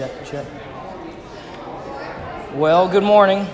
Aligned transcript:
check, 0.00 0.24
check. 0.24 0.46
Well, 2.54 2.88
good 2.88 3.02
morning. 3.02 3.46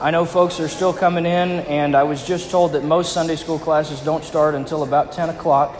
I 0.00 0.10
know 0.10 0.24
folks 0.24 0.60
are 0.60 0.68
still 0.68 0.94
coming 0.94 1.26
in, 1.26 1.60
and 1.66 1.94
I 1.94 2.04
was 2.04 2.26
just 2.26 2.50
told 2.50 2.72
that 2.72 2.84
most 2.84 3.12
Sunday 3.12 3.36
school 3.36 3.58
classes 3.58 4.00
don't 4.00 4.24
start 4.24 4.54
until 4.54 4.82
about 4.82 5.12
10 5.12 5.28
o'clock. 5.28 5.76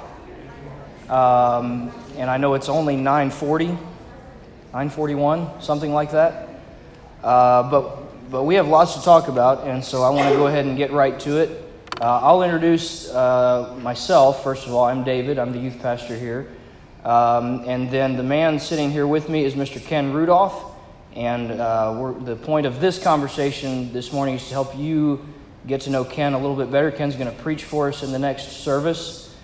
Um, 1.08 1.90
and 2.18 2.28
I 2.28 2.36
know 2.36 2.52
it's 2.52 2.68
only 2.68 2.96
940, 2.96 3.68
941, 3.68 5.62
something 5.62 5.94
like 5.94 6.10
that. 6.10 6.60
Uh, 7.22 7.70
but, 7.70 8.30
but 8.30 8.42
we 8.42 8.56
have 8.56 8.68
lots 8.68 8.92
to 8.94 9.02
talk 9.02 9.28
about, 9.28 9.66
and 9.66 9.82
so 9.82 10.02
I 10.02 10.10
want 10.10 10.28
to 10.28 10.34
go 10.34 10.48
ahead 10.48 10.66
and 10.66 10.76
get 10.76 10.92
right 10.92 11.18
to 11.20 11.38
it. 11.38 11.62
Uh, 11.98 12.20
I'll 12.20 12.42
introduce 12.42 13.08
uh, 13.08 13.74
myself. 13.80 14.44
First 14.44 14.66
of 14.66 14.74
all, 14.74 14.84
I'm 14.84 15.02
David. 15.02 15.38
I'm 15.38 15.52
the 15.52 15.60
youth 15.60 15.80
pastor 15.80 16.14
here. 16.14 16.46
Um, 17.04 17.64
and 17.66 17.90
then 17.90 18.16
the 18.16 18.22
man 18.22 18.58
sitting 18.58 18.90
here 18.90 19.06
with 19.06 19.28
me 19.28 19.44
is 19.44 19.54
Mr. 19.54 19.84
Ken 19.84 20.12
Rudolph. 20.12 20.72
And 21.14 21.52
uh, 21.52 22.12
the 22.20 22.34
point 22.34 22.66
of 22.66 22.80
this 22.80 23.02
conversation 23.02 23.92
this 23.92 24.12
morning 24.12 24.36
is 24.36 24.48
to 24.48 24.54
help 24.54 24.76
you 24.76 25.24
get 25.66 25.82
to 25.82 25.90
know 25.90 26.04
Ken 26.04 26.32
a 26.32 26.38
little 26.38 26.56
bit 26.56 26.72
better. 26.72 26.90
Ken's 26.90 27.14
going 27.14 27.30
to 27.30 27.42
preach 27.42 27.64
for 27.64 27.88
us 27.88 28.02
in 28.02 28.10
the 28.10 28.18
next 28.18 28.62
service. 28.62 29.34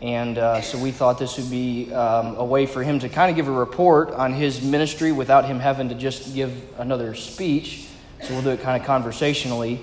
And 0.00 0.38
uh, 0.38 0.62
so 0.62 0.78
we 0.78 0.92
thought 0.92 1.18
this 1.18 1.36
would 1.36 1.50
be 1.50 1.92
um, 1.92 2.36
a 2.36 2.44
way 2.44 2.64
for 2.64 2.82
him 2.82 2.98
to 3.00 3.08
kind 3.10 3.30
of 3.30 3.36
give 3.36 3.48
a 3.48 3.52
report 3.52 4.10
on 4.12 4.32
his 4.32 4.62
ministry 4.62 5.12
without 5.12 5.44
him 5.44 5.60
having 5.60 5.90
to 5.90 5.94
just 5.94 6.34
give 6.34 6.52
another 6.78 7.14
speech. 7.14 7.86
So 8.22 8.32
we'll 8.32 8.42
do 8.42 8.50
it 8.50 8.62
kind 8.62 8.80
of 8.80 8.86
conversationally. 8.86 9.80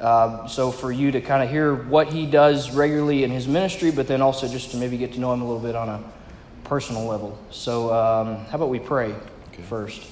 Uh, 0.00 0.46
so 0.46 0.70
for 0.70 0.90
you 0.90 1.10
to 1.12 1.20
kind 1.20 1.42
of 1.42 1.50
hear 1.50 1.74
what 1.74 2.10
he 2.10 2.24
does 2.24 2.74
regularly 2.74 3.22
in 3.22 3.30
his 3.30 3.46
ministry, 3.46 3.90
but 3.90 4.08
then 4.08 4.22
also 4.22 4.48
just 4.48 4.70
to 4.70 4.78
maybe 4.78 4.96
get 4.96 5.12
to 5.12 5.20
know 5.20 5.30
him 5.30 5.42
a 5.42 5.44
little 5.44 5.60
bit 5.60 5.76
on 5.76 5.90
a 5.90 6.02
personal 6.70 7.04
level. 7.04 7.36
So 7.50 7.92
um, 7.92 8.44
how 8.44 8.54
about 8.54 8.68
we 8.68 8.78
pray 8.78 9.12
okay. 9.48 9.62
first? 9.62 10.06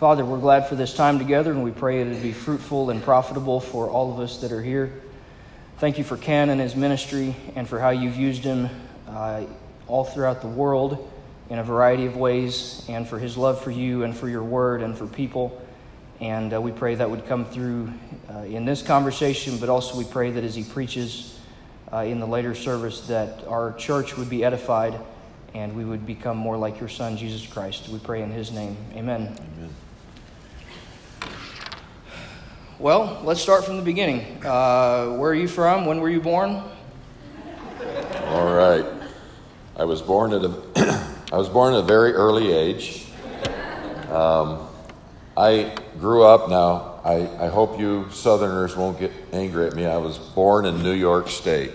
Father, 0.00 0.24
we're 0.24 0.40
glad 0.40 0.66
for 0.66 0.74
this 0.74 0.92
time 0.92 1.20
together, 1.20 1.52
and 1.52 1.62
we 1.62 1.70
pray 1.70 2.00
it 2.00 2.08
would 2.08 2.20
be 2.20 2.32
fruitful 2.32 2.90
and 2.90 3.00
profitable 3.00 3.60
for 3.60 3.88
all 3.88 4.12
of 4.12 4.18
us 4.18 4.38
that 4.38 4.50
are 4.50 4.60
here. 4.60 4.92
Thank 5.78 5.98
you 5.98 6.04
for 6.04 6.16
Ken 6.16 6.50
and 6.50 6.60
his 6.60 6.74
ministry 6.74 7.36
and 7.54 7.68
for 7.68 7.78
how 7.78 7.90
you've 7.90 8.16
used 8.16 8.42
him 8.42 8.68
uh, 9.06 9.44
all 9.86 10.04
throughout 10.04 10.40
the 10.40 10.48
world 10.48 11.08
in 11.48 11.60
a 11.60 11.62
variety 11.62 12.06
of 12.06 12.16
ways, 12.16 12.84
and 12.88 13.08
for 13.08 13.20
his 13.20 13.36
love 13.36 13.62
for 13.62 13.70
you 13.70 14.02
and 14.02 14.16
for 14.16 14.28
your 14.28 14.42
word 14.42 14.82
and 14.82 14.98
for 14.98 15.06
people. 15.06 15.62
And 16.20 16.52
uh, 16.52 16.60
we 16.60 16.72
pray 16.72 16.96
that 16.96 17.08
would 17.08 17.28
come 17.28 17.44
through 17.44 17.92
uh, 18.28 18.38
in 18.38 18.64
this 18.64 18.82
conversation, 18.82 19.58
but 19.58 19.68
also 19.68 19.96
we 19.96 20.02
pray 20.02 20.32
that 20.32 20.42
as 20.42 20.56
he 20.56 20.64
preaches 20.64 21.38
uh, 21.92 21.98
in 21.98 22.20
the 22.20 22.26
later 22.26 22.54
service, 22.54 23.06
that 23.08 23.46
our 23.46 23.72
church 23.74 24.16
would 24.16 24.28
be 24.28 24.44
edified 24.44 24.98
and 25.54 25.74
we 25.74 25.84
would 25.84 26.06
become 26.06 26.36
more 26.36 26.56
like 26.56 26.78
your 26.80 26.88
son, 26.88 27.16
Jesus 27.16 27.46
Christ. 27.46 27.88
We 27.88 27.98
pray 27.98 28.22
in 28.22 28.30
his 28.30 28.52
name. 28.52 28.76
Amen. 28.94 29.36
Amen. 29.56 29.74
Well, 32.78 33.20
let's 33.24 33.40
start 33.40 33.64
from 33.64 33.76
the 33.76 33.82
beginning. 33.82 34.44
Uh, 34.44 35.16
where 35.16 35.30
are 35.30 35.34
you 35.34 35.48
from? 35.48 35.86
When 35.86 36.00
were 36.00 36.10
you 36.10 36.20
born? 36.20 36.62
All 38.26 38.54
right. 38.54 38.84
I 39.76 39.84
was 39.84 40.02
born 40.02 40.32
at 40.32 40.44
a, 40.44 41.08
I 41.32 41.36
was 41.36 41.48
born 41.48 41.74
at 41.74 41.80
a 41.80 41.82
very 41.82 42.12
early 42.12 42.52
age. 42.52 43.06
Um, 44.10 44.68
I 45.36 45.76
grew 45.98 46.24
up 46.24 46.48
now. 46.48 46.97
I, 47.08 47.46
I 47.46 47.48
hope 47.48 47.80
you 47.80 48.06
Southerners 48.10 48.76
won't 48.76 49.00
get 49.00 49.10
angry 49.32 49.66
at 49.66 49.74
me. 49.74 49.86
I 49.86 49.96
was 49.96 50.18
born 50.18 50.66
in 50.66 50.82
New 50.82 50.92
York 50.92 51.28
State. 51.28 51.72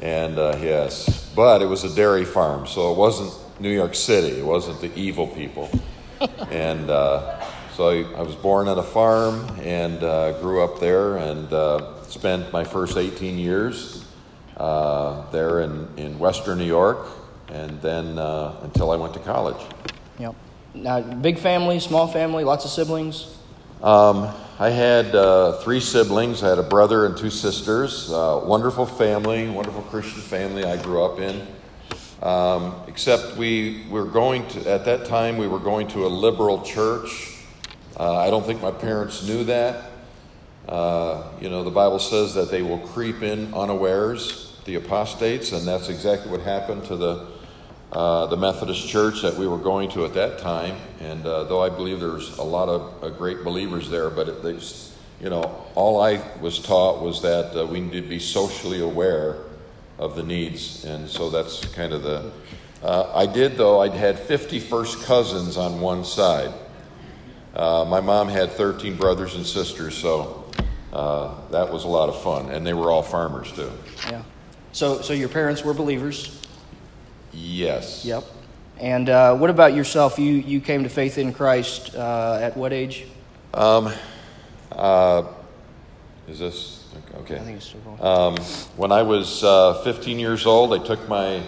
And 0.00 0.40
uh, 0.40 0.58
yes, 0.60 1.32
but 1.36 1.62
it 1.62 1.66
was 1.66 1.84
a 1.84 1.94
dairy 1.94 2.24
farm, 2.24 2.66
so 2.66 2.90
it 2.90 2.98
wasn't 2.98 3.32
New 3.60 3.70
York 3.70 3.94
City. 3.94 4.40
It 4.40 4.44
wasn't 4.44 4.80
the 4.80 4.92
evil 4.98 5.28
people. 5.28 5.70
and 6.50 6.90
uh, 6.90 7.44
so 7.74 7.90
I, 7.90 8.02
I, 8.18 8.22
was 8.22 8.34
born 8.34 8.66
on 8.66 8.76
a 8.76 8.82
farm 8.82 9.46
and 9.60 10.02
uh, 10.02 10.32
grew 10.40 10.64
up 10.64 10.80
there 10.80 11.16
and 11.18 11.52
uh, 11.52 12.02
spent 12.02 12.52
my 12.52 12.64
first 12.64 12.96
18 12.96 13.38
years 13.38 14.04
uh, 14.56 15.30
there 15.30 15.60
in, 15.60 15.86
in 15.96 16.18
Western 16.18 16.58
New 16.58 16.66
York 16.66 17.06
and 17.48 17.80
then 17.82 18.18
uh, 18.18 18.58
until 18.64 18.90
I 18.90 18.96
went 18.96 19.14
to 19.14 19.20
college. 19.20 19.64
Yep. 20.18 20.34
Now, 20.74 21.00
big 21.00 21.38
family, 21.38 21.78
small 21.78 22.08
family, 22.08 22.42
lots 22.42 22.64
of 22.64 22.72
siblings? 22.72 23.38
Um, 23.84 24.34
I 24.58 24.70
had 24.70 25.14
uh, 25.14 25.58
three 25.58 25.78
siblings. 25.78 26.42
I 26.42 26.48
had 26.48 26.58
a 26.58 26.62
brother 26.62 27.04
and 27.04 27.14
two 27.14 27.28
sisters. 27.28 28.10
Uh, 28.10 28.40
wonderful 28.42 28.86
family, 28.86 29.46
wonderful 29.50 29.82
Christian 29.82 30.22
family 30.22 30.64
I 30.64 30.82
grew 30.82 31.04
up 31.04 31.18
in. 31.18 31.46
Um, 32.22 32.76
except 32.86 33.36
we 33.36 33.84
were 33.90 34.06
going 34.06 34.48
to, 34.48 34.70
at 34.70 34.86
that 34.86 35.04
time, 35.04 35.36
we 35.36 35.48
were 35.48 35.58
going 35.58 35.86
to 35.88 36.06
a 36.06 36.08
liberal 36.08 36.62
church. 36.62 37.36
Uh, 38.00 38.16
I 38.16 38.30
don't 38.30 38.46
think 38.46 38.62
my 38.62 38.70
parents 38.70 39.22
knew 39.28 39.44
that. 39.44 39.90
Uh, 40.66 41.24
you 41.38 41.50
know, 41.50 41.62
the 41.62 41.70
Bible 41.70 41.98
says 41.98 42.32
that 42.36 42.50
they 42.50 42.62
will 42.62 42.78
creep 42.78 43.22
in 43.22 43.52
unawares, 43.52 44.56
the 44.64 44.76
apostates, 44.76 45.52
and 45.52 45.68
that's 45.68 45.90
exactly 45.90 46.30
what 46.30 46.40
happened 46.40 46.86
to 46.86 46.96
the 46.96 47.26
uh, 47.94 48.26
the 48.26 48.36
Methodist 48.36 48.88
church 48.88 49.22
that 49.22 49.36
we 49.36 49.46
were 49.46 49.58
going 49.58 49.88
to 49.90 50.04
at 50.04 50.14
that 50.14 50.38
time. 50.40 50.76
And 51.00 51.24
uh, 51.24 51.44
though 51.44 51.62
I 51.62 51.68
believe 51.68 52.00
there's 52.00 52.36
a 52.38 52.42
lot 52.42 52.68
of 52.68 53.04
uh, 53.04 53.10
great 53.10 53.44
believers 53.44 53.88
there, 53.88 54.10
but 54.10 54.42
they, 54.42 54.58
you 55.20 55.30
know, 55.30 55.64
all 55.76 56.02
I 56.02 56.20
was 56.40 56.58
taught 56.58 57.02
was 57.02 57.22
that 57.22 57.56
uh, 57.56 57.64
we 57.64 57.80
need 57.80 57.92
to 57.92 58.02
be 58.02 58.18
socially 58.18 58.80
aware 58.80 59.36
of 59.98 60.16
the 60.16 60.24
needs. 60.24 60.84
And 60.84 61.08
so 61.08 61.30
that's 61.30 61.64
kind 61.66 61.92
of 61.92 62.02
the. 62.02 62.32
Uh, 62.82 63.12
I 63.14 63.26
did, 63.26 63.56
though, 63.56 63.80
I 63.80 63.88
had 63.88 64.18
50 64.18 64.58
first 64.58 65.04
cousins 65.04 65.56
on 65.56 65.80
one 65.80 66.04
side. 66.04 66.52
my 67.54 68.00
mom 68.00 68.28
had 68.28 68.50
13 68.50 68.96
brothers 68.96 69.36
and 69.36 69.46
sisters, 69.46 69.96
so 69.96 70.50
that 70.90 71.72
was 71.72 71.84
a 71.84 71.88
lot 71.88 72.08
of 72.08 72.20
fun. 72.20 72.50
And 72.50 72.66
they 72.66 72.74
were 72.74 72.90
all 72.90 73.02
farmers, 73.02 73.52
too. 73.52 73.70
Yeah. 74.10 74.24
So, 74.72 75.00
so 75.00 75.12
your 75.12 75.28
parents 75.28 75.64
were 75.64 75.72
believers? 75.72 76.43
Yes. 77.34 78.04
Yep. 78.04 78.24
And 78.78 79.08
uh, 79.08 79.36
what 79.36 79.50
about 79.50 79.74
yourself? 79.74 80.18
You 80.18 80.34
you 80.34 80.60
came 80.60 80.82
to 80.82 80.88
faith 80.88 81.18
in 81.18 81.32
Christ 81.32 81.94
uh, 81.94 82.38
at 82.40 82.56
what 82.56 82.72
age? 82.72 83.06
Um, 83.52 83.92
uh, 84.72 85.24
is 86.26 86.38
this 86.40 86.84
okay? 87.20 87.36
I 87.36 87.40
think 87.40 87.56
it's 87.58 87.66
still 87.66 88.04
um, 88.04 88.36
When 88.76 88.90
I 88.90 89.02
was 89.02 89.44
uh, 89.44 89.74
15 89.84 90.18
years 90.18 90.44
old, 90.44 90.74
I 90.74 90.84
took 90.84 91.08
my 91.08 91.42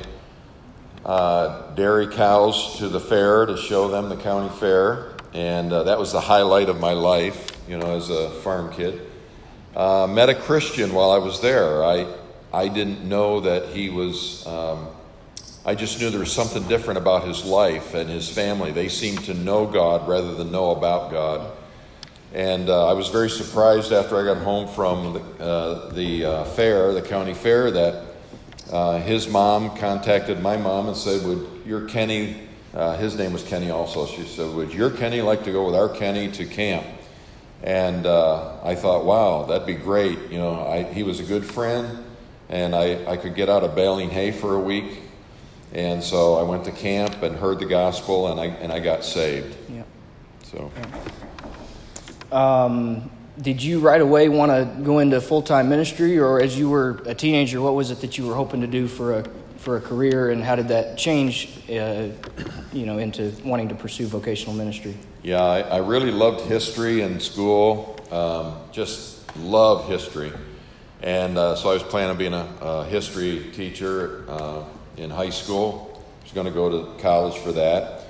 uh, 1.04 1.74
dairy 1.74 2.06
cows 2.06 2.78
to 2.78 2.88
the 2.88 3.00
fair 3.00 3.46
to 3.46 3.56
show 3.56 3.88
them 3.88 4.08
the 4.08 4.16
county 4.16 4.54
fair, 4.60 5.14
and 5.32 5.72
uh, 5.72 5.82
that 5.84 5.98
was 5.98 6.12
the 6.12 6.20
highlight 6.20 6.68
of 6.68 6.78
my 6.78 6.92
life. 6.92 7.50
You 7.68 7.78
know, 7.78 7.96
as 7.96 8.08
a 8.08 8.30
farm 8.42 8.72
kid, 8.72 9.00
met 9.74 10.28
a 10.28 10.34
Christian 10.34 10.94
while 10.94 11.10
I 11.10 11.18
was 11.18 11.40
there. 11.40 11.84
I 11.84 12.06
I 12.52 12.68
didn't 12.68 13.04
know 13.04 13.40
that 13.40 13.70
he 13.70 13.90
was. 13.90 14.46
Um, 14.46 14.95
I 15.66 15.74
just 15.74 15.98
knew 15.98 16.10
there 16.10 16.20
was 16.20 16.30
something 16.30 16.62
different 16.68 16.98
about 16.98 17.26
his 17.26 17.44
life 17.44 17.94
and 17.94 18.08
his 18.08 18.28
family. 18.28 18.70
They 18.70 18.88
seemed 18.88 19.24
to 19.24 19.34
know 19.34 19.66
God 19.66 20.06
rather 20.06 20.32
than 20.32 20.52
know 20.52 20.70
about 20.70 21.10
God. 21.10 21.50
And 22.32 22.68
uh, 22.68 22.86
I 22.86 22.92
was 22.92 23.08
very 23.08 23.28
surprised 23.28 23.92
after 23.92 24.16
I 24.16 24.32
got 24.32 24.44
home 24.44 24.68
from 24.68 25.14
the, 25.14 25.44
uh, 25.44 25.92
the 25.92 26.24
uh, 26.24 26.44
fair, 26.44 26.92
the 26.92 27.02
county 27.02 27.34
fair, 27.34 27.72
that 27.72 28.04
uh, 28.70 29.00
his 29.00 29.26
mom 29.26 29.76
contacted 29.76 30.40
my 30.40 30.56
mom 30.56 30.86
and 30.86 30.96
said, 30.96 31.26
Would 31.26 31.48
your 31.66 31.88
Kenny, 31.88 32.46
uh, 32.72 32.96
his 32.96 33.16
name 33.16 33.32
was 33.32 33.42
Kenny 33.42 33.70
also, 33.70 34.06
she 34.06 34.22
said, 34.22 34.54
Would 34.54 34.72
your 34.72 34.90
Kenny 34.90 35.20
like 35.20 35.42
to 35.44 35.50
go 35.50 35.66
with 35.66 35.74
our 35.74 35.88
Kenny 35.88 36.30
to 36.30 36.46
camp? 36.46 36.86
And 37.64 38.06
uh, 38.06 38.62
I 38.62 38.76
thought, 38.76 39.04
wow, 39.04 39.46
that'd 39.46 39.66
be 39.66 39.74
great. 39.74 40.30
You 40.30 40.38
know, 40.38 40.64
I, 40.64 40.84
he 40.84 41.02
was 41.02 41.18
a 41.18 41.24
good 41.24 41.44
friend, 41.44 42.04
and 42.48 42.72
I, 42.72 43.04
I 43.10 43.16
could 43.16 43.34
get 43.34 43.48
out 43.48 43.64
of 43.64 43.74
baling 43.74 44.10
hay 44.10 44.30
for 44.30 44.54
a 44.54 44.60
week 44.60 45.02
and 45.72 46.02
so 46.02 46.34
I 46.34 46.42
went 46.42 46.64
to 46.64 46.72
camp 46.72 47.22
and 47.22 47.36
heard 47.36 47.58
the 47.58 47.66
gospel, 47.66 48.28
and 48.28 48.40
I 48.40 48.46
and 48.46 48.72
I 48.72 48.80
got 48.80 49.04
saved. 49.04 49.56
Yeah. 49.70 49.82
So. 50.44 50.70
Yeah. 50.76 52.64
Um, 52.64 53.10
did 53.40 53.62
you 53.62 53.80
right 53.80 54.00
away 54.00 54.28
want 54.28 54.50
to 54.50 54.82
go 54.82 54.98
into 54.98 55.20
full 55.20 55.42
time 55.42 55.68
ministry, 55.68 56.18
or 56.18 56.40
as 56.40 56.58
you 56.58 56.70
were 56.70 57.02
a 57.06 57.14
teenager, 57.14 57.60
what 57.60 57.74
was 57.74 57.90
it 57.90 58.00
that 58.00 58.16
you 58.16 58.26
were 58.26 58.34
hoping 58.34 58.60
to 58.62 58.66
do 58.66 58.88
for 58.88 59.18
a 59.18 59.24
for 59.58 59.76
a 59.76 59.80
career, 59.80 60.30
and 60.30 60.44
how 60.44 60.54
did 60.54 60.68
that 60.68 60.96
change, 60.96 61.48
uh, 61.68 62.08
you 62.72 62.86
know, 62.86 62.98
into 62.98 63.32
wanting 63.44 63.68
to 63.68 63.74
pursue 63.74 64.06
vocational 64.06 64.54
ministry? 64.54 64.96
Yeah, 65.22 65.42
I, 65.42 65.60
I 65.60 65.76
really 65.78 66.12
loved 66.12 66.46
history 66.46 67.00
in 67.02 67.18
school. 67.18 67.98
Um, 68.12 68.58
just 68.70 69.36
love 69.38 69.88
history, 69.88 70.32
and 71.02 71.36
uh, 71.36 71.56
so 71.56 71.70
I 71.70 71.74
was 71.74 71.82
planning 71.82 72.10
on 72.10 72.16
being 72.16 72.32
a, 72.32 72.48
a 72.60 72.84
history 72.84 73.50
teacher. 73.52 74.24
Uh, 74.28 74.64
in 74.96 75.10
high 75.10 75.30
school. 75.30 76.02
I 76.20 76.22
was 76.24 76.32
going 76.32 76.46
to 76.46 76.52
go 76.52 76.70
to 76.70 77.02
college 77.02 77.36
for 77.38 77.52
that. 77.52 78.02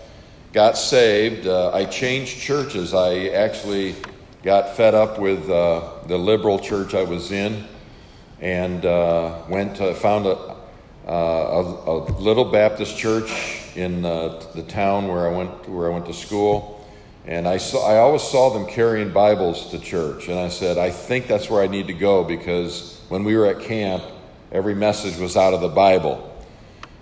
Got 0.52 0.78
saved. 0.78 1.46
Uh, 1.46 1.72
I 1.72 1.84
changed 1.84 2.40
churches. 2.40 2.94
I 2.94 3.28
actually 3.28 3.94
got 4.42 4.76
fed 4.76 4.94
up 4.94 5.18
with 5.18 5.50
uh, 5.50 5.98
the 6.06 6.16
liberal 6.16 6.58
church 6.58 6.94
I 6.94 7.02
was 7.02 7.32
in 7.32 7.66
and 8.40 8.84
uh, 8.84 9.42
went 9.48 9.76
to, 9.76 9.94
found 9.94 10.26
a, 10.26 10.56
uh, 11.06 11.10
a, 11.10 11.90
a, 11.90 11.96
little 12.18 12.44
Baptist 12.44 12.96
church 12.98 13.30
in 13.76 14.04
uh, 14.04 14.42
the 14.54 14.62
town 14.62 15.08
where 15.08 15.28
I 15.28 15.36
went 15.36 15.68
where 15.68 15.90
I 15.90 15.94
went 15.94 16.06
to 16.06 16.12
school, 16.12 16.84
and 17.26 17.46
I 17.46 17.58
saw 17.58 17.88
I 17.88 17.98
always 17.98 18.22
saw 18.22 18.50
them 18.50 18.66
carrying 18.66 19.12
Bibles 19.12 19.70
to 19.70 19.78
church, 19.78 20.28
and 20.28 20.38
I 20.38 20.48
said 20.48 20.78
I 20.78 20.90
think 20.90 21.28
that's 21.28 21.48
where 21.48 21.62
I 21.62 21.66
need 21.66 21.86
to 21.86 21.94
go 21.94 22.24
because 22.24 23.00
when 23.08 23.24
we 23.24 23.36
were 23.36 23.46
at 23.46 23.60
camp, 23.60 24.02
every 24.50 24.74
message 24.74 25.16
was 25.18 25.36
out 25.36 25.54
of 25.54 25.60
the 25.60 25.68
Bible, 25.68 26.35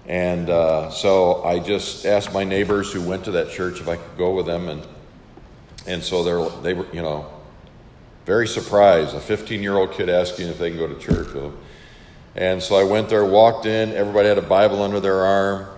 and 0.06 0.50
uh, 0.50 0.90
so 0.90 1.42
I 1.44 1.58
just 1.58 2.04
asked 2.04 2.32
my 2.32 2.44
neighbors 2.44 2.92
who 2.92 3.00
went 3.00 3.24
to 3.24 3.30
that 3.32 3.50
church 3.50 3.80
if 3.80 3.88
I 3.88 3.96
could 3.96 4.18
go 4.18 4.34
with 4.34 4.46
them, 4.46 4.68
and 4.68 4.82
and 5.86 6.02
so 6.02 6.22
they're 6.22 6.48
they 6.62 6.74
were 6.74 6.86
you 6.92 7.02
know 7.02 7.30
very 8.26 8.46
surprised 8.46 9.14
a 9.14 9.20
15 9.20 9.62
year 9.62 9.76
old 9.76 9.92
kid 9.92 10.08
asking 10.08 10.48
if 10.48 10.58
they 10.58 10.70
can 10.70 10.78
go 10.78 10.88
to 10.88 10.98
church 10.98 11.32
with. 11.32 11.52
And 12.36 12.62
so 12.62 12.74
I 12.74 12.84
went 12.84 13.08
there, 13.08 13.24
walked 13.24 13.66
in, 13.66 13.92
everybody 13.92 14.28
had 14.28 14.38
a 14.38 14.42
Bible 14.42 14.82
under 14.82 14.98
their 14.98 15.24
arm. 15.24 15.68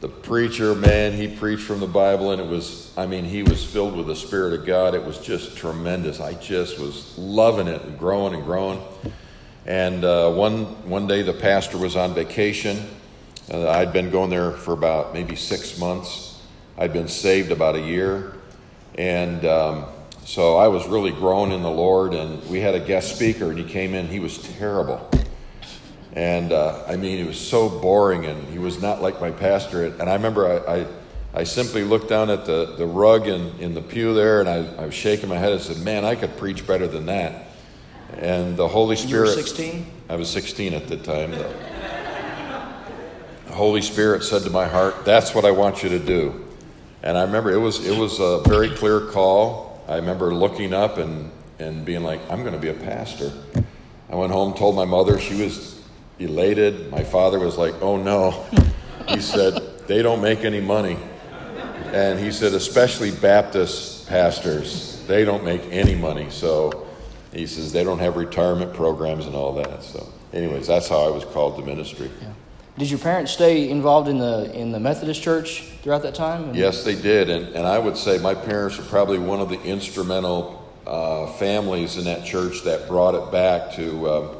The 0.00 0.08
preacher, 0.08 0.74
man, 0.74 1.12
he 1.12 1.26
preached 1.26 1.64
from 1.64 1.80
the 1.80 1.86
Bible, 1.88 2.30
and 2.30 2.40
it 2.40 2.46
was, 2.46 2.92
I 2.96 3.06
mean, 3.06 3.24
he 3.24 3.42
was 3.42 3.64
filled 3.64 3.96
with 3.96 4.06
the 4.06 4.14
Spirit 4.14 4.58
of 4.58 4.64
God. 4.64 4.94
It 4.94 5.04
was 5.04 5.18
just 5.18 5.56
tremendous. 5.56 6.20
I 6.20 6.34
just 6.34 6.78
was 6.78 7.18
loving 7.18 7.66
it 7.66 7.82
and 7.82 7.98
growing 7.98 8.32
and 8.32 8.44
growing. 8.44 8.80
And 9.66 10.04
uh, 10.04 10.32
one, 10.32 10.88
one 10.88 11.08
day 11.08 11.22
the 11.22 11.32
pastor 11.32 11.78
was 11.78 11.96
on 11.96 12.14
vacation. 12.14 12.78
Uh, 13.50 13.70
I'd 13.70 13.94
been 13.94 14.10
going 14.10 14.28
there 14.28 14.50
for 14.52 14.74
about 14.74 15.14
maybe 15.14 15.34
six 15.34 15.78
months. 15.78 16.38
I'd 16.76 16.92
been 16.92 17.08
saved 17.08 17.50
about 17.50 17.76
a 17.76 17.80
year. 17.80 18.34
And 18.96 19.44
um, 19.46 19.86
so 20.24 20.58
I 20.58 20.68
was 20.68 20.86
really 20.86 21.12
growing 21.12 21.52
in 21.52 21.62
the 21.62 21.70
Lord. 21.70 22.12
And 22.12 22.46
we 22.50 22.60
had 22.60 22.74
a 22.74 22.80
guest 22.80 23.14
speaker, 23.14 23.48
and 23.48 23.58
he 23.58 23.64
came 23.64 23.94
in. 23.94 24.06
He 24.06 24.20
was 24.20 24.36
terrible. 24.38 25.10
And 26.12 26.52
uh, 26.52 26.84
I 26.86 26.96
mean, 26.96 27.16
he 27.16 27.24
was 27.24 27.38
so 27.38 27.70
boring, 27.70 28.26
and 28.26 28.48
he 28.48 28.58
was 28.58 28.82
not 28.82 29.00
like 29.00 29.18
my 29.20 29.30
pastor. 29.30 29.86
And 29.86 30.10
I 30.10 30.14
remember 30.14 30.46
I, 30.68 30.80
I, 30.80 30.86
I 31.32 31.44
simply 31.44 31.84
looked 31.84 32.08
down 32.08 32.28
at 32.28 32.44
the, 32.44 32.74
the 32.76 32.86
rug 32.86 33.28
in, 33.28 33.58
in 33.60 33.72
the 33.72 33.82
pew 33.82 34.12
there, 34.12 34.40
and 34.40 34.48
I, 34.48 34.82
I 34.82 34.86
was 34.86 34.94
shaking 34.94 35.28
my 35.28 35.38
head 35.38 35.52
and 35.52 35.60
said, 35.60 35.78
Man, 35.78 36.04
I 36.04 36.16
could 36.16 36.36
preach 36.36 36.66
better 36.66 36.86
than 36.86 37.06
that. 37.06 37.46
And 38.14 38.58
the 38.58 38.68
Holy 38.68 38.96
Spirit. 38.96 39.30
You 39.30 39.36
were 39.36 39.42
16? 39.42 39.86
I 40.10 40.16
was 40.16 40.28
16 40.28 40.74
at 40.74 40.88
the 40.88 40.96
time. 40.96 41.30
The 41.30 41.67
Holy 43.58 43.82
Spirit 43.82 44.22
said 44.22 44.42
to 44.42 44.50
my 44.50 44.68
heart, 44.68 45.04
That's 45.04 45.34
what 45.34 45.44
I 45.44 45.50
want 45.50 45.82
you 45.82 45.88
to 45.88 45.98
do. 45.98 46.46
And 47.02 47.18
I 47.18 47.22
remember 47.22 47.50
it 47.50 47.58
was, 47.58 47.84
it 47.84 47.98
was 47.98 48.20
a 48.20 48.40
very 48.48 48.70
clear 48.70 49.00
call. 49.00 49.82
I 49.88 49.96
remember 49.96 50.32
looking 50.32 50.72
up 50.72 50.98
and, 50.98 51.30
and 51.58 51.84
being 51.84 52.04
like, 52.04 52.20
I'm 52.30 52.42
going 52.42 52.54
to 52.54 52.60
be 52.60 52.68
a 52.68 52.74
pastor. 52.74 53.32
I 54.08 54.14
went 54.14 54.32
home, 54.32 54.54
told 54.54 54.76
my 54.76 54.84
mother. 54.84 55.18
She 55.18 55.42
was 55.42 55.82
elated. 56.20 56.90
My 56.90 57.02
father 57.02 57.40
was 57.40 57.58
like, 57.58 57.74
Oh 57.82 57.96
no. 57.96 58.46
He 59.08 59.20
said, 59.20 59.86
They 59.88 60.02
don't 60.02 60.22
make 60.22 60.44
any 60.44 60.60
money. 60.60 60.96
And 61.92 62.18
he 62.20 62.30
said, 62.30 62.54
Especially 62.54 63.10
Baptist 63.10 64.08
pastors, 64.08 65.04
they 65.08 65.24
don't 65.24 65.44
make 65.44 65.62
any 65.72 65.96
money. 65.96 66.30
So 66.30 66.86
he 67.32 67.48
says, 67.48 67.72
They 67.72 67.82
don't 67.82 67.98
have 67.98 68.16
retirement 68.16 68.72
programs 68.72 69.26
and 69.26 69.34
all 69.34 69.52
that. 69.54 69.82
So, 69.82 70.06
anyways, 70.32 70.68
that's 70.68 70.88
how 70.88 71.06
I 71.06 71.10
was 71.10 71.24
called 71.24 71.56
to 71.56 71.62
ministry. 71.64 72.08
Yeah. 72.22 72.32
Did 72.78 72.90
your 72.90 73.00
parents 73.00 73.32
stay 73.32 73.70
involved 73.70 74.08
in 74.08 74.18
the 74.18 74.54
in 74.54 74.70
the 74.70 74.78
Methodist 74.78 75.20
church 75.20 75.64
throughout 75.82 76.02
that 76.02 76.14
time? 76.14 76.54
Yes, 76.54 76.84
they 76.84 76.94
did, 76.94 77.28
and 77.28 77.48
and 77.56 77.66
I 77.66 77.76
would 77.76 77.96
say 77.96 78.18
my 78.18 78.36
parents 78.36 78.78
are 78.78 78.84
probably 78.84 79.18
one 79.18 79.40
of 79.40 79.48
the 79.48 79.60
instrumental 79.62 80.64
uh, 80.86 81.26
families 81.32 81.96
in 81.96 82.04
that 82.04 82.24
church 82.24 82.62
that 82.62 82.86
brought 82.86 83.16
it 83.16 83.32
back 83.32 83.72
to. 83.72 84.08
Um, 84.08 84.36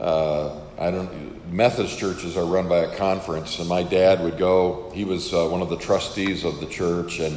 uh, 0.00 0.60
I 0.78 0.90
don't. 0.90 1.52
Methodist 1.52 1.98
churches 1.98 2.38
are 2.38 2.46
run 2.46 2.70
by 2.70 2.78
a 2.78 2.96
conference, 2.96 3.58
and 3.58 3.68
my 3.68 3.82
dad 3.82 4.22
would 4.22 4.38
go. 4.38 4.90
He 4.94 5.04
was 5.04 5.34
uh, 5.34 5.46
one 5.48 5.60
of 5.60 5.68
the 5.68 5.76
trustees 5.76 6.44
of 6.44 6.60
the 6.60 6.66
church, 6.66 7.20
and 7.20 7.36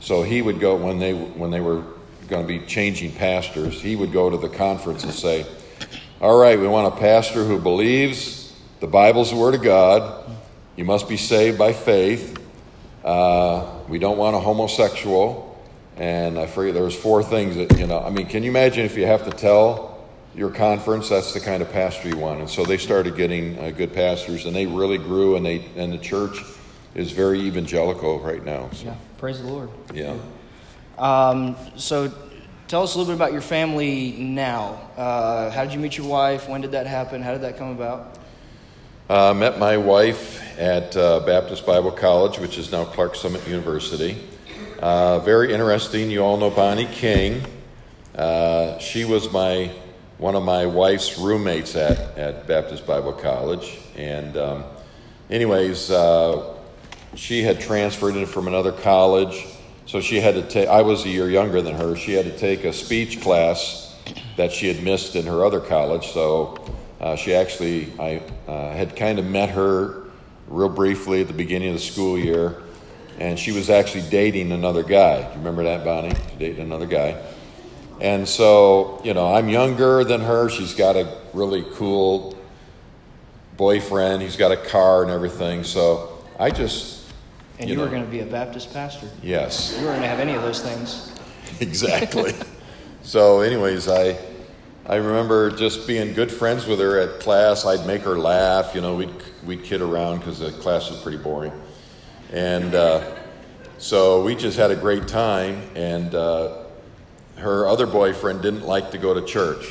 so 0.00 0.22
he 0.22 0.40
would 0.40 0.60
go 0.60 0.76
when 0.76 0.98
they 0.98 1.12
when 1.12 1.50
they 1.50 1.60
were 1.60 1.84
going 2.28 2.40
to 2.40 2.48
be 2.48 2.64
changing 2.64 3.12
pastors. 3.12 3.82
He 3.82 3.96
would 3.96 4.12
go 4.12 4.30
to 4.30 4.38
the 4.38 4.48
conference 4.48 5.04
and 5.04 5.12
say, 5.12 5.44
"All 6.22 6.40
right, 6.40 6.58
we 6.58 6.66
want 6.68 6.94
a 6.94 6.96
pastor 6.98 7.44
who 7.44 7.58
believes 7.58 8.37
the 8.80 8.86
Bible's 8.86 9.30
the 9.30 9.36
Word 9.36 9.54
of 9.54 9.62
God. 9.62 10.30
You 10.76 10.84
must 10.84 11.08
be 11.08 11.16
saved 11.16 11.58
by 11.58 11.72
faith. 11.72 12.38
Uh, 13.04 13.66
we 13.88 13.98
don't 13.98 14.18
want 14.18 14.36
a 14.36 14.40
homosexual." 14.40 15.44
And 15.96 16.38
I 16.38 16.46
forget 16.46 16.74
there 16.74 16.84
was 16.84 16.94
four 16.94 17.22
things 17.24 17.56
that 17.56 17.78
you 17.78 17.86
know. 17.86 18.00
I 18.00 18.10
mean, 18.10 18.26
can 18.26 18.42
you 18.44 18.50
imagine 18.50 18.84
if 18.84 18.96
you 18.96 19.06
have 19.06 19.24
to 19.24 19.30
tell 19.30 20.06
your 20.34 20.50
conference 20.50 21.08
that's 21.08 21.34
the 21.34 21.40
kind 21.40 21.60
of 21.60 21.72
pastor 21.72 22.08
you 22.08 22.16
want? 22.16 22.40
And 22.40 22.48
so 22.48 22.64
they 22.64 22.78
started 22.78 23.16
getting 23.16 23.58
uh, 23.58 23.70
good 23.70 23.92
pastors, 23.92 24.46
and 24.46 24.54
they 24.54 24.66
really 24.66 24.98
grew, 24.98 25.34
and 25.34 25.44
they 25.44 25.64
and 25.76 25.92
the 25.92 25.98
church 25.98 26.40
is 26.94 27.10
very 27.10 27.40
evangelical 27.40 28.20
right 28.20 28.44
now. 28.44 28.70
So. 28.72 28.86
Yeah, 28.86 28.94
praise 29.18 29.40
the 29.40 29.48
Lord. 29.48 29.70
Yeah. 29.92 30.16
Um, 30.98 31.56
so, 31.76 32.12
tell 32.66 32.82
us 32.82 32.94
a 32.94 32.98
little 32.98 33.12
bit 33.12 33.16
about 33.16 33.32
your 33.32 33.40
family 33.40 34.12
now. 34.18 34.80
Uh, 34.96 35.50
how 35.50 35.64
did 35.64 35.72
you 35.72 35.80
meet 35.80 35.96
your 35.96 36.08
wife? 36.08 36.48
When 36.48 36.60
did 36.60 36.72
that 36.72 36.86
happen? 36.86 37.22
How 37.22 37.32
did 37.32 37.42
that 37.42 37.56
come 37.56 37.70
about? 37.70 38.17
Uh, 39.08 39.32
met 39.32 39.58
my 39.58 39.78
wife 39.78 40.38
at 40.58 40.94
uh, 40.94 41.20
Baptist 41.20 41.64
Bible 41.64 41.90
College, 41.90 42.38
which 42.38 42.58
is 42.58 42.70
now 42.70 42.84
Clarks 42.84 43.20
Summit 43.20 43.48
University. 43.48 44.18
Uh, 44.80 45.18
very 45.20 45.50
interesting. 45.50 46.10
You 46.10 46.20
all 46.20 46.36
know 46.36 46.50
Bonnie 46.50 46.84
King. 46.84 47.42
Uh, 48.14 48.78
she 48.78 49.06
was 49.06 49.32
my 49.32 49.72
one 50.18 50.34
of 50.34 50.42
my 50.42 50.66
wife's 50.66 51.18
roommates 51.18 51.74
at, 51.74 52.18
at 52.18 52.46
Baptist 52.46 52.86
Bible 52.86 53.14
College. 53.14 53.78
And, 53.96 54.36
um, 54.36 54.64
anyways, 55.30 55.90
uh, 55.90 56.54
she 57.14 57.42
had 57.42 57.60
transferred 57.60 58.14
in 58.14 58.26
from 58.26 58.46
another 58.46 58.72
college. 58.72 59.46
So 59.86 60.02
she 60.02 60.20
had 60.20 60.34
to 60.34 60.42
take, 60.42 60.68
I 60.68 60.82
was 60.82 61.06
a 61.06 61.08
year 61.08 61.30
younger 61.30 61.62
than 61.62 61.76
her. 61.76 61.96
She 61.96 62.12
had 62.12 62.26
to 62.26 62.36
take 62.36 62.64
a 62.64 62.74
speech 62.74 63.22
class 63.22 63.96
that 64.36 64.52
she 64.52 64.68
had 64.68 64.82
missed 64.84 65.16
in 65.16 65.24
her 65.24 65.46
other 65.46 65.60
college. 65.60 66.08
So 66.08 66.58
uh, 67.00 67.16
she 67.16 67.34
actually, 67.34 67.92
I 67.98 68.22
uh, 68.46 68.72
had 68.72 68.96
kind 68.96 69.18
of 69.18 69.24
met 69.24 69.50
her 69.50 70.04
real 70.48 70.68
briefly 70.68 71.20
at 71.20 71.28
the 71.28 71.34
beginning 71.34 71.68
of 71.68 71.74
the 71.74 71.80
school 71.80 72.18
year. 72.18 72.62
And 73.18 73.38
she 73.38 73.52
was 73.52 73.68
actually 73.68 74.08
dating 74.10 74.52
another 74.52 74.82
guy. 74.82 75.22
Do 75.22 75.28
you 75.30 75.38
remember 75.38 75.64
that, 75.64 75.84
Bonnie? 75.84 76.14
She 76.30 76.36
dated 76.38 76.60
another 76.60 76.86
guy. 76.86 77.20
And 78.00 78.28
so, 78.28 79.00
you 79.04 79.12
know, 79.12 79.34
I'm 79.34 79.48
younger 79.48 80.04
than 80.04 80.20
her. 80.20 80.48
She's 80.48 80.74
got 80.74 80.96
a 80.96 81.18
really 81.32 81.64
cool 81.74 82.38
boyfriend. 83.56 84.22
He's 84.22 84.36
got 84.36 84.52
a 84.52 84.56
car 84.56 85.02
and 85.02 85.10
everything. 85.10 85.64
So 85.64 86.24
I 86.38 86.50
just. 86.50 87.10
And 87.58 87.68
you, 87.68 87.74
you 87.74 87.78
know, 87.78 87.86
were 87.86 87.90
going 87.90 88.04
to 88.04 88.10
be 88.10 88.20
a 88.20 88.26
Baptist 88.26 88.72
pastor. 88.72 89.08
Yes. 89.20 89.76
You 89.76 89.86
weren't 89.86 89.98
going 89.98 90.02
to 90.02 90.08
have 90.08 90.20
any 90.20 90.34
of 90.34 90.42
those 90.42 90.62
things. 90.62 91.12
exactly. 91.60 92.34
so, 93.02 93.40
anyways, 93.40 93.88
I. 93.88 94.16
I 94.88 94.96
remember 94.96 95.50
just 95.50 95.86
being 95.86 96.14
good 96.14 96.32
friends 96.32 96.66
with 96.66 96.80
her 96.80 96.98
at 96.98 97.20
class. 97.20 97.66
I'd 97.66 97.86
make 97.86 98.00
her 98.02 98.16
laugh. 98.16 98.74
You 98.74 98.80
know, 98.80 98.94
we'd, 98.94 99.12
we'd 99.44 99.62
kid 99.62 99.82
around 99.82 100.20
because 100.20 100.38
the 100.38 100.50
class 100.50 100.88
was 100.88 100.98
pretty 101.02 101.18
boring. 101.18 101.52
And 102.32 102.74
uh, 102.74 103.16
so 103.76 104.22
we 104.22 104.34
just 104.34 104.56
had 104.56 104.70
a 104.70 104.76
great 104.76 105.06
time. 105.06 105.60
And 105.74 106.14
uh, 106.14 106.64
her 107.36 107.68
other 107.68 107.86
boyfriend 107.86 108.40
didn't 108.40 108.62
like 108.62 108.92
to 108.92 108.98
go 108.98 109.12
to 109.12 109.20
church. 109.26 109.66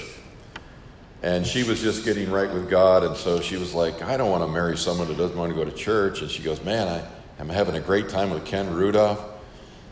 And 1.24 1.48
she 1.48 1.64
was 1.64 1.82
just 1.82 2.06
getting 2.06 2.30
right 2.30 2.54
with 2.54 2.70
God. 2.70 3.04
And 3.04 3.18
so 3.18 3.42
she 3.42 3.58
was 3.58 3.74
like, 3.74 4.04
I 4.04 4.18
don't 4.18 4.30
want 4.30 4.44
to 4.44 4.48
marry 4.48 4.78
someone 4.78 5.08
who 5.08 5.16
doesn't 5.16 5.36
want 5.36 5.52
to 5.52 5.56
go 5.58 5.66
to 5.68 5.76
church. 5.76 6.22
And 6.22 6.30
she 6.30 6.44
goes, 6.44 6.64
Man, 6.64 6.88
I, 6.88 7.04
I'm 7.40 7.50
having 7.50 7.74
a 7.74 7.82
great 7.82 8.10
time 8.10 8.30
with 8.30 8.46
Ken 8.46 8.72
Rudolph. 8.72 9.26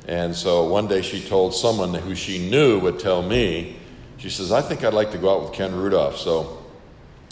And 0.07 0.35
so 0.35 0.65
one 0.65 0.87
day 0.87 1.01
she 1.01 1.19
told 1.19 1.55
someone 1.55 1.95
who 1.95 2.13
she 2.13 2.47
knew 2.47 2.77
would 2.77 2.99
tell 2.99 3.23
me, 3.23 3.77
she 4.17 4.29
says, 4.29 4.51
I 4.51 4.61
think 4.61 4.83
I'd 4.83 4.93
like 4.93 5.11
to 5.11 5.17
go 5.17 5.35
out 5.35 5.43
with 5.43 5.53
Ken 5.53 5.75
Rudolph. 5.75 6.17
So 6.17 6.65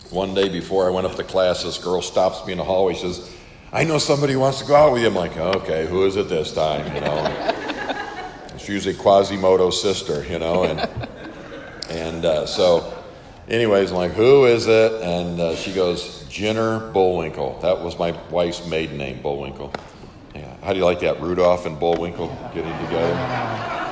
one 0.09 0.33
day 0.33 0.49
before 0.49 0.87
I 0.87 0.89
went 0.91 1.07
up 1.07 1.15
to 1.15 1.23
class, 1.23 1.63
this 1.63 1.77
girl 1.77 2.01
stops 2.01 2.45
me 2.45 2.51
in 2.51 2.57
the 2.57 2.63
hallway. 2.63 2.93
She 2.93 3.01
says, 3.01 3.35
I 3.71 3.83
know 3.83 3.97
somebody 3.97 4.35
wants 4.35 4.59
to 4.59 4.65
go 4.65 4.75
out 4.75 4.93
with 4.93 5.01
you. 5.01 5.07
I'm 5.07 5.15
like, 5.15 5.35
okay, 5.35 5.87
who 5.87 6.05
is 6.05 6.15
it 6.15 6.29
this 6.29 6.53
time? 6.53 6.93
You 6.93 7.01
know, 7.01 7.25
it's 8.53 8.69
usually 8.69 8.93
Quasimodo's 8.93 9.81
sister, 9.81 10.23
you 10.25 10.37
know, 10.37 10.63
and 10.63 10.79
and 11.89 12.25
uh, 12.25 12.45
so, 12.45 12.93
anyways, 13.47 13.91
I'm 13.91 13.97
like, 13.97 14.11
who 14.11 14.45
is 14.45 14.67
it? 14.67 14.93
And 15.01 15.39
uh, 15.39 15.55
she 15.55 15.73
goes, 15.73 16.25
Jenner 16.29 16.91
Bullwinkle. 16.91 17.59
That 17.61 17.81
was 17.81 17.97
my 17.97 18.11
wife's 18.29 18.65
maiden 18.67 18.97
name, 18.97 19.21
Bullwinkle. 19.21 19.73
Yeah. 20.35 20.55
How 20.63 20.73
do 20.73 20.79
you 20.79 20.85
like 20.85 20.99
that? 21.01 21.21
Rudolph 21.21 21.65
and 21.65 21.79
Bullwinkle 21.79 22.29
getting 22.53 22.77
together. 22.85 23.82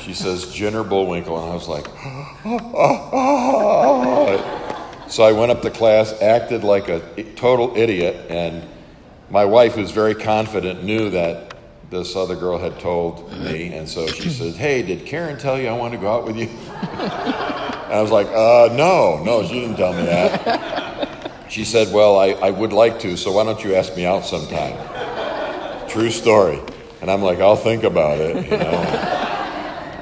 She 0.00 0.14
says, 0.14 0.52
Jenner 0.52 0.84
Bullwinkle, 0.84 1.42
and 1.42 1.50
I 1.50 1.54
was 1.54 1.68
like, 1.68 1.86
so 5.10 5.22
I 5.22 5.32
went 5.32 5.52
up 5.52 5.62
to 5.62 5.70
class, 5.70 6.20
acted 6.22 6.64
like 6.64 6.88
a 6.88 7.00
total 7.34 7.76
idiot, 7.76 8.30
and 8.30 8.66
my 9.30 9.44
wife, 9.44 9.74
who's 9.74 9.90
very 9.90 10.14
confident, 10.14 10.84
knew 10.84 11.10
that 11.10 11.54
this 11.90 12.16
other 12.16 12.36
girl 12.36 12.58
had 12.58 12.78
told 12.80 13.30
me, 13.38 13.74
and 13.74 13.88
so 13.88 14.06
she 14.06 14.30
said, 14.30 14.54
"Hey, 14.54 14.82
did 14.82 15.06
Karen 15.06 15.38
tell 15.38 15.58
you 15.58 15.68
I 15.68 15.72
want 15.72 15.92
to 15.94 15.98
go 15.98 16.12
out 16.12 16.24
with 16.24 16.36
you?" 16.36 16.46
and 16.48 17.92
I 17.92 18.00
was 18.00 18.10
like, 18.10 18.26
"Uh, 18.28 18.74
no, 18.74 19.22
no, 19.24 19.46
she 19.46 19.60
didn't 19.60 19.76
tell 19.76 19.92
me 19.92 20.02
that." 20.02 21.32
She 21.48 21.64
said, 21.64 21.92
"Well, 21.92 22.18
I, 22.18 22.28
I 22.28 22.50
would 22.50 22.72
like 22.72 23.00
to, 23.00 23.16
so 23.16 23.32
why 23.32 23.44
don't 23.44 23.62
you 23.64 23.74
ask 23.74 23.96
me 23.96 24.06
out 24.06 24.24
sometime?" 24.24 24.76
True 25.88 26.10
story. 26.10 26.60
And 27.00 27.10
I'm 27.10 27.22
like, 27.22 27.38
I'll 27.38 27.56
think 27.56 27.84
about 27.84 28.18
it, 28.18 28.44
you 28.44 28.56
know. 28.56 29.17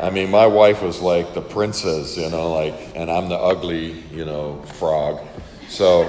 I 0.06 0.10
mean, 0.10 0.30
my 0.30 0.46
wife 0.46 0.82
was 0.82 1.00
like 1.00 1.34
the 1.34 1.40
princess, 1.40 2.16
you 2.16 2.30
know, 2.30 2.52
like, 2.52 2.75
and 2.94 3.10
I'm 3.10 3.28
the 3.28 3.34
ugly, 3.34 3.90
you 4.12 4.25
know, 4.25 4.62
frog. 4.78 5.20
So, 5.68 6.04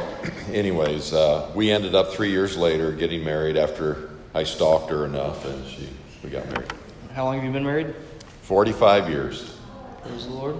anyways, 0.51 1.13
uh, 1.13 1.50
we 1.56 1.72
ended 1.72 1.96
up 1.96 2.13
three 2.13 2.30
years 2.30 2.56
later 2.56 2.92
getting 2.92 3.24
married 3.24 3.58
after 3.58 4.12
I 4.36 4.44
stalked 4.44 4.92
her 4.92 5.06
enough, 5.06 5.46
and 5.46 5.66
she 5.66 5.89
we 6.24 6.30
got 6.30 6.46
married. 6.46 6.72
How 7.16 7.25
long 7.25 7.38
have 7.38 7.44
you 7.44 7.51
been 7.51 7.63
married? 7.63 7.96
Forty-five 8.44 9.10
years. 9.10 9.58
Praise 10.04 10.27
the 10.27 10.34
Lord. 10.34 10.58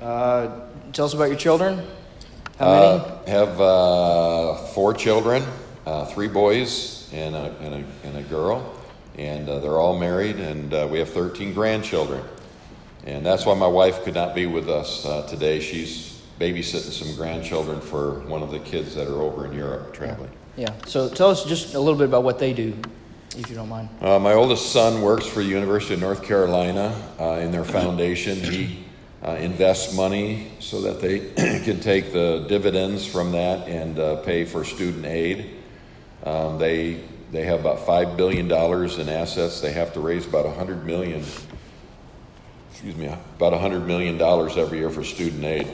Uh, 0.00 0.60
tell 0.94 1.04
us 1.04 1.12
about 1.12 1.28
your 1.28 1.36
children. 1.36 1.86
How 2.58 2.72
many? 2.72 2.86
Uh, 2.86 3.26
have 3.26 3.60
uh, 3.60 4.54
four 4.68 4.94
children, 4.94 5.44
uh, 5.84 6.06
three 6.06 6.28
boys 6.28 7.12
and 7.12 7.34
a, 7.34 7.54
and 7.60 7.74
a, 7.74 8.06
and 8.08 8.16
a 8.16 8.22
girl, 8.22 8.74
and 9.18 9.46
uh, 9.46 9.58
they're 9.58 9.76
all 9.76 9.98
married, 9.98 10.36
and 10.36 10.72
uh, 10.72 10.88
we 10.90 10.98
have 11.00 11.10
13 11.10 11.52
grandchildren. 11.52 12.24
And 13.08 13.24
that's 13.24 13.46
why 13.46 13.54
my 13.54 13.66
wife 13.66 14.04
could 14.04 14.14
not 14.14 14.34
be 14.34 14.44
with 14.44 14.68
us 14.68 15.06
uh, 15.06 15.26
today. 15.26 15.60
She's 15.60 16.20
babysitting 16.38 16.92
some 16.92 17.16
grandchildren 17.16 17.80
for 17.80 18.20
one 18.20 18.42
of 18.42 18.50
the 18.50 18.58
kids 18.60 18.94
that 18.96 19.08
are 19.08 19.22
over 19.22 19.46
in 19.46 19.54
Europe 19.54 19.94
traveling. 19.94 20.30
yeah. 20.56 20.74
So 20.86 21.08
tell 21.08 21.30
us 21.30 21.44
just 21.44 21.74
a 21.74 21.80
little 21.80 21.98
bit 21.98 22.06
about 22.06 22.22
what 22.22 22.38
they 22.38 22.52
do, 22.52 22.76
if 23.36 23.48
you 23.48 23.56
don't 23.56 23.70
mind. 23.70 23.88
Uh, 24.02 24.18
my 24.18 24.34
oldest 24.34 24.72
son 24.72 25.00
works 25.00 25.26
for 25.26 25.42
the 25.42 25.48
University 25.48 25.94
of 25.94 26.00
North 26.00 26.22
Carolina 26.22 26.94
uh, 27.18 27.40
in 27.40 27.50
their 27.50 27.64
foundation. 27.64 28.36
He 28.36 28.84
uh, 29.24 29.32
invests 29.32 29.96
money 29.96 30.52
so 30.60 30.82
that 30.82 31.00
they 31.00 31.18
can 31.64 31.80
take 31.80 32.12
the 32.12 32.44
dividends 32.46 33.06
from 33.06 33.32
that 33.32 33.66
and 33.66 33.98
uh, 33.98 34.16
pay 34.16 34.44
for 34.44 34.64
student 34.64 35.06
aid. 35.06 35.56
Um, 36.24 36.58
they 36.58 37.00
they 37.32 37.44
have 37.44 37.60
about 37.60 37.80
five 37.80 38.16
billion 38.16 38.48
dollars 38.48 38.98
in 38.98 39.08
assets. 39.08 39.60
They 39.60 39.72
have 39.72 39.92
to 39.94 40.00
raise 40.00 40.26
about 40.26 40.46
a 40.46 40.50
hundred 40.50 40.84
million. 40.84 41.24
Excuse 42.78 42.94
me, 42.94 43.12
about 43.34 43.52
a 43.52 43.58
hundred 43.58 43.88
million 43.88 44.18
dollars 44.18 44.56
every 44.56 44.78
year 44.78 44.88
for 44.88 45.02
student 45.02 45.44
aid. 45.44 45.66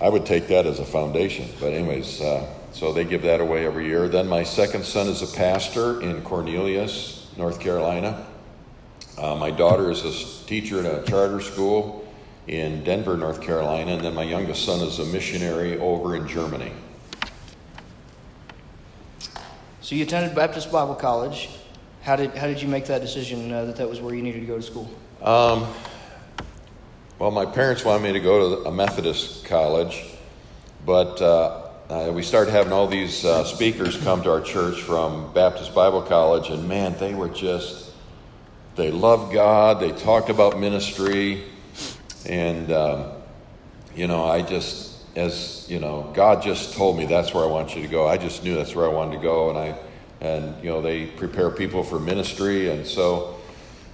I 0.00 0.08
would 0.08 0.24
take 0.24 0.46
that 0.46 0.64
as 0.64 0.78
a 0.78 0.84
foundation, 0.84 1.48
but 1.58 1.72
anyways, 1.72 2.20
uh, 2.20 2.48
so 2.70 2.92
they 2.92 3.04
give 3.04 3.22
that 3.22 3.40
away 3.40 3.66
every 3.66 3.86
year. 3.86 4.06
Then 4.06 4.28
my 4.28 4.44
second 4.44 4.84
son 4.84 5.08
is 5.08 5.22
a 5.22 5.36
pastor 5.36 6.00
in 6.00 6.22
Cornelius, 6.22 7.28
North 7.36 7.58
Carolina. 7.58 8.24
Uh, 9.18 9.34
my 9.34 9.50
daughter 9.50 9.90
is 9.90 10.04
a 10.04 10.46
teacher 10.46 10.78
at 10.78 10.86
a 10.86 11.10
charter 11.10 11.40
school 11.40 12.06
in 12.46 12.84
Denver, 12.84 13.16
North 13.16 13.42
Carolina, 13.42 13.94
and 13.94 14.04
then 14.04 14.14
my 14.14 14.22
youngest 14.22 14.64
son 14.64 14.86
is 14.86 15.00
a 15.00 15.06
missionary 15.06 15.76
over 15.80 16.14
in 16.14 16.28
Germany. 16.28 16.70
So 19.80 19.96
you 19.96 20.04
attended 20.04 20.36
Baptist 20.36 20.70
Bible 20.70 20.94
College. 20.94 21.48
How 22.02 22.14
did 22.14 22.30
how 22.36 22.46
did 22.46 22.62
you 22.62 22.68
make 22.68 22.84
that 22.84 23.00
decision 23.00 23.50
uh, 23.50 23.64
that 23.64 23.74
that 23.74 23.90
was 23.90 24.00
where 24.00 24.14
you 24.14 24.22
needed 24.22 24.38
to 24.38 24.46
go 24.46 24.54
to 24.54 24.62
school? 24.62 24.88
Um, 25.20 25.66
well, 27.18 27.30
my 27.30 27.46
parents 27.46 27.82
wanted 27.82 28.02
me 28.02 28.12
to 28.12 28.20
go 28.20 28.62
to 28.62 28.68
a 28.68 28.72
Methodist 28.72 29.46
college, 29.46 30.04
but 30.84 31.22
uh, 31.22 32.12
we 32.12 32.22
started 32.22 32.50
having 32.50 32.74
all 32.74 32.86
these 32.86 33.24
uh, 33.24 33.42
speakers 33.44 33.96
come 33.96 34.22
to 34.22 34.30
our 34.30 34.42
church 34.42 34.82
from 34.82 35.32
Baptist 35.32 35.74
Bible 35.74 36.02
College, 36.02 36.50
and 36.50 36.68
man, 36.68 36.94
they 36.98 37.14
were 37.14 37.30
just, 37.30 37.90
they 38.74 38.90
loved 38.90 39.32
God, 39.32 39.80
they 39.80 39.92
talked 39.92 40.28
about 40.28 40.60
ministry, 40.60 41.44
and, 42.26 42.70
um, 42.70 43.12
you 43.94 44.06
know, 44.06 44.26
I 44.26 44.42
just, 44.42 45.02
as, 45.16 45.66
you 45.70 45.80
know, 45.80 46.10
God 46.12 46.42
just 46.42 46.74
told 46.74 46.98
me 46.98 47.06
that's 47.06 47.32
where 47.32 47.44
I 47.44 47.46
want 47.46 47.74
you 47.74 47.80
to 47.80 47.88
go. 47.88 48.06
I 48.06 48.18
just 48.18 48.44
knew 48.44 48.56
that's 48.56 48.74
where 48.74 48.84
I 48.84 48.92
wanted 48.92 49.16
to 49.16 49.22
go, 49.22 49.48
and 49.48 49.58
I, 49.58 49.78
and, 50.20 50.62
you 50.62 50.68
know, 50.68 50.82
they 50.82 51.06
prepare 51.06 51.50
people 51.50 51.82
for 51.82 51.98
ministry, 51.98 52.68
and 52.68 52.86
so 52.86 53.38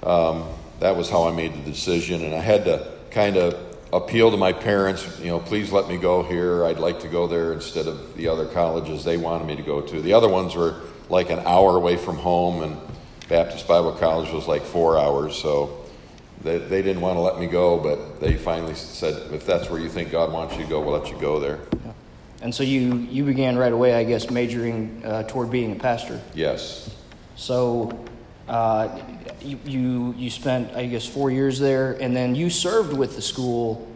um, 0.02 0.48
that 0.80 0.96
was 0.96 1.08
how 1.08 1.28
I 1.28 1.30
made 1.30 1.54
the 1.54 1.70
decision, 1.70 2.24
and 2.24 2.34
I 2.34 2.40
had 2.40 2.64
to 2.64 3.00
kind 3.12 3.36
of 3.36 3.54
appeal 3.92 4.30
to 4.30 4.36
my 4.36 4.52
parents, 4.52 5.20
you 5.20 5.26
know, 5.26 5.38
please 5.38 5.70
let 5.70 5.86
me 5.86 5.98
go 5.98 6.22
here. 6.22 6.64
I'd 6.64 6.78
like 6.78 7.00
to 7.00 7.08
go 7.08 7.26
there 7.26 7.52
instead 7.52 7.86
of 7.86 8.16
the 8.16 8.26
other 8.26 8.46
colleges 8.46 9.04
they 9.04 9.18
wanted 9.18 9.46
me 9.46 9.54
to 9.56 9.62
go 9.62 9.82
to. 9.82 10.00
The 10.00 10.14
other 10.14 10.28
ones 10.28 10.54
were 10.54 10.80
like 11.10 11.28
an 11.28 11.40
hour 11.40 11.76
away 11.76 11.96
from 11.96 12.16
home, 12.16 12.62
and 12.62 12.76
Baptist 13.28 13.68
Bible 13.68 13.92
College 13.92 14.32
was 14.32 14.48
like 14.48 14.62
four 14.62 14.98
hours, 14.98 15.36
so 15.36 15.84
they, 16.42 16.56
they 16.58 16.80
didn't 16.80 17.02
want 17.02 17.16
to 17.16 17.20
let 17.20 17.38
me 17.38 17.46
go, 17.46 17.78
but 17.78 18.18
they 18.18 18.34
finally 18.34 18.74
said, 18.74 19.30
if 19.32 19.44
that's 19.44 19.68
where 19.68 19.78
you 19.80 19.90
think 19.90 20.10
God 20.10 20.32
wants 20.32 20.56
you 20.56 20.64
to 20.64 20.68
go, 20.68 20.80
we'll 20.80 20.98
let 20.98 21.10
you 21.10 21.20
go 21.20 21.38
there. 21.38 21.60
And 22.40 22.52
so 22.52 22.64
you 22.64 22.96
you 22.96 23.24
began 23.24 23.56
right 23.56 23.72
away, 23.72 23.94
I 23.94 24.02
guess, 24.02 24.28
majoring 24.28 25.02
uh, 25.04 25.22
toward 25.24 25.48
being 25.50 25.70
a 25.70 25.76
pastor. 25.76 26.20
Yes. 26.34 26.90
So 27.36 28.04
uh, 28.48 28.98
you, 29.44 29.58
you 29.64 30.14
you 30.16 30.30
spent, 30.30 30.74
I 30.74 30.86
guess, 30.86 31.06
four 31.06 31.30
years 31.30 31.58
there, 31.58 31.92
and 32.00 32.14
then 32.14 32.34
you 32.34 32.50
served 32.50 32.96
with 32.96 33.16
the 33.16 33.22
school. 33.22 33.88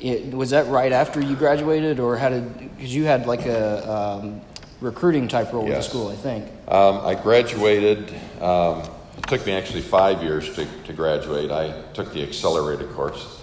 It, 0.00 0.34
was 0.34 0.50
that 0.50 0.66
right 0.66 0.92
after 0.92 1.20
you 1.20 1.36
graduated, 1.36 2.00
or 2.00 2.16
how 2.16 2.28
did? 2.28 2.76
Because 2.76 2.94
you 2.94 3.04
had 3.04 3.26
like 3.26 3.46
a 3.46 3.90
um, 3.90 4.40
recruiting 4.80 5.28
type 5.28 5.52
role 5.52 5.64
with 5.64 5.74
the 5.74 5.82
school, 5.82 6.08
I 6.08 6.16
think. 6.16 6.46
Um, 6.68 7.00
I 7.04 7.14
graduated. 7.14 8.12
Um, 8.40 8.82
it 9.16 9.26
took 9.28 9.46
me 9.46 9.52
actually 9.52 9.82
five 9.82 10.22
years 10.22 10.54
to, 10.56 10.66
to 10.84 10.92
graduate. 10.92 11.50
I 11.50 11.82
took 11.92 12.12
the 12.12 12.22
accelerated 12.22 12.90
course. 12.90 13.40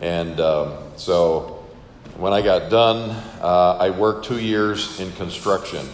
And 0.00 0.40
um, 0.40 0.76
so 0.96 1.64
when 2.16 2.32
I 2.32 2.42
got 2.42 2.70
done, 2.70 3.10
uh, 3.40 3.76
I 3.78 3.90
worked 3.90 4.26
two 4.26 4.40
years 4.40 4.98
in 5.00 5.12
construction. 5.12 5.86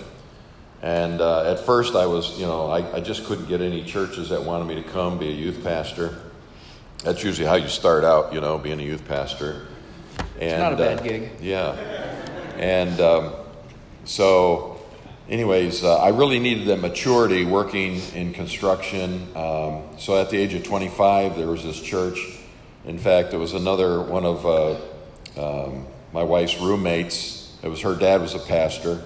And 0.83 1.21
uh, 1.21 1.51
at 1.51 1.61
first, 1.61 1.95
I 1.95 2.07
was, 2.07 2.39
you 2.39 2.47
know, 2.47 2.67
I, 2.67 2.97
I 2.97 3.01
just 3.01 3.25
couldn't 3.25 3.47
get 3.47 3.61
any 3.61 3.85
churches 3.85 4.31
that 4.31 4.43
wanted 4.43 4.67
me 4.67 4.75
to 4.75 4.83
come 4.83 5.17
be 5.17 5.29
a 5.29 5.33
youth 5.33 5.62
pastor. 5.62 6.19
That's 7.05 7.23
usually 7.23 7.47
how 7.47 7.55
you 7.55 7.69
start 7.69 8.05
out, 8.05 8.33
you 8.33 8.41
know, 8.41 8.59
being 8.59 8.81
a 8.81 8.83
youth 8.83 9.07
pastor. 9.07 9.69
And, 10.41 10.61
not 10.61 10.73
a 10.73 10.77
bad 10.77 11.01
uh, 11.01 11.03
gig. 11.03 11.31
Yeah. 11.41 11.73
And 12.57 13.01
um, 13.01 13.33
so, 14.05 14.81
anyways, 15.29 15.85
uh, 15.85 15.99
I 15.99 16.09
really 16.09 16.41
needed 16.41 16.67
that 16.67 16.81
maturity 16.81 17.45
working 17.45 18.01
in 18.15 18.33
construction. 18.33 19.29
Um, 19.37 19.83
so, 19.99 20.21
at 20.21 20.31
the 20.31 20.37
age 20.37 20.55
of 20.55 20.65
25, 20.65 21.37
there 21.37 21.47
was 21.47 21.62
this 21.62 21.81
church. 21.81 22.19
In 22.85 22.99
fact, 22.99 23.31
there 23.31 23.39
was 23.39 23.55
another 23.55 24.01
one 24.01 24.25
of 24.25 24.45
uh, 24.45 24.77
um, 25.37 25.87
my 26.12 26.25
wife's 26.25 26.61
roommates. 26.61 27.57
It 27.62 27.69
was 27.69 27.81
her 27.83 27.95
dad 27.95 28.21
was 28.21 28.35
a 28.35 28.41
pastor, 28.41 29.03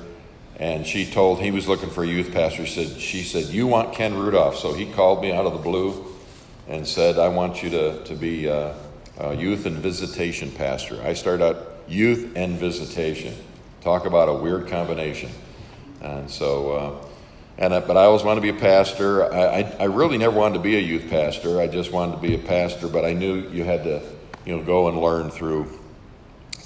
and 0.58 0.86
she 0.86 1.04
told 1.04 1.40
he 1.40 1.50
was 1.50 1.68
looking 1.68 1.90
for 1.90 2.02
a 2.02 2.06
youth 2.06 2.32
pastor. 2.32 2.66
She 2.66 2.84
said, 2.84 3.00
"She 3.00 3.22
said 3.22 3.44
you 3.46 3.66
want 3.66 3.94
Ken 3.94 4.14
Rudolph." 4.14 4.56
So 4.56 4.72
he 4.72 4.86
called 4.86 5.20
me 5.22 5.32
out 5.32 5.46
of 5.46 5.52
the 5.52 5.58
blue 5.58 6.06
and 6.68 6.86
said, 6.86 7.18
"I 7.18 7.28
want 7.28 7.62
you 7.62 7.70
to 7.70 8.02
to 8.04 8.14
be 8.14 8.48
uh, 8.48 8.72
a 9.18 9.34
youth 9.34 9.66
and 9.66 9.76
visitation 9.76 10.50
pastor." 10.50 11.00
I 11.02 11.14
started 11.14 11.44
out 11.44 11.76
youth 11.88 12.32
and 12.36 12.58
visitation. 12.58 13.34
Talk 13.82 14.06
about 14.06 14.28
a 14.28 14.34
weird 14.34 14.68
combination. 14.68 15.30
And 16.00 16.30
so, 16.30 16.72
uh, 16.72 17.06
and 17.58 17.74
I, 17.74 17.80
but 17.80 17.96
I 17.96 18.04
always 18.04 18.22
wanted 18.22 18.40
to 18.40 18.52
be 18.52 18.56
a 18.56 18.60
pastor. 18.60 19.32
I, 19.32 19.60
I, 19.60 19.76
I 19.80 19.84
really 19.84 20.18
never 20.18 20.36
wanted 20.36 20.54
to 20.54 20.60
be 20.60 20.76
a 20.76 20.80
youth 20.80 21.08
pastor. 21.08 21.60
I 21.60 21.68
just 21.68 21.92
wanted 21.92 22.16
to 22.16 22.22
be 22.22 22.34
a 22.34 22.38
pastor, 22.38 22.88
but 22.88 23.04
I 23.04 23.12
knew 23.12 23.48
you 23.50 23.64
had 23.64 23.84
to, 23.84 24.02
you 24.44 24.56
know, 24.56 24.62
go 24.62 24.88
and 24.88 25.00
learn 25.00 25.30
through, 25.30 25.78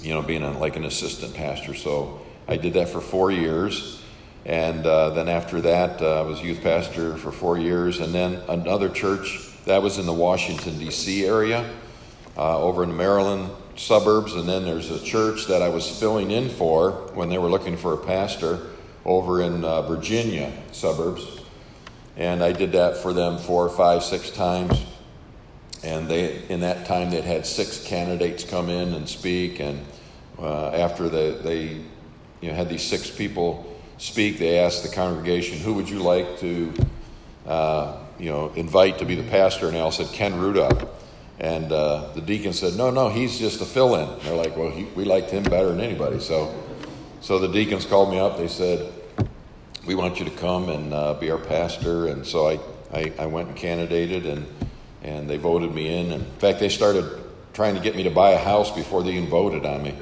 you 0.01 0.13
know, 0.13 0.21
being 0.21 0.43
a, 0.43 0.57
like 0.57 0.75
an 0.75 0.85
assistant 0.85 1.33
pastor. 1.33 1.73
So 1.73 2.20
I 2.51 2.57
did 2.57 2.73
that 2.73 2.89
for 2.89 2.99
four 2.99 3.31
years. 3.31 4.01
And 4.45 4.85
uh, 4.85 5.11
then 5.11 5.29
after 5.29 5.61
that, 5.61 6.01
uh, 6.01 6.19
I 6.19 6.23
was 6.23 6.43
youth 6.43 6.61
pastor 6.61 7.15
for 7.15 7.31
four 7.31 7.57
years. 7.57 8.01
And 8.01 8.13
then 8.13 8.41
another 8.49 8.89
church 8.89 9.39
that 9.63 9.81
was 9.81 9.97
in 9.97 10.05
the 10.05 10.13
Washington, 10.13 10.77
D.C. 10.77 11.25
area, 11.25 11.71
uh, 12.35 12.61
over 12.61 12.83
in 12.83 12.89
the 12.89 12.95
Maryland 12.95 13.51
suburbs. 13.77 14.33
And 14.33 14.49
then 14.49 14.65
there's 14.65 14.91
a 14.91 15.01
church 15.01 15.47
that 15.47 15.61
I 15.61 15.69
was 15.69 15.97
filling 15.97 16.31
in 16.31 16.49
for 16.49 16.91
when 17.13 17.29
they 17.29 17.37
were 17.37 17.49
looking 17.49 17.77
for 17.77 17.93
a 17.93 17.97
pastor 17.97 18.59
over 19.05 19.41
in 19.41 19.63
uh, 19.63 19.83
Virginia 19.83 20.51
suburbs. 20.73 21.39
And 22.17 22.43
I 22.43 22.51
did 22.51 22.73
that 22.73 22.97
for 22.97 23.13
them 23.13 23.37
four, 23.37 23.69
five, 23.69 24.03
six 24.03 24.29
times. 24.29 24.83
And 25.85 26.09
they, 26.09 26.45
in 26.49 26.59
that 26.59 26.85
time, 26.85 27.11
they'd 27.11 27.23
had 27.23 27.45
six 27.45 27.81
candidates 27.85 28.43
come 28.43 28.67
in 28.67 28.93
and 28.93 29.07
speak. 29.07 29.61
And 29.61 29.85
uh, 30.37 30.71
after 30.71 31.07
they, 31.07 31.31
they 31.31 31.81
you 32.41 32.49
know, 32.49 32.55
had 32.55 32.69
these 32.69 32.83
six 32.83 33.09
people 33.09 33.65
speak, 33.97 34.39
they 34.39 34.59
asked 34.59 34.83
the 34.83 34.89
congregation, 34.89 35.59
"Who 35.59 35.73
would 35.73 35.89
you 35.89 35.99
like 35.99 36.39
to, 36.39 36.73
uh, 37.45 37.97
you 38.19 38.31
know, 38.31 38.51
invite 38.55 38.97
to 38.99 39.05
be 39.05 39.15
the 39.15 39.29
pastor?" 39.29 39.67
And 39.67 39.75
they 39.75 39.79
all 39.79 39.91
said, 39.91 40.07
"Ken 40.07 40.39
Rudolph." 40.39 40.89
And 41.39 41.71
uh, 41.71 42.09
the 42.13 42.21
deacon 42.21 42.53
said, 42.53 42.75
"No, 42.75 42.89
no, 42.89 43.09
he's 43.09 43.39
just 43.39 43.61
a 43.61 43.65
fill-in." 43.65 44.07
They're 44.23 44.35
like, 44.35 44.57
"Well, 44.57 44.71
he, 44.71 44.85
we 44.95 45.05
liked 45.05 45.29
him 45.29 45.43
better 45.43 45.69
than 45.69 45.81
anybody." 45.81 46.19
So, 46.19 46.53
so 47.21 47.39
the 47.39 47.47
deacons 47.47 47.85
called 47.85 48.09
me 48.09 48.19
up. 48.19 48.37
They 48.37 48.47
said, 48.47 48.91
"We 49.85 49.95
want 49.95 50.19
you 50.19 50.25
to 50.25 50.31
come 50.31 50.69
and 50.69 50.93
uh, 50.93 51.13
be 51.15 51.29
our 51.31 51.37
pastor." 51.37 52.07
And 52.07 52.25
so 52.25 52.47
I, 52.47 52.59
I, 52.93 53.13
I 53.19 53.25
went 53.27 53.49
and 53.49 53.57
candidated, 53.57 54.25
and 54.25 54.45
and 55.03 55.29
they 55.29 55.37
voted 55.37 55.73
me 55.73 55.99
in. 55.99 56.11
And 56.11 56.23
in 56.23 56.39
fact, 56.39 56.59
they 56.59 56.69
started 56.69 57.05
trying 57.53 57.75
to 57.75 57.81
get 57.81 57.95
me 57.95 58.03
to 58.03 58.11
buy 58.11 58.31
a 58.31 58.37
house 58.37 58.71
before 58.71 59.03
they 59.03 59.11
even 59.11 59.29
voted 59.29 59.65
on 59.65 59.83
me. 59.83 59.95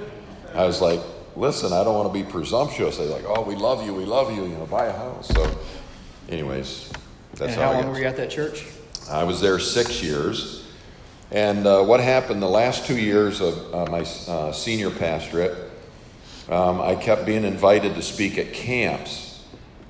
I 0.54 0.66
was 0.66 0.82
like, 0.82 1.02
"Listen, 1.40 1.74
I 1.74 1.84
don't 1.84 1.96
want 1.96 2.14
to 2.14 2.14
be 2.14 2.30
presumptuous." 2.30 2.98
They're 2.98 3.08
like, 3.08 3.26
"Oh, 3.28 3.42
we 3.42 3.56
love 3.56 3.86
you, 3.86 3.94
we 3.94 4.06
love 4.06 4.36
you. 4.36 4.44
You 4.44 4.58
know, 4.58 4.66
buy 4.66 4.86
a 4.86 4.94
house." 4.94 5.30
So, 5.30 5.50
anyways, 6.30 6.92
That's 7.36 7.54
and 7.54 7.62
how 7.62 7.72
I 7.72 7.74
long 7.76 7.84
got- 7.84 7.92
were 7.94 8.00
you 8.00 8.06
at 8.06 8.18
that 8.18 8.30
church? 8.30 8.66
I 9.10 9.24
was 9.24 9.42
there 9.42 9.58
six 9.60 10.04
years. 10.04 10.66
And 11.32 11.68
uh, 11.68 11.84
what 11.84 12.00
happened 12.00 12.42
the 12.42 12.48
last 12.50 12.88
two 12.88 12.98
years 12.98 13.40
of 13.40 13.74
uh, 13.74 13.86
my 13.92 14.02
uh, 14.28 14.52
senior 14.52 14.90
pastorate, 14.90 15.56
um, 16.50 16.82
I 16.82 16.96
kept 16.96 17.26
being 17.26 17.44
invited 17.44 17.94
to 17.96 18.02
speak 18.02 18.40
at 18.40 18.52
camps. 18.52 19.44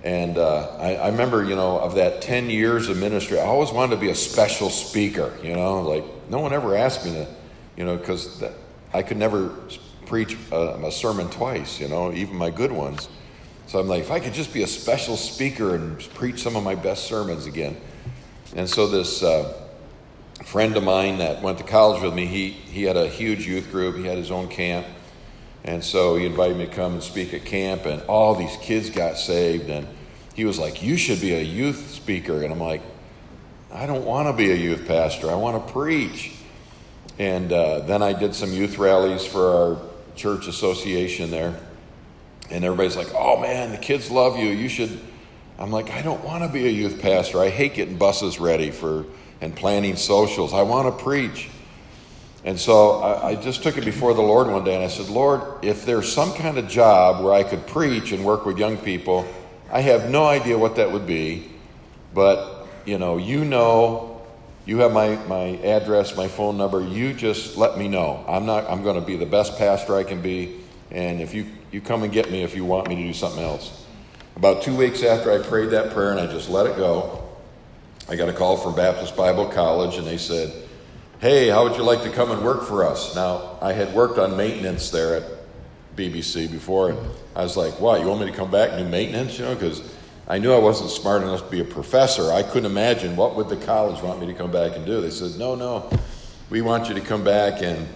And 0.04 0.38
uh, 0.38 0.76
I, 0.78 0.96
I 0.96 1.08
remember, 1.10 1.44
you 1.46 1.56
know, 1.56 1.80
of 1.80 1.96
that 1.96 2.22
10 2.22 2.50
years 2.50 2.90
of 2.90 2.98
ministry, 2.98 3.40
I 3.40 3.46
always 3.46 3.72
wanted 3.72 3.96
to 3.96 4.02
be 4.02 4.10
a 4.10 4.16
special 4.16 4.70
speaker, 4.70 5.34
you 5.42 5.54
know, 5.54 5.82
like 5.82 6.04
no 6.30 6.40
one 6.40 6.52
ever 6.54 6.76
asked 6.76 7.06
me 7.06 7.12
to, 7.14 7.28
you 7.78 7.86
know, 7.86 7.96
because 7.98 8.44
I 8.94 9.02
could 9.02 9.18
never 9.18 9.54
preach 10.10 10.36
a, 10.52 10.88
a 10.88 10.92
sermon 10.92 11.30
twice, 11.30 11.80
you 11.80 11.88
know, 11.88 12.12
even 12.12 12.36
my 12.36 12.50
good 12.50 12.72
ones. 12.72 13.08
So 13.68 13.80
I'm 13.80 13.88
like, 13.88 14.02
if 14.02 14.12
I 14.12 14.20
could 14.20 14.34
just 14.34 14.52
be 14.52 14.64
a 14.64 14.68
special 14.68 15.16
speaker 15.16 15.76
and 15.76 16.00
preach 16.16 16.42
some 16.42 16.56
of 16.56 16.64
my 16.64 16.74
best 16.74 17.06
sermons 17.06 17.46
again. 17.46 17.78
And 18.56 18.68
so 18.68 18.88
this 18.88 19.22
uh, 19.22 19.54
friend 20.44 20.76
of 20.76 20.84
mine 20.84 21.20
that 21.20 21.44
went 21.44 21.60
to 21.60 21.64
college 21.64 22.02
with 22.02 22.16
me, 22.16 22.26
he, 22.26 22.50
he 22.50 22.84
had 22.84 22.98
a 22.98 23.08
huge 23.08 23.46
youth 23.46 23.70
group. 23.72 23.96
He 23.96 24.06
had 24.06 24.18
his 24.18 24.32
own 24.32 24.48
camp. 24.48 24.88
And 25.64 25.84
so 25.84 26.16
he 26.16 26.26
invited 26.26 26.58
me 26.58 26.66
to 26.66 26.72
come 26.72 26.94
and 26.94 27.04
speak 27.04 27.34
at 27.34 27.46
camp, 27.46 27.86
and 27.86 28.02
all 28.04 28.34
these 28.34 28.56
kids 28.58 28.90
got 28.90 29.18
saved. 29.18 29.70
And 29.70 29.88
he 30.34 30.46
was 30.46 30.58
like, 30.58 30.82
You 30.82 30.98
should 30.98 31.22
be 31.22 31.36
a 31.36 31.42
youth 31.42 31.92
speaker. 31.92 32.42
And 32.42 32.52
I'm 32.52 32.60
like, 32.60 32.82
I 33.72 33.86
don't 33.86 34.06
want 34.06 34.28
to 34.30 34.34
be 34.34 34.52
a 34.52 34.56
youth 34.56 34.88
pastor. 34.88 35.30
I 35.30 35.36
want 35.36 35.68
to 35.68 35.74
preach. 35.74 36.34
And 37.20 37.52
uh, 37.52 37.80
then 37.82 38.02
I 38.02 38.14
did 38.14 38.34
some 38.34 38.52
youth 38.52 38.80
rallies 38.80 39.26
for 39.26 39.52
our 39.52 39.89
church 40.20 40.48
association 40.48 41.32
there. 41.32 41.60
And 42.52 42.66
everybody's 42.66 42.98
like, 42.98 43.14
oh 43.16 43.40
man, 43.40 43.72
the 43.72 43.78
kids 43.78 44.12
love 44.12 44.38
you. 44.38 44.50
You 44.50 44.70
should. 44.70 45.00
I'm 45.58 45.72
like, 45.72 45.90
I 45.92 46.02
don't 46.02 46.24
want 46.24 46.44
to 46.44 46.50
be 46.50 46.68
a 46.68 46.70
youth 46.70 47.02
pastor. 47.02 47.40
I 47.40 47.50
hate 47.50 47.74
getting 47.74 47.98
buses 47.98 48.40
ready 48.40 48.72
for 48.72 49.06
and 49.42 49.56
planning 49.56 49.96
socials. 49.96 50.54
I 50.54 50.64
want 50.64 50.98
to 50.98 51.04
preach. 51.04 51.50
And 52.44 52.60
so 52.60 53.00
I, 53.00 53.30
I 53.30 53.36
just 53.36 53.64
took 53.64 53.78
it 53.78 53.86
before 53.86 54.14
the 54.14 54.22
Lord 54.22 54.48
one 54.48 54.64
day 54.64 54.76
and 54.76 54.84
I 54.84 54.88
said, 54.88 55.10
Lord, 55.10 55.42
if 55.64 55.86
there's 55.86 56.12
some 56.12 56.34
kind 56.34 56.58
of 56.58 56.68
job 56.68 57.24
where 57.24 57.34
I 57.34 57.44
could 57.44 57.68
preach 57.68 58.12
and 58.12 58.26
work 58.26 58.46
with 58.46 58.58
young 58.58 58.78
people, 58.78 59.26
I 59.72 59.82
have 59.82 60.10
no 60.10 60.26
idea 60.26 60.58
what 60.58 60.76
that 60.78 60.92
would 60.92 61.06
be. 61.06 61.50
But, 62.14 62.68
you 62.86 62.98
know, 62.98 63.18
you 63.18 63.46
know, 63.46 64.19
you 64.70 64.78
have 64.78 64.94
my, 64.94 65.16
my 65.26 65.58
address, 65.64 66.16
my 66.16 66.28
phone 66.28 66.56
number. 66.56 66.80
You 66.80 67.12
just 67.12 67.58
let 67.58 67.76
me 67.76 67.88
know. 67.88 68.24
I'm 68.28 68.46
not, 68.46 68.70
I'm 68.70 68.84
going 68.84 69.00
to 69.00 69.06
be 69.06 69.18
the 69.18 69.26
best 69.26 69.58
pastor 69.58 69.96
I 69.96 70.04
can 70.04 70.22
be. 70.22 70.60
And 70.92 71.20
if 71.22 71.34
you, 71.34 71.48
you 71.72 71.82
come 71.82 72.04
and 72.04 72.14
get 72.14 72.30
me 72.30 72.44
if 72.44 72.56
you 72.56 72.64
want 72.66 72.88
me 72.88 72.96
to 72.98 73.02
do 73.02 73.14
something 73.14 73.42
else. 73.42 73.84
About 74.36 74.62
two 74.62 74.76
weeks 74.76 75.02
after 75.02 75.32
I 75.32 75.42
prayed 75.42 75.72
that 75.72 75.92
prayer 75.92 76.12
and 76.12 76.20
I 76.20 76.28
just 76.28 76.52
let 76.52 76.68
it 76.68 76.78
go, 76.78 77.28
I 78.08 78.16
got 78.16 78.30
a 78.30 78.34
call 78.34 78.58
from 78.58 78.76
Baptist 78.76 79.18
Bible 79.18 79.48
College 79.48 79.98
and 79.98 80.06
they 80.06 80.20
said, 80.20 80.54
Hey, 81.20 81.50
how 81.50 81.64
would 81.64 81.76
you 81.76 81.84
like 81.84 82.04
to 82.04 82.12
come 82.12 82.30
and 82.30 82.46
work 82.46 82.64
for 82.64 82.86
us? 82.86 83.16
Now, 83.16 83.58
I 83.64 83.74
had 83.74 83.96
worked 83.96 84.20
on 84.20 84.38
maintenance 84.38 84.92
there 84.92 85.16
at 85.16 85.24
BBC 85.96 86.50
before, 86.50 86.92
and 86.92 87.00
I 87.36 87.42
was 87.42 87.58
like, 87.58 87.80
What, 87.82 88.02
you 88.02 88.08
want 88.08 88.22
me 88.22 88.28
to 88.28 88.38
come 88.38 88.52
back 88.52 88.70
and 88.72 88.86
do 88.86 88.90
maintenance? 88.90 89.40
You 89.40 89.46
know, 89.46 89.56
because 89.56 89.82
I 90.32 90.38
knew 90.38 90.54
I 90.54 90.60
wasn't 90.60 90.92
smart 90.92 91.24
enough 91.24 91.46
to 91.46 91.50
be 91.50 91.60
a 91.60 91.66
professor. 91.66 92.32
I 92.32 92.44
couldn't 92.44 92.70
imagine 92.70 93.16
what 93.16 93.36
would 93.36 93.50
the 93.50 93.58
college 93.58 94.00
want 94.04 94.20
me 94.20 94.28
to 94.28 94.34
come 94.36 94.52
back 94.52 94.76
and 94.76 94.86
do. 94.86 95.02
They 95.02 95.10
said, 95.10 95.40
No, 95.40 95.56
no, 95.56 95.90
we 96.52 96.62
want 96.62 96.88
you 96.88 96.94
to 96.94 97.02
come 97.02 97.24
back 97.24 97.64
and 97.64 97.88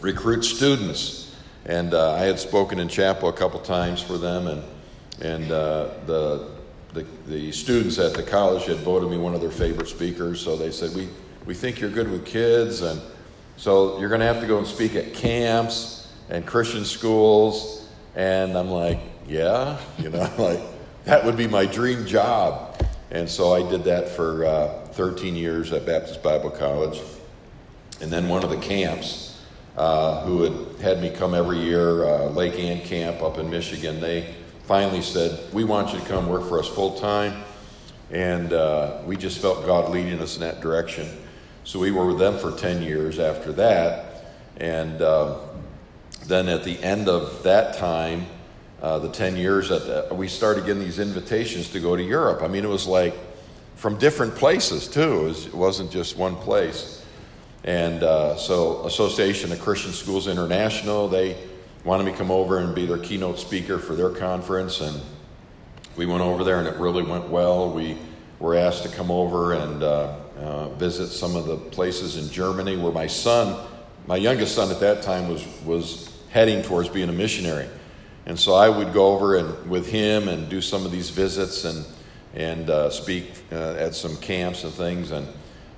recruit 0.00 0.42
students. 0.42 1.36
And 1.66 1.92
uh, 1.92 2.14
I 2.14 2.20
had 2.20 2.38
spoken 2.38 2.78
in 2.78 2.88
chapel 2.88 3.28
a 3.28 3.32
couple 3.34 3.60
times 3.60 4.00
for 4.00 4.16
them, 4.16 4.46
and 4.46 4.62
and 5.20 5.52
uh, 5.52 5.90
the, 6.06 6.48
the 6.94 7.06
the 7.26 7.52
students 7.52 7.98
at 7.98 8.14
the 8.14 8.22
college 8.22 8.64
had 8.64 8.78
voted 8.78 9.10
me 9.10 9.18
one 9.18 9.34
of 9.34 9.42
their 9.42 9.50
favorite 9.50 9.88
speakers. 9.88 10.40
So 10.40 10.56
they 10.56 10.70
said, 10.70 10.94
"We 10.94 11.10
we 11.44 11.52
think 11.52 11.78
you're 11.78 11.90
good 11.90 12.10
with 12.10 12.24
kids, 12.24 12.80
and 12.80 12.98
so 13.58 14.00
you're 14.00 14.08
going 14.08 14.22
to 14.22 14.26
have 14.26 14.40
to 14.40 14.46
go 14.46 14.56
and 14.56 14.66
speak 14.66 14.94
at 14.94 15.12
camps 15.12 16.10
and 16.30 16.46
Christian 16.46 16.86
schools." 16.86 17.86
And 18.16 18.56
I'm 18.56 18.70
like, 18.70 19.00
"Yeah, 19.28 19.78
you 19.98 20.08
know, 20.08 20.32
like 20.38 20.60
that 21.04 21.24
would 21.24 21.36
be 21.36 21.46
my 21.46 21.66
dream 21.66 22.06
job." 22.06 22.70
And 23.10 23.28
so 23.28 23.52
I 23.52 23.68
did 23.68 23.84
that 23.84 24.08
for 24.08 24.44
uh, 24.44 24.86
13 24.92 25.34
years 25.34 25.72
at 25.72 25.84
Baptist 25.84 26.22
Bible 26.22 26.50
College. 26.50 27.00
And 28.00 28.10
then 28.10 28.28
one 28.28 28.44
of 28.44 28.50
the 28.50 28.56
camps, 28.56 29.40
uh, 29.76 30.22
who 30.22 30.42
had 30.42 30.80
had 30.80 31.02
me 31.02 31.10
come 31.10 31.34
every 31.34 31.58
year, 31.58 32.04
uh, 32.04 32.26
Lake 32.26 32.58
Ann 32.58 32.80
Camp 32.82 33.20
up 33.22 33.38
in 33.38 33.50
Michigan, 33.50 34.00
they 34.00 34.34
finally 34.64 35.02
said, 35.02 35.40
We 35.52 35.64
want 35.64 35.92
you 35.92 35.98
to 35.98 36.06
come 36.06 36.28
work 36.28 36.48
for 36.48 36.60
us 36.60 36.68
full 36.68 36.98
time. 36.98 37.42
And 38.12 38.52
uh, 38.52 39.02
we 39.04 39.16
just 39.16 39.38
felt 39.40 39.66
God 39.66 39.90
leading 39.90 40.18
us 40.20 40.36
in 40.36 40.40
that 40.42 40.60
direction. 40.60 41.08
So 41.64 41.78
we 41.78 41.90
were 41.90 42.06
with 42.06 42.18
them 42.18 42.38
for 42.38 42.56
10 42.56 42.82
years 42.82 43.18
after 43.18 43.52
that. 43.52 44.24
And 44.56 45.02
uh, 45.02 45.38
then 46.26 46.48
at 46.48 46.64
the 46.64 46.80
end 46.82 47.08
of 47.08 47.42
that 47.42 47.76
time, 47.76 48.26
uh, 48.82 48.98
the 48.98 49.10
10 49.10 49.36
years, 49.36 49.68
that 49.68 50.08
the, 50.08 50.14
we 50.14 50.28
started 50.28 50.64
getting 50.64 50.82
these 50.82 50.98
invitations 50.98 51.68
to 51.70 51.80
go 51.80 51.96
to 51.96 52.02
Europe. 52.02 52.42
I 52.42 52.48
mean, 52.48 52.64
it 52.64 52.68
was 52.68 52.86
like 52.86 53.14
from 53.76 53.98
different 53.98 54.34
places, 54.34 54.88
too. 54.88 55.20
It, 55.20 55.24
was, 55.24 55.46
it 55.46 55.54
wasn't 55.54 55.90
just 55.90 56.16
one 56.16 56.36
place. 56.36 57.04
And 57.64 58.02
uh, 58.02 58.36
so, 58.36 58.86
Association 58.86 59.52
of 59.52 59.60
Christian 59.60 59.92
Schools 59.92 60.28
International, 60.28 61.08
they 61.08 61.36
wanted 61.84 62.04
me 62.04 62.12
to 62.12 62.18
come 62.18 62.30
over 62.30 62.58
and 62.58 62.74
be 62.74 62.86
their 62.86 62.98
keynote 62.98 63.38
speaker 63.38 63.78
for 63.78 63.94
their 63.94 64.10
conference. 64.10 64.80
And 64.80 65.00
we 65.96 66.06
went 66.06 66.22
over 66.22 66.42
there, 66.42 66.58
and 66.58 66.66
it 66.66 66.76
really 66.76 67.02
went 67.02 67.28
well. 67.28 67.70
We 67.70 67.98
were 68.38 68.56
asked 68.56 68.82
to 68.84 68.88
come 68.88 69.10
over 69.10 69.52
and 69.52 69.82
uh, 69.82 70.14
uh, 70.38 70.68
visit 70.70 71.08
some 71.08 71.36
of 71.36 71.44
the 71.44 71.56
places 71.56 72.16
in 72.16 72.32
Germany 72.32 72.78
where 72.78 72.92
my 72.92 73.06
son, 73.06 73.62
my 74.06 74.16
youngest 74.16 74.54
son 74.54 74.70
at 74.70 74.80
that 74.80 75.02
time, 75.02 75.28
was 75.28 75.46
was 75.64 76.10
heading 76.30 76.62
towards 76.62 76.88
being 76.88 77.10
a 77.10 77.12
missionary. 77.12 77.68
And 78.30 78.38
so 78.38 78.54
I 78.54 78.68
would 78.68 78.92
go 78.92 79.08
over 79.08 79.34
and 79.34 79.68
with 79.68 79.90
him 79.90 80.28
and 80.28 80.48
do 80.48 80.60
some 80.60 80.86
of 80.86 80.92
these 80.92 81.10
visits 81.10 81.64
and 81.64 81.84
and 82.32 82.70
uh, 82.70 82.88
speak 82.88 83.24
uh, 83.50 83.72
at 83.72 83.92
some 83.92 84.16
camps 84.18 84.62
and 84.62 84.72
things 84.72 85.10
and 85.10 85.26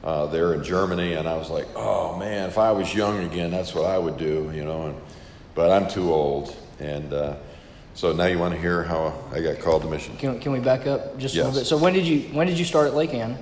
uh, 0.04 0.26
there 0.26 0.52
in 0.52 0.62
Germany. 0.62 1.14
And 1.14 1.26
I 1.26 1.38
was 1.38 1.48
like, 1.48 1.66
oh 1.74 2.18
man, 2.18 2.50
if 2.50 2.58
I 2.58 2.72
was 2.72 2.94
young 2.94 3.24
again, 3.24 3.52
that's 3.52 3.74
what 3.74 3.86
I 3.86 3.96
would 3.96 4.18
do, 4.18 4.52
you 4.54 4.66
know. 4.66 4.88
And, 4.88 5.00
but 5.54 5.70
I'm 5.70 5.88
too 5.88 6.12
old. 6.12 6.54
And 6.78 7.14
uh, 7.14 7.36
so 7.94 8.12
now 8.12 8.26
you 8.26 8.38
want 8.38 8.52
to 8.52 8.60
hear 8.60 8.82
how 8.82 9.18
I 9.32 9.40
got 9.40 9.58
called 9.58 9.80
to 9.84 9.88
mission. 9.88 10.18
Can, 10.18 10.38
can 10.38 10.52
we 10.52 10.60
back 10.60 10.86
up 10.86 11.16
just 11.16 11.34
a 11.34 11.38
little 11.38 11.58
bit? 11.58 11.64
So 11.64 11.78
when 11.78 11.94
did 11.94 12.06
you 12.06 12.20
when 12.34 12.46
did 12.46 12.58
you 12.58 12.66
start 12.66 12.86
at 12.86 12.94
Lake 12.94 13.14
Ann? 13.14 13.38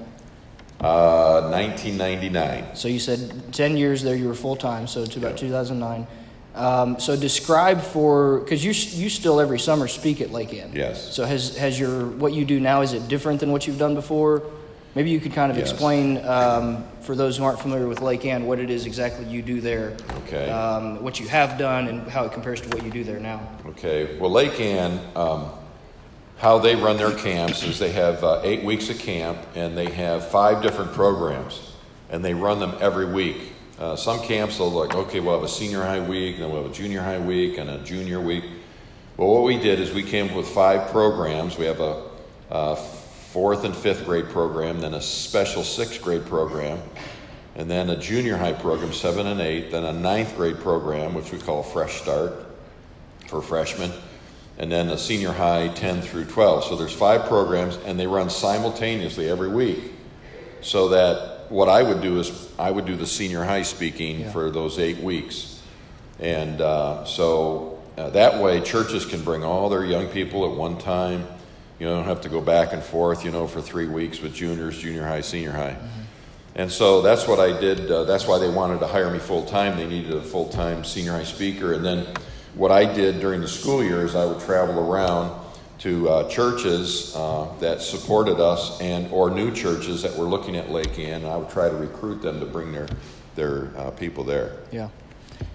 Uh, 0.81 1.51
1999. 1.51 2.77
So 2.77 2.87
you 2.87 3.01
said 3.01 3.53
10 3.53 3.77
years 3.77 4.05
there, 4.05 4.14
you 4.14 4.29
were 4.29 4.37
full 4.37 4.55
time, 4.55 4.87
so 4.87 5.05
to 5.05 5.18
about 5.18 5.37
2009. 5.37 6.07
Um, 6.55 6.99
so 6.99 7.17
describe 7.17 7.81
for, 7.81 8.41
because 8.41 8.65
you, 8.65 8.73
you 9.01 9.09
still 9.09 9.41
every 9.41 9.59
summer 9.59 9.87
speak 9.89 10.21
at 10.21 10.31
Lake 10.33 10.53
Ann. 10.53 10.73
Yes. 10.75 11.15
So 11.15 11.25
has, 11.25 11.57
has 11.57 11.79
your, 11.79 12.07
what 12.07 12.33
you 12.33 12.45
do 12.45 12.59
now, 12.59 12.83
is 12.83 12.93
it 12.93 13.07
different 13.09 13.41
than 13.41 13.53
what 13.53 13.67
you've 13.67 13.79
done 13.79 13.95
before? 13.95 14.43
Maybe 14.97 15.11
you 15.11 15.21
could 15.21 15.33
kind 15.33 15.53
of 15.53 15.57
Yes. 15.59 15.71
explain 15.71 16.19
um, 16.27 16.85
for 17.03 17.15
those 17.15 17.37
who 17.37 17.45
aren't 17.45 17.61
familiar 17.61 17.87
with 17.87 18.01
Lake 18.01 18.25
Ann 18.25 18.47
what 18.47 18.59
it 18.59 18.71
is 18.71 18.87
exactly 18.87 19.25
you 19.27 19.41
do 19.41 19.61
there, 19.61 19.97
Okay. 20.27 20.51
um, 20.51 21.03
what 21.05 21.21
you 21.21 21.29
have 21.29 21.57
done, 21.57 21.87
and 21.87 22.09
how 22.09 22.25
it 22.25 22.33
compares 22.33 22.61
to 22.63 22.69
what 22.71 22.85
you 22.85 22.91
do 22.91 23.05
there 23.05 23.21
now. 23.21 23.41
Okay. 23.67 24.19
Well, 24.19 24.33
Lake 24.33 24.59
Ann, 24.61 24.99
um, 25.15 25.51
how 26.39 26.59
they 26.59 26.75
run 26.75 26.97
their 26.97 27.13
camps 27.13 27.63
is 27.63 27.79
they 27.79 27.93
have 27.93 28.25
uh, 28.25 28.41
eight 28.43 28.65
weeks 28.65 28.91
of 28.91 28.99
camp 28.99 29.39
and 29.55 29.79
they 29.79 29.91
have 29.91 30.29
five 30.29 30.61
different 30.63 30.93
programs 30.93 31.75
and 32.11 32.25
they 32.25 32.35
run 32.35 32.59
them 32.59 32.75
every 32.81 33.05
week. 33.07 33.53
Uh, 33.81 33.97
some 33.97 34.21
camps 34.21 34.59
they'll 34.59 34.71
like, 34.71 34.95
okay, 34.95 35.21
we'll 35.21 35.35
have 35.35 35.43
a 35.43 35.49
senior 35.49 35.81
high 35.81 36.01
week, 36.01 36.37
then 36.38 36.51
we'll 36.51 36.62
have 36.62 36.71
a 36.71 36.75
junior 36.75 37.01
high 37.01 37.19
week 37.19 37.57
and 37.57 37.71
a 37.71 37.79
junior 37.79 38.21
week. 38.21 38.45
Well, 39.16 39.29
what 39.29 39.45
we 39.45 39.59
did 39.59 39.81
is 39.81 39.90
we 39.90 40.03
came 40.03 40.29
up 40.29 40.37
with 40.37 40.47
five 40.47 40.90
programs. 40.90 41.57
We 41.57 41.64
have 41.64 41.81
a, 41.81 42.03
a 42.51 42.77
fourth 42.77 43.64
and 43.64 43.75
fifth 43.75 44.05
grade 44.05 44.29
program, 44.29 44.83
then 44.83 44.93
a 44.93 45.01
special 45.01 45.64
sixth 45.64 46.03
grade 46.03 46.27
program, 46.27 46.79
and 47.57 47.71
then 47.71 47.88
a 47.88 47.97
junior 47.97 48.37
high 48.37 48.53
program, 48.53 48.93
seven 48.93 49.27
and 49.27 49.40
eight, 49.40 49.71
then 49.71 49.85
a 49.85 49.95
ninth 49.95 50.37
grade 50.37 50.59
program, 50.59 51.14
which 51.14 51.33
we 51.33 51.38
call 51.38 51.62
Fresh 51.62 52.03
Start 52.03 52.35
for 53.29 53.40
freshmen, 53.40 53.93
and 54.59 54.71
then 54.71 54.90
a 54.90 54.99
senior 54.99 55.33
high 55.33 55.69
10 55.69 56.03
through 56.03 56.27
12. 56.27 56.64
So 56.64 56.77
there's 56.77 56.93
five 56.93 57.25
programs, 57.25 57.79
and 57.87 57.99
they 57.99 58.07
run 58.07 58.29
simultaneously 58.29 59.31
every 59.31 59.49
week. 59.49 59.95
So 60.61 60.90
that 60.90 61.39
what 61.51 61.69
I 61.69 61.83
would 61.83 62.01
do 62.01 62.19
is 62.19 62.49
I 62.59 62.71
would 62.71 62.87
do 62.87 62.97
the 62.97 63.07
senior 63.07 63.45
high 63.45 63.63
speaking 63.63 64.21
Yeah. 64.21 64.33
for 64.33 64.51
those 64.51 64.79
eight 64.79 64.99
weeks. 64.99 65.61
And 66.19 66.61
uh, 66.61 67.05
so 67.05 67.83
uh, 67.99 68.11
that 68.11 68.41
way, 68.41 68.61
churches 68.61 69.05
can 69.05 69.23
bring 69.23 69.45
all 69.45 69.69
their 69.69 69.85
young 69.85 70.07
people 70.09 70.51
at 70.51 70.57
one 70.57 70.79
time. 70.79 71.27
You 71.79 71.87
don't 71.87 72.05
have 72.05 72.21
to 72.23 72.29
go 72.29 72.41
back 72.41 72.73
and 72.73 72.83
forth, 72.83 73.25
you 73.25 73.31
know, 73.31 73.47
for 73.47 73.61
three 73.61 73.89
weeks 73.89 74.21
with 74.21 74.35
juniors, 74.35 74.79
junior 74.79 75.05
high, 75.05 75.23
senior 75.23 75.53
high. 75.53 75.77
And 76.55 76.71
so 76.71 77.01
that's 77.03 77.27
what 77.27 77.41
I 77.41 77.59
did. 77.59 77.91
Uh, 77.91 78.05
that's 78.05 78.27
why 78.27 78.39
they 78.39 78.51
wanted 78.51 78.81
to 78.81 78.87
hire 78.87 79.11
me 79.11 79.19
full 79.19 79.45
time. 79.45 79.77
They 79.77 79.87
needed 79.87 80.13
a 80.15 80.23
full 80.23 80.49
time 80.49 80.85
senior 80.85 81.13
high 81.13 81.25
speaker. 81.25 81.73
And 81.73 81.85
then 81.85 82.07
what 82.55 82.71
I 82.71 82.93
did 82.93 83.21
during 83.21 83.41
the 83.41 83.49
school 83.49 83.83
year 83.83 84.05
is 84.05 84.15
I 84.15 84.25
would 84.25 84.41
travel 84.41 84.93
around 84.93 85.33
to 85.81 86.09
uh, 86.11 86.29
churches 86.29 87.14
uh, 87.16 87.49
that 87.59 87.81
supported 87.81 88.38
us 88.38 88.81
and 88.83 89.11
or 89.11 89.31
new 89.31 89.51
churches 89.51 90.03
that 90.03 90.14
were 90.16 90.27
looking 90.27 90.57
at 90.57 90.71
Lake 90.71 90.99
Ann. 90.99 91.25
I 91.25 91.37
would 91.38 91.49
try 91.49 91.69
to 91.71 91.75
recruit 91.77 92.21
them 92.23 92.38
to 92.40 92.47
bring 92.47 92.71
their 92.71 92.87
their 93.35 93.71
uh, 93.77 93.90
people 93.90 94.23
there. 94.23 94.59
Yeah. 94.71 94.90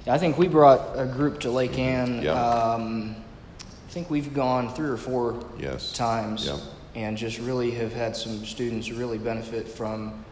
yeah. 0.06 0.14
I 0.14 0.18
think 0.18 0.38
we 0.38 0.48
brought 0.48 0.82
a 0.98 1.06
group 1.06 1.40
to 1.42 1.52
Lake 1.52 1.78
Ann. 1.78 2.22
Yeah. 2.24 2.32
Um, 2.34 3.16
I 3.62 3.92
think 3.92 4.10
we've 4.10 4.34
gone 4.34 4.74
three 4.74 4.90
or 4.90 4.98
four 4.98 5.46
Yes. 5.60 5.94
times 5.94 6.48
Yeah. 6.48 6.58
and 6.96 7.16
just 7.16 7.40
really 7.40 7.72
have 7.72 7.94
had 7.94 8.16
some 8.16 8.44
students 8.46 8.92
really 8.92 9.18
benefit 9.18 9.68
from 9.68 10.26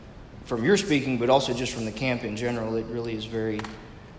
from 0.46 0.66
your 0.66 0.76
speaking, 0.76 1.18
but 1.20 1.30
also 1.30 1.54
just 1.54 1.72
from 1.74 1.86
the 1.86 1.92
camp 1.92 2.24
in 2.24 2.36
general. 2.36 2.76
It 2.76 2.86
really 2.88 3.16
is 3.16 3.26
very 3.26 3.62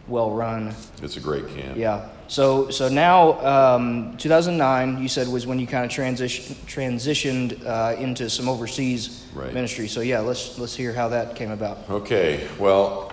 well 0.06 0.30
run. 0.30 0.74
It's 1.02 1.16
a 1.16 1.20
great 1.20 1.48
camp. 1.48 1.76
Yeah. 1.76 2.08
So 2.26 2.70
so 2.70 2.88
now, 2.88 3.40
um, 3.44 4.16
2009, 4.16 5.02
you 5.02 5.08
said 5.08 5.28
was 5.28 5.46
when 5.46 5.58
you 5.58 5.66
kind 5.66 5.84
of 5.84 5.90
transition 5.90 6.56
transitioned 6.66 7.64
uh, 7.66 7.96
into 8.00 8.30
some 8.30 8.48
overseas 8.48 9.20
Right. 9.34 9.52
ministry. 9.52 9.88
So 9.88 10.00
yeah, 10.00 10.20
let's 10.20 10.58
let's 10.58 10.76
hear 10.76 10.92
how 10.92 11.08
that 11.08 11.34
came 11.34 11.50
about. 11.50 11.78
Okay, 11.90 12.46
well, 12.58 13.12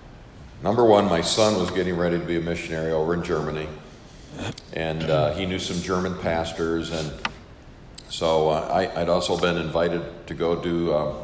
number 0.62 0.84
one, 0.84 1.06
my 1.06 1.20
son 1.20 1.58
was 1.58 1.70
getting 1.72 1.96
ready 1.96 2.18
to 2.18 2.24
be 2.24 2.36
a 2.36 2.40
missionary 2.40 2.92
over 2.92 3.12
in 3.12 3.24
Germany, 3.24 3.66
and 4.72 5.02
uh, 5.02 5.34
he 5.34 5.46
knew 5.46 5.58
some 5.58 5.82
German 5.82 6.14
pastors, 6.18 6.92
and 6.92 7.12
so 8.08 8.50
uh, 8.50 8.68
I, 8.72 9.00
I'd 9.00 9.08
also 9.08 9.36
been 9.36 9.56
invited 9.56 10.26
to 10.28 10.34
go 10.34 10.54
do 10.62 10.92
uh, 10.92 11.14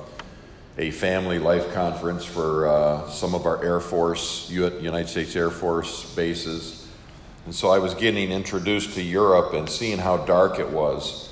a 0.79 0.91
family 0.91 1.39
life 1.39 1.73
conference 1.73 2.25
for 2.25 2.67
uh, 2.67 3.09
some 3.09 3.35
of 3.37 3.47
our 3.47 3.65
Air 3.65 3.79
Force, 3.79 4.51
United 4.51 5.09
States 5.09 5.37
Air 5.37 5.51
Force 5.51 6.13
bases, 6.17 6.84
and 7.45 7.55
so 7.55 7.71
I 7.71 7.79
was 7.79 7.95
getting 7.95 8.31
introduced 8.31 8.95
to 8.95 9.03
Europe 9.03 9.53
and 9.53 9.69
seeing 9.69 9.99
how 9.99 10.19
dark 10.19 10.59
it 10.59 10.71
was 10.71 11.25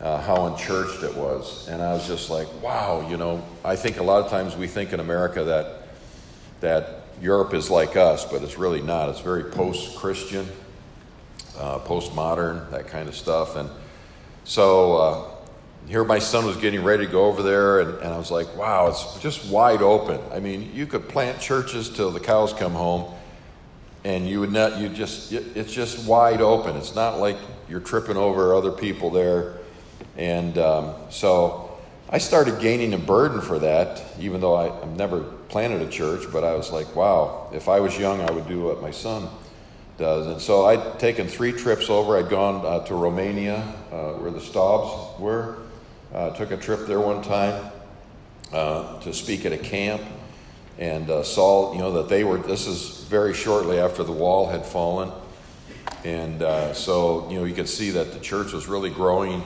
uh, 0.00 0.20
how 0.20 0.46
unchurched 0.46 1.02
it 1.02 1.14
was. 1.16 1.68
And 1.68 1.82
I 1.82 1.92
was 1.92 2.06
just 2.06 2.30
like, 2.30 2.46
wow, 2.62 3.06
you 3.08 3.16
know, 3.16 3.44
I 3.64 3.76
think 3.76 3.98
a 3.98 4.02
lot 4.02 4.24
of 4.24 4.30
times 4.30 4.56
we 4.56 4.66
think 4.66 4.92
in 4.92 5.00
America 5.00 5.44
that, 5.44 5.82
that 6.60 7.02
Europe 7.20 7.54
is 7.54 7.70
like 7.70 7.96
us, 7.96 8.24
but 8.24 8.42
it's 8.42 8.58
really 8.58 8.80
not. 8.80 9.08
It's 9.08 9.20
very 9.20 9.44
post 9.44 9.96
Christian, 9.96 10.46
uh, 11.58 11.78
post-modern, 11.80 12.70
that 12.70 12.86
kind 12.86 13.08
of 13.08 13.16
stuff. 13.16 13.56
And 13.56 13.68
so 14.44 14.96
uh, 14.96 15.30
here 15.88 16.04
my 16.04 16.20
son 16.20 16.46
was 16.46 16.56
getting 16.56 16.84
ready 16.84 17.06
to 17.06 17.10
go 17.10 17.24
over 17.24 17.42
there, 17.42 17.80
and, 17.80 17.98
and 17.98 18.14
I 18.14 18.18
was 18.18 18.30
like, 18.30 18.54
wow, 18.56 18.86
it's 18.86 19.18
just 19.18 19.50
wide 19.50 19.82
open. 19.82 20.20
I 20.32 20.38
mean, 20.38 20.70
you 20.72 20.86
could 20.86 21.08
plant 21.08 21.40
churches 21.40 21.90
till 21.90 22.12
the 22.12 22.20
cows 22.20 22.52
come 22.52 22.72
home, 22.72 23.12
and 24.08 24.26
you 24.26 24.40
would 24.40 24.52
not, 24.52 24.78
you 24.78 24.88
just 24.88 25.32
it's 25.32 25.70
just 25.70 26.08
wide 26.08 26.40
open. 26.40 26.74
It's 26.76 26.94
not 26.94 27.18
like 27.18 27.36
you're 27.68 27.78
tripping 27.78 28.16
over 28.16 28.54
other 28.54 28.72
people 28.72 29.10
there. 29.10 29.58
And 30.16 30.56
um, 30.56 30.94
so 31.10 31.78
I 32.08 32.16
started 32.16 32.58
gaining 32.58 32.94
a 32.94 32.98
burden 32.98 33.42
for 33.42 33.58
that, 33.58 34.02
even 34.18 34.40
though 34.40 34.54
I, 34.54 34.74
I've 34.80 34.96
never 34.96 35.20
planted 35.50 35.82
a 35.82 35.90
church, 35.90 36.24
but 36.32 36.42
I 36.42 36.54
was 36.54 36.72
like, 36.72 36.96
wow, 36.96 37.50
if 37.52 37.68
I 37.68 37.80
was 37.80 37.98
young, 37.98 38.22
I 38.22 38.30
would 38.30 38.48
do 38.48 38.62
what 38.62 38.80
my 38.80 38.90
son 38.90 39.28
does. 39.98 40.26
And 40.26 40.40
so 40.40 40.64
I'd 40.64 40.98
taken 40.98 41.28
three 41.28 41.52
trips 41.52 41.90
over. 41.90 42.16
I'd 42.16 42.30
gone 42.30 42.64
uh, 42.64 42.86
to 42.86 42.94
Romania, 42.94 43.56
uh, 43.92 44.12
where 44.14 44.30
the 44.30 44.40
Staubs 44.40 45.20
were. 45.20 45.58
Uh, 46.14 46.30
took 46.30 46.50
a 46.50 46.56
trip 46.56 46.86
there 46.86 47.00
one 47.00 47.20
time 47.22 47.70
uh, 48.54 48.98
to 49.00 49.12
speak 49.12 49.44
at 49.44 49.52
a 49.52 49.58
camp 49.58 50.00
and 50.78 51.10
uh, 51.10 51.22
saw, 51.22 51.72
you 51.72 51.78
know, 51.78 51.92
that 51.92 52.08
they 52.08 52.24
were, 52.24 52.38
this 52.38 52.66
is 52.66 53.04
very 53.04 53.34
shortly 53.34 53.78
after 53.78 54.04
the 54.04 54.12
wall 54.12 54.48
had 54.48 54.64
fallen. 54.64 55.10
And 56.04 56.42
uh, 56.42 56.72
so, 56.74 57.28
you 57.30 57.38
know, 57.38 57.44
you 57.44 57.54
could 57.54 57.68
see 57.68 57.90
that 57.90 58.12
the 58.12 58.20
church 58.20 58.52
was 58.52 58.68
really 58.68 58.90
growing 58.90 59.42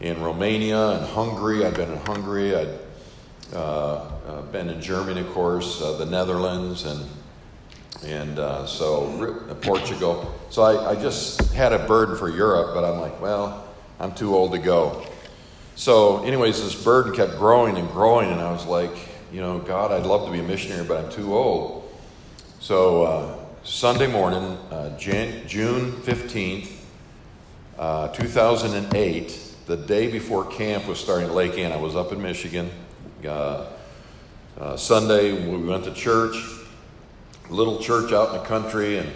in 0.00 0.20
Romania 0.22 0.92
and 0.92 1.06
Hungary. 1.06 1.64
I'd 1.64 1.74
been 1.74 1.90
in 1.90 1.98
Hungary. 1.98 2.54
I'd 2.54 2.78
uh, 3.52 4.10
uh, 4.28 4.42
been 4.52 4.68
in 4.68 4.80
Germany, 4.80 5.22
of 5.22 5.30
course, 5.30 5.82
uh, 5.82 5.96
the 5.96 6.06
Netherlands, 6.06 6.84
and 6.84 7.04
and 8.06 8.38
uh, 8.38 8.64
so 8.64 9.56
Portugal. 9.60 10.34
So 10.48 10.62
I, 10.62 10.92
I 10.92 10.94
just 10.94 11.52
had 11.52 11.72
a 11.72 11.80
burden 11.86 12.16
for 12.16 12.30
Europe, 12.30 12.74
but 12.74 12.84
I'm 12.84 13.00
like, 13.00 13.20
well, 13.20 13.68
I'm 13.98 14.14
too 14.14 14.34
old 14.34 14.52
to 14.52 14.58
go. 14.58 15.04
So, 15.74 16.22
anyways, 16.24 16.62
this 16.62 16.82
burden 16.82 17.12
kept 17.12 17.32
growing 17.32 17.76
and 17.76 17.90
growing, 17.90 18.30
and 18.30 18.40
I 18.40 18.52
was 18.52 18.64
like, 18.64 18.92
you 19.32 19.40
know, 19.40 19.58
God, 19.58 19.92
I'd 19.92 20.06
love 20.06 20.26
to 20.26 20.32
be 20.32 20.40
a 20.40 20.42
missionary, 20.42 20.84
but 20.84 21.04
I'm 21.04 21.10
too 21.10 21.34
old. 21.34 21.88
So, 22.58 23.04
uh, 23.04 23.36
Sunday 23.62 24.06
morning, 24.06 24.58
uh, 24.70 24.96
Jan- 24.98 25.46
June 25.46 25.92
15th, 26.02 26.72
uh, 27.78 28.08
2008, 28.08 29.38
the 29.66 29.76
day 29.76 30.10
before 30.10 30.44
camp 30.46 30.86
was 30.86 30.98
starting 30.98 31.28
at 31.28 31.34
Lake 31.34 31.56
Ann, 31.58 31.70
I 31.70 31.76
was 31.76 31.94
up 31.94 32.12
in 32.12 32.20
Michigan. 32.20 32.70
Uh, 33.26 33.66
uh, 34.58 34.76
Sunday, 34.76 35.32
we 35.32 35.56
went 35.64 35.84
to 35.84 35.94
church, 35.94 36.36
little 37.48 37.78
church 37.78 38.12
out 38.12 38.34
in 38.34 38.40
the 38.40 38.44
country, 38.44 38.98
and 38.98 39.10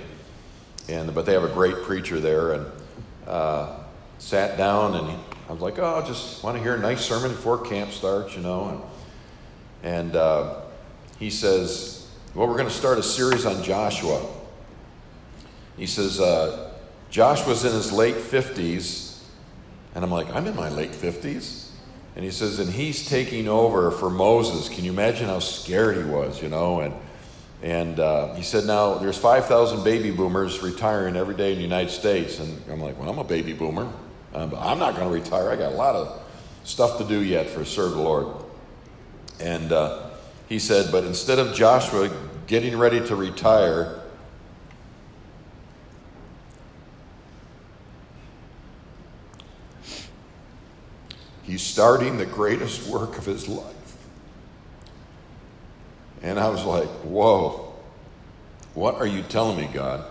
and 0.87 1.15
but 1.15 1.25
they 1.25 1.33
have 1.33 1.45
a 1.45 1.49
great 1.49 1.83
preacher 1.83 2.21
there, 2.21 2.53
and 2.53 2.67
uh, 3.27 3.77
sat 4.19 4.59
down, 4.59 4.95
and 4.95 5.19
I 5.49 5.53
was 5.53 5.63
like, 5.63 5.79
oh, 5.79 6.03
I 6.03 6.07
just 6.07 6.45
want 6.45 6.57
to 6.57 6.63
hear 6.63 6.75
a 6.75 6.79
nice 6.79 7.05
sermon 7.05 7.31
before 7.31 7.59
camp 7.59 7.91
starts, 7.91 8.37
you 8.37 8.43
know, 8.43 8.69
and 8.69 8.81
and 9.85 10.17
uh, 10.17 10.63
he 11.19 11.29
says, 11.29 12.09
well, 12.35 12.49
we're 12.49 12.57
going 12.57 12.69
to 12.69 12.75
start 12.75 12.99
a 12.99 13.03
series 13.03 13.45
on 13.45 13.63
Joshua. 13.63 14.27
He 15.77 15.87
says, 15.87 16.19
uh, 16.21 16.73
Joshua's 17.11 17.67
in 17.67 17.73
his 17.73 17.93
late 17.93 18.17
50s. 18.17 19.23
And 19.95 20.03
I'm 20.03 20.11
like, 20.11 20.29
I'm 20.35 20.47
in 20.47 20.57
my 20.57 20.71
late 20.71 20.93
50s? 20.93 21.69
And 22.17 22.25
he 22.25 22.31
says, 22.31 22.61
and 22.61 22.73
he's 22.73 23.07
taking 23.07 23.47
over 23.47 23.91
for 23.91 24.09
Moses. 24.09 24.71
Can 24.71 24.85
you 24.85 24.91
imagine 24.91 25.27
how 25.27 25.39
scared 25.39 25.99
he 25.99 26.05
was, 26.05 26.43
you 26.43 26.49
know? 26.49 26.81
And, 26.81 26.95
and 27.63 28.01
uh, 28.01 28.35
he 28.35 28.43
said, 28.43 28.65
now 28.65 28.95
there's 28.95 29.19
5,000 29.19 29.85
baby 29.85 30.11
boomers 30.11 30.63
retiring 30.63 31.15
every 31.15 31.35
day 31.35 31.51
in 31.53 31.57
the 31.57 31.63
United 31.63 31.91
States. 31.91 32.41
And 32.41 32.63
I'm 32.71 32.81
like, 32.81 32.99
well, 32.99 33.11
I'm 33.11 33.19
a 33.19 33.25
baby 33.25 33.53
boomer. 33.53 33.93
Um, 34.33 34.55
I'm 34.57 34.79
not 34.79 34.97
going 34.97 35.09
to 35.09 35.15
retire. 35.15 35.51
I 35.51 35.57
got 35.57 35.73
a 35.73 35.77
lot 35.77 35.95
of 35.95 36.23
stuff 36.65 36.97
to 36.99 37.05
do 37.05 37.23
yet 37.23 37.51
for 37.51 37.67
serve 37.67 37.93
the 37.93 38.01
Lord. 38.01 38.44
And 39.41 39.73
uh, 39.73 40.11
he 40.49 40.59
said, 40.59 40.93
but 40.93 41.05
instead 41.05 41.39
of 41.39 41.55
Joshua 41.55 42.11
getting 42.47 42.79
ready 42.79 43.05
to 43.07 43.17
retire, 43.17 44.01
he's 51.43 51.63
starting 51.63 52.17
the 52.17 52.27
greatest 52.27 52.89
work 52.89 53.19
of 53.19 53.27
his 53.27 53.49
life. 53.49 53.75
And 56.23 56.39
I 56.39 56.49
was 56.49 56.65
like, 56.65 56.89
whoa, 57.03 57.75
what 58.73 58.95
are 58.97 59.07
you 59.07 59.23
telling 59.23 59.59
me, 59.59 59.69
God? 59.73 60.05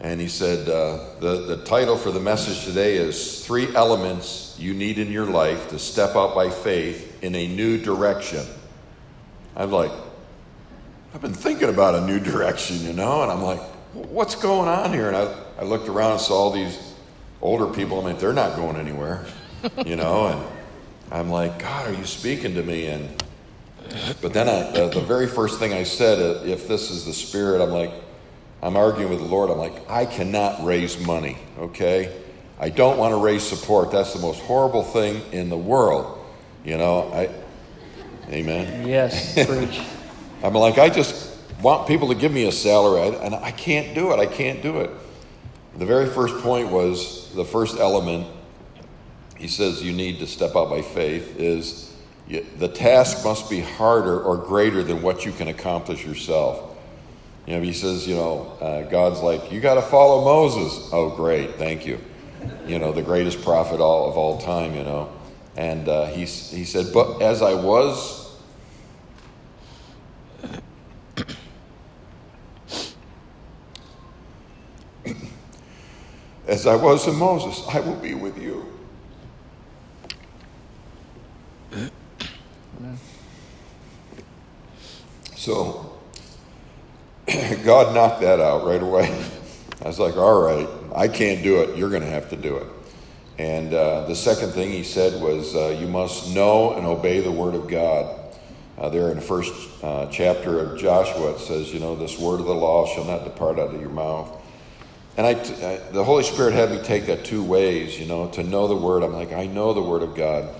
And 0.00 0.20
he 0.20 0.28
said, 0.28 0.68
uh, 0.68 1.18
the, 1.20 1.56
the 1.56 1.64
title 1.64 1.96
for 1.96 2.10
the 2.10 2.20
message 2.20 2.64
today 2.64 2.96
is 2.96 3.44
Three 3.44 3.74
Elements 3.74 4.56
You 4.58 4.72
Need 4.72 4.98
in 4.98 5.10
Your 5.10 5.26
Life 5.26 5.68
to 5.70 5.78
Step 5.78 6.16
Out 6.16 6.34
by 6.34 6.48
Faith 6.48 7.09
in 7.22 7.34
a 7.34 7.46
New 7.48 7.78
Direction. 7.78 8.44
I'm 9.56 9.70
like, 9.70 9.92
I've 11.14 11.20
been 11.20 11.34
thinking 11.34 11.68
about 11.68 11.94
a 11.94 12.06
new 12.06 12.20
direction, 12.30 12.82
you 12.82 12.92
know? 12.92 13.22
And 13.22 13.30
I'm 13.30 13.42
like, 13.42 13.60
what's 13.92 14.34
going 14.34 14.68
on 14.68 14.92
here? 14.92 15.08
And 15.08 15.16
I, 15.16 15.34
I 15.58 15.64
looked 15.64 15.88
around 15.88 16.12
and 16.12 16.20
saw 16.20 16.34
all 16.34 16.50
these 16.50 16.94
older 17.42 17.66
people. 17.66 18.00
I 18.04 18.12
mean, 18.12 18.20
they're 18.20 18.32
not 18.32 18.56
going 18.56 18.76
anywhere, 18.76 19.26
you 19.86 19.96
know? 19.96 20.26
And 20.28 20.44
I'm 21.10 21.30
like, 21.30 21.58
God, 21.58 21.88
are 21.88 21.94
you 21.94 22.04
speaking 22.04 22.54
to 22.54 22.62
me? 22.62 22.86
And 22.86 23.22
but 24.20 24.32
then 24.32 24.48
I, 24.48 24.52
uh, 24.52 24.88
the 24.88 25.00
very 25.00 25.26
first 25.26 25.58
thing 25.58 25.72
I 25.72 25.82
said, 25.82 26.18
uh, 26.18 26.44
if 26.44 26.68
this 26.68 26.90
is 26.90 27.04
the 27.04 27.12
Spirit, 27.12 27.60
I'm 27.60 27.70
like, 27.70 27.90
I'm 28.62 28.76
arguing 28.76 29.10
with 29.10 29.20
the 29.20 29.26
Lord. 29.26 29.50
I'm 29.50 29.58
like, 29.58 29.90
I 29.90 30.06
cannot 30.06 30.64
raise 30.64 30.98
money, 31.04 31.38
okay? 31.58 32.14
I 32.58 32.68
don't 32.68 32.98
want 32.98 33.12
to 33.12 33.16
raise 33.16 33.42
support. 33.42 33.90
That's 33.90 34.12
the 34.12 34.20
most 34.20 34.40
horrible 34.42 34.84
thing 34.84 35.22
in 35.32 35.48
the 35.48 35.56
world, 35.56 36.19
you 36.64 36.76
know? 36.76 37.10
I, 37.12 37.30
amen. 38.28 38.86
Yes, 38.86 39.34
preach. 39.46 39.80
I'm 40.42 40.54
like, 40.54 40.78
I 40.78 40.88
just 40.88 41.36
want 41.62 41.86
people 41.86 42.08
to 42.08 42.14
give 42.14 42.32
me 42.32 42.46
a 42.46 42.52
salary, 42.52 43.16
and 43.16 43.34
I 43.34 43.50
can't 43.50 43.94
do 43.94 44.12
it. 44.12 44.18
I 44.18 44.26
can't 44.26 44.62
do 44.62 44.80
it. 44.80 44.90
The 45.76 45.86
very 45.86 46.06
first 46.06 46.36
point 46.38 46.68
was 46.68 47.32
the 47.34 47.44
first 47.44 47.78
element. 47.78 48.26
He 49.36 49.48
says 49.48 49.82
you 49.82 49.92
need 49.92 50.18
to 50.18 50.26
step 50.26 50.56
out 50.56 50.68
by 50.68 50.82
faith. 50.82 51.36
Is 51.38 51.90
the 52.58 52.68
task 52.68 53.24
must 53.24 53.50
be 53.50 53.60
harder 53.60 54.20
or 54.20 54.36
greater 54.36 54.82
than 54.82 55.02
what 55.02 55.24
you 55.24 55.32
can 55.32 55.48
accomplish 55.48 56.04
yourself. 56.04 56.76
You 57.46 57.56
know, 57.56 57.62
he 57.62 57.72
says, 57.72 58.06
you 58.06 58.14
know, 58.14 58.56
uh, 58.60 58.82
God's 58.82 59.20
like, 59.20 59.50
you 59.50 59.60
got 59.60 59.74
to 59.74 59.82
follow 59.82 60.24
Moses. 60.24 60.88
Oh, 60.92 61.10
great, 61.10 61.56
thank 61.56 61.86
you. 61.86 61.98
You 62.66 62.78
know, 62.78 62.92
the 62.92 63.02
greatest 63.02 63.42
prophet 63.42 63.80
all, 63.80 64.08
of 64.08 64.16
all 64.16 64.38
time. 64.40 64.74
You 64.76 64.84
know, 64.84 65.12
and 65.56 65.88
uh, 65.88 66.06
he 66.06 66.20
he 66.20 66.64
said, 66.64 66.92
but 66.92 67.20
as 67.22 67.42
I 67.42 67.54
was 67.54 68.36
as 76.46 76.66
I 76.66 76.76
was 76.76 77.06
in 77.08 77.16
Moses, 77.16 77.62
I 77.68 77.80
will 77.80 77.96
be 77.96 78.14
with 78.14 78.38
you. 78.38 78.66
So 85.36 85.98
God 87.64 87.94
knocked 87.94 88.20
that 88.20 88.40
out 88.40 88.66
right 88.66 88.82
away. 88.82 89.08
I 89.82 89.88
was 89.88 89.98
like, 89.98 90.16
all 90.16 90.42
right, 90.42 90.68
I 90.94 91.08
can't 91.08 91.42
do 91.42 91.62
it. 91.62 91.76
You're 91.76 91.88
going 91.88 92.02
to 92.02 92.08
have 92.08 92.28
to 92.30 92.36
do 92.36 92.58
it. 92.58 92.66
And 93.40 93.72
uh, 93.72 94.04
the 94.04 94.14
second 94.14 94.50
thing 94.50 94.70
he 94.70 94.84
said 94.84 95.18
was, 95.22 95.56
uh, 95.56 95.74
you 95.80 95.88
must 95.88 96.34
know 96.34 96.74
and 96.74 96.84
obey 96.84 97.20
the 97.20 97.32
word 97.32 97.54
of 97.54 97.68
God. 97.68 98.14
Uh, 98.76 98.90
there 98.90 99.08
in 99.08 99.16
the 99.16 99.22
first 99.22 99.54
uh, 99.82 100.08
chapter 100.10 100.58
of 100.58 100.78
Joshua, 100.78 101.32
it 101.32 101.38
says, 101.38 101.72
you 101.72 101.80
know, 101.80 101.96
this 101.96 102.18
word 102.18 102.40
of 102.40 102.44
the 102.44 102.54
law 102.54 102.86
shall 102.86 103.06
not 103.06 103.24
depart 103.24 103.58
out 103.58 103.74
of 103.74 103.80
your 103.80 103.88
mouth. 103.88 104.30
And 105.16 105.26
I, 105.26 105.30
I, 105.30 105.80
the 105.90 106.04
Holy 106.04 106.22
Spirit 106.22 106.52
had 106.52 106.70
me 106.70 106.82
take 106.82 107.06
that 107.06 107.24
two 107.24 107.42
ways, 107.42 107.98
you 107.98 108.04
know, 108.04 108.28
to 108.32 108.42
know 108.42 108.68
the 108.68 108.76
word. 108.76 109.02
I'm 109.02 109.14
like, 109.14 109.32
I 109.32 109.46
know 109.46 109.72
the 109.72 109.80
word 109.80 110.02
of 110.02 110.14
God. 110.14 110.54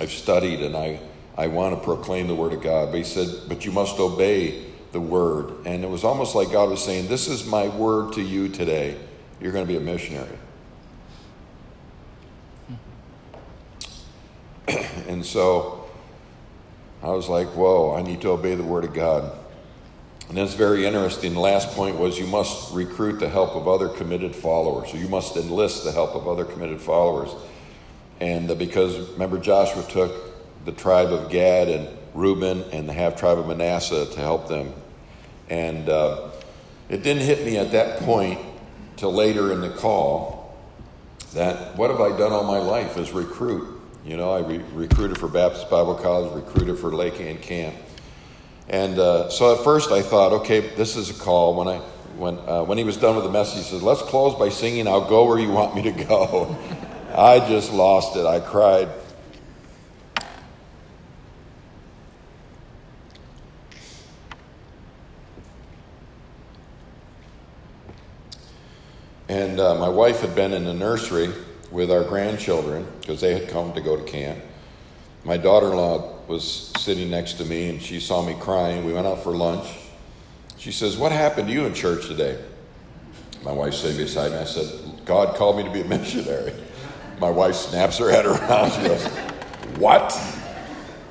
I've 0.00 0.10
studied 0.10 0.62
and 0.62 0.76
I, 0.76 0.98
I 1.38 1.46
want 1.46 1.78
to 1.78 1.80
proclaim 1.80 2.26
the 2.26 2.34
word 2.34 2.54
of 2.54 2.60
God. 2.60 2.90
But 2.90 2.96
he 2.96 3.04
said, 3.04 3.28
but 3.48 3.64
you 3.64 3.70
must 3.70 4.00
obey 4.00 4.64
the 4.90 5.00
word. 5.00 5.64
And 5.64 5.84
it 5.84 5.88
was 5.88 6.02
almost 6.02 6.34
like 6.34 6.50
God 6.50 6.70
was 6.70 6.84
saying, 6.84 7.06
This 7.06 7.28
is 7.28 7.46
my 7.46 7.68
word 7.68 8.14
to 8.14 8.20
you 8.20 8.48
today. 8.48 8.98
You're 9.40 9.52
going 9.52 9.64
to 9.64 9.72
be 9.72 9.76
a 9.76 9.80
missionary. 9.80 10.38
And 15.06 15.24
so 15.24 15.88
I 17.02 17.10
was 17.10 17.28
like, 17.28 17.48
Whoa, 17.48 17.94
I 17.94 18.02
need 18.02 18.20
to 18.22 18.30
obey 18.30 18.54
the 18.54 18.62
word 18.62 18.84
of 18.84 18.94
God. 18.94 19.38
And 20.28 20.38
that's 20.38 20.54
very 20.54 20.86
interesting. 20.86 21.34
The 21.34 21.40
last 21.40 21.70
point 21.72 21.96
was 21.96 22.18
you 22.18 22.26
must 22.26 22.72
recruit 22.74 23.20
the 23.20 23.28
help 23.28 23.54
of 23.54 23.68
other 23.68 23.88
committed 23.88 24.34
followers. 24.34 24.90
So 24.90 24.96
you 24.96 25.08
must 25.08 25.36
enlist 25.36 25.84
the 25.84 25.92
help 25.92 26.14
of 26.14 26.26
other 26.26 26.46
committed 26.46 26.80
followers. 26.80 27.30
And 28.20 28.56
because 28.58 29.10
remember, 29.10 29.38
Joshua 29.38 29.82
took 29.82 30.64
the 30.64 30.72
tribe 30.72 31.12
of 31.12 31.30
Gad 31.30 31.68
and 31.68 31.88
Reuben 32.14 32.62
and 32.72 32.88
the 32.88 32.94
half 32.94 33.16
tribe 33.16 33.38
of 33.38 33.46
Manasseh 33.46 34.06
to 34.06 34.20
help 34.20 34.48
them 34.48 34.72
and 35.48 35.88
uh, 35.88 36.30
it 36.88 37.02
didn't 37.02 37.22
hit 37.22 37.44
me 37.44 37.58
at 37.58 37.72
that 37.72 38.00
point 38.00 38.38
till 38.96 39.12
later 39.12 39.52
in 39.52 39.60
the 39.60 39.70
call 39.70 40.56
that 41.34 41.76
what 41.76 41.90
have 41.90 42.00
I 42.00 42.16
done 42.16 42.32
all 42.32 42.44
my 42.44 42.58
life 42.58 42.96
as 42.96 43.12
recruit? 43.12 43.73
You 44.04 44.18
know, 44.18 44.32
I 44.32 44.40
re- 44.40 44.60
recruited 44.74 45.16
for 45.16 45.28
Baptist 45.28 45.70
Bible 45.70 45.94
College, 45.94 46.34
recruited 46.34 46.78
for 46.78 46.92
Lake 46.92 47.18
Ann 47.22 47.38
Camp. 47.38 47.74
And 48.68 48.98
uh, 48.98 49.30
so 49.30 49.54
at 49.54 49.64
first 49.64 49.92
I 49.92 50.02
thought, 50.02 50.32
okay, 50.32 50.60
this 50.60 50.96
is 50.96 51.08
a 51.08 51.14
call. 51.14 51.54
When, 51.54 51.68
I, 51.68 51.78
when, 52.18 52.38
uh, 52.40 52.64
when 52.64 52.76
he 52.76 52.84
was 52.84 52.98
done 52.98 53.16
with 53.16 53.24
the 53.24 53.30
message, 53.30 53.64
he 53.64 53.70
says, 53.70 53.82
let's 53.82 54.02
close 54.02 54.38
by 54.38 54.50
singing, 54.50 54.86
I'll 54.86 55.08
go 55.08 55.24
where 55.24 55.38
you 55.38 55.48
want 55.48 55.74
me 55.74 55.80
to 55.84 55.90
go. 55.90 56.54
I 57.16 57.38
just 57.48 57.72
lost 57.72 58.14
it. 58.16 58.26
I 58.26 58.40
cried. 58.40 58.90
And 69.30 69.58
uh, 69.58 69.76
my 69.76 69.88
wife 69.88 70.20
had 70.20 70.34
been 70.34 70.52
in 70.52 70.64
the 70.64 70.74
nursery 70.74 71.32
with 71.74 71.90
our 71.90 72.04
grandchildren 72.04 72.86
because 73.00 73.20
they 73.20 73.36
had 73.36 73.48
come 73.48 73.72
to 73.72 73.80
go 73.80 73.96
to 73.96 74.04
camp. 74.04 74.38
My 75.24 75.36
daughter 75.36 75.72
in 75.72 75.76
law 75.76 76.20
was 76.28 76.72
sitting 76.78 77.10
next 77.10 77.34
to 77.34 77.44
me 77.44 77.68
and 77.68 77.82
she 77.82 77.98
saw 77.98 78.24
me 78.24 78.36
crying. 78.38 78.84
We 78.84 78.92
went 78.92 79.08
out 79.08 79.24
for 79.24 79.32
lunch. 79.32 79.66
She 80.56 80.70
says, 80.70 80.96
What 80.96 81.10
happened 81.10 81.48
to 81.48 81.52
you 81.52 81.66
in 81.66 81.74
church 81.74 82.06
today? 82.06 82.40
My 83.42 83.50
wife 83.50 83.74
sitting 83.74 83.96
beside 83.96 84.30
me. 84.30 84.38
I 84.38 84.44
said, 84.44 85.04
God 85.04 85.36
called 85.36 85.56
me 85.56 85.64
to 85.64 85.70
be 85.70 85.80
a 85.80 85.84
missionary. 85.98 86.54
My 87.18 87.30
wife 87.30 87.56
snaps 87.56 87.98
her 87.98 88.08
head 88.08 88.24
around. 88.24 88.70
She 88.70 88.82
goes, 88.82 89.04
What? 89.78 90.12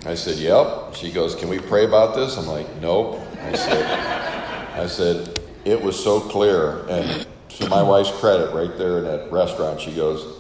I 0.06 0.16
said, 0.16 0.38
Yep. 0.38 0.96
She 0.96 1.12
goes, 1.12 1.36
Can 1.36 1.50
we 1.50 1.60
pray 1.60 1.84
about 1.84 2.16
this? 2.16 2.38
I'm 2.38 2.48
like, 2.48 2.74
Nope. 2.78 3.20
I 3.42 3.54
said, 3.54 4.80
I 4.80 4.88
said, 4.88 5.40
It 5.66 5.82
was 5.82 6.02
so 6.02 6.22
clear. 6.22 6.86
And 6.88 7.28
to 7.50 7.68
my 7.68 7.84
wife's 7.84 8.12
credit, 8.12 8.54
right 8.54 8.76
there 8.78 9.00
in 9.00 9.04
that 9.04 9.30
restaurant, 9.30 9.82
she 9.82 9.94
goes, 9.94 10.33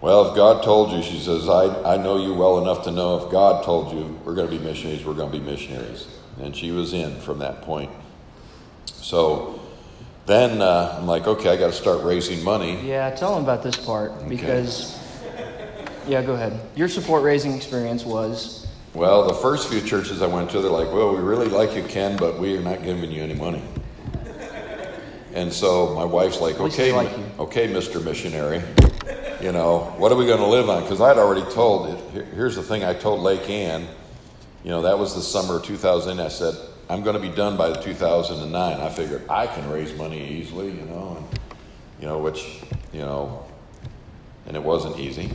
Well, 0.00 0.28
if 0.28 0.36
God 0.36 0.62
told 0.62 0.92
you, 0.92 1.02
she 1.02 1.18
says, 1.18 1.48
I, 1.48 1.94
I 1.94 1.96
know 1.96 2.22
you 2.22 2.32
well 2.32 2.60
enough 2.60 2.84
to 2.84 2.92
know 2.92 3.18
if 3.18 3.32
God 3.32 3.64
told 3.64 3.92
you 3.92 4.18
we're 4.24 4.34
going 4.34 4.48
to 4.48 4.56
be 4.56 4.62
missionaries, 4.62 5.04
we're 5.04 5.14
going 5.14 5.32
to 5.32 5.38
be 5.38 5.44
missionaries. 5.44 6.06
And 6.40 6.54
she 6.54 6.70
was 6.70 6.92
in 6.92 7.20
from 7.20 7.40
that 7.40 7.62
point. 7.62 7.90
So 8.86 9.60
then 10.26 10.62
uh, 10.62 10.96
I'm 10.98 11.06
like, 11.06 11.26
okay, 11.26 11.50
I 11.50 11.56
got 11.56 11.68
to 11.68 11.72
start 11.72 12.04
raising 12.04 12.44
money. 12.44 12.80
Yeah, 12.86 13.10
tell 13.10 13.34
them 13.34 13.42
about 13.42 13.64
this 13.64 13.76
part 13.76 14.12
okay. 14.12 14.28
because, 14.28 14.96
yeah, 16.06 16.22
go 16.22 16.34
ahead. 16.34 16.60
Your 16.76 16.88
support 16.88 17.24
raising 17.24 17.54
experience 17.54 18.04
was. 18.04 18.68
Well, 18.94 19.26
the 19.26 19.34
first 19.34 19.68
few 19.68 19.80
churches 19.80 20.22
I 20.22 20.28
went 20.28 20.50
to, 20.50 20.60
they're 20.60 20.70
like, 20.70 20.92
well, 20.92 21.12
we 21.14 21.22
really 21.22 21.48
like 21.48 21.74
you, 21.74 21.82
Ken, 21.82 22.16
but 22.16 22.38
we 22.38 22.56
are 22.56 22.62
not 22.62 22.84
giving 22.84 23.10
you 23.10 23.22
any 23.22 23.34
money. 23.34 23.62
And 25.34 25.52
so 25.52 25.94
my 25.94 26.04
wife's 26.04 26.40
like, 26.40 26.58
okay, 26.58 26.92
like 26.92 27.10
okay, 27.38 27.68
Mr. 27.68 28.02
Missionary, 28.02 28.62
you 29.40 29.52
know, 29.52 29.94
what 29.98 30.12
are 30.12 30.16
we 30.16 30.26
going 30.26 30.40
to 30.40 30.46
live 30.46 30.68
on? 30.68 30.82
Because 30.82 31.00
I'd 31.00 31.18
already 31.18 31.48
told 31.52 31.88
it. 31.88 32.26
Here's 32.34 32.56
the 32.56 32.62
thing 32.62 32.84
I 32.84 32.94
told 32.94 33.20
Lake 33.20 33.48
Ann, 33.48 33.86
you 34.64 34.70
know, 34.70 34.82
that 34.82 34.98
was 34.98 35.14
the 35.14 35.22
summer 35.22 35.56
of 35.56 35.64
2000. 35.64 36.20
I 36.20 36.28
said, 36.28 36.54
I'm 36.88 37.02
going 37.02 37.14
to 37.14 37.22
be 37.22 37.34
done 37.34 37.56
by 37.56 37.72
2009. 37.72 38.80
I 38.80 38.88
figured 38.88 39.28
I 39.28 39.46
can 39.46 39.68
raise 39.70 39.94
money 39.96 40.26
easily, 40.26 40.66
you 40.68 40.84
know, 40.86 41.16
and, 41.18 41.38
you 42.00 42.06
know, 42.08 42.18
which, 42.18 42.62
you 42.92 43.00
know, 43.00 43.44
and 44.46 44.56
it 44.56 44.62
wasn't 44.62 44.98
easy. 44.98 45.30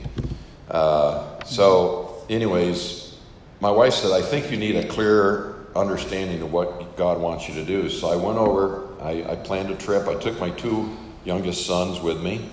Uh, 0.69 1.43
so, 1.43 2.25
anyways, 2.29 3.17
my 3.59 3.71
wife 3.71 3.93
said, 3.93 4.11
I 4.11 4.21
think 4.21 4.51
you 4.51 4.57
need 4.57 4.75
a 4.75 4.87
clear 4.87 5.67
understanding 5.75 6.41
of 6.41 6.51
what 6.51 6.97
God 6.97 7.19
wants 7.19 7.47
you 7.47 7.55
to 7.55 7.65
do. 7.65 7.89
So 7.89 8.09
I 8.09 8.15
went 8.15 8.37
over 8.37 8.83
I, 9.03 9.33
I 9.33 9.35
planned 9.35 9.69
a 9.69 9.75
trip. 9.75 10.07
I 10.07 10.15
took 10.15 10.39
my 10.39 10.49
two 10.51 10.97
youngest 11.25 11.65
sons 11.65 11.99
with 11.99 12.23
me. 12.23 12.49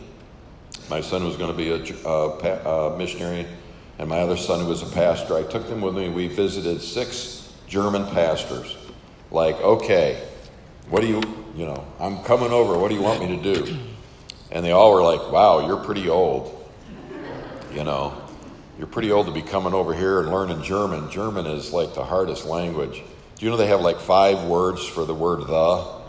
My 0.91 1.01
son 1.01 1.25
was 1.25 1.37
going 1.37 1.53
to 1.53 1.57
be 1.57 1.71
a, 1.71 2.09
a, 2.09 2.69
a 2.69 2.99
missionary, 2.99 3.47
and 3.99 4.09
my 4.09 4.19
other 4.19 4.37
son 4.37 4.61
who 4.61 4.67
was 4.67 4.83
a 4.83 4.93
pastor. 4.93 5.37
I 5.37 5.45
took 5.45 5.69
them 5.69 5.81
with 5.81 5.95
me. 5.95 6.09
We 6.09 6.27
visited 6.27 6.83
six 6.83 7.53
German 7.69 8.07
pastors. 8.07 8.77
Like, 9.31 9.55
okay, 9.61 10.27
what 10.89 11.01
do 11.03 11.07
you, 11.07 11.23
you 11.55 11.67
know, 11.67 11.87
I'm 12.01 12.23
coming 12.25 12.51
over. 12.51 12.77
What 12.77 12.89
do 12.89 12.97
you 12.97 13.03
want 13.03 13.21
me 13.21 13.37
to 13.37 13.55
do? 13.55 13.79
And 14.51 14.65
they 14.65 14.73
all 14.73 14.93
were 14.93 15.03
like, 15.03 15.31
wow, 15.31 15.65
you're 15.65 15.85
pretty 15.85 16.09
old. 16.09 16.57
You 17.73 17.85
know, 17.85 18.21
you're 18.77 18.89
pretty 18.89 19.13
old 19.13 19.27
to 19.27 19.33
be 19.33 19.43
coming 19.43 19.73
over 19.73 19.95
here 19.95 20.19
and 20.21 20.31
learning 20.31 20.65
German. 20.65 21.09
German 21.09 21.47
is 21.47 21.73
like 21.73 21.95
the 21.95 22.05
hardest 22.05 22.47
language. 22.47 23.01
Do 23.37 23.47
you 23.47 23.51
know 23.51 23.57
they 23.57 23.69
have 23.69 23.81
like 23.81 24.01
five 24.01 24.45
words 24.45 24.85
for 24.85 25.05
the 25.05 25.15
word 25.15 25.47
the? 25.47 26.01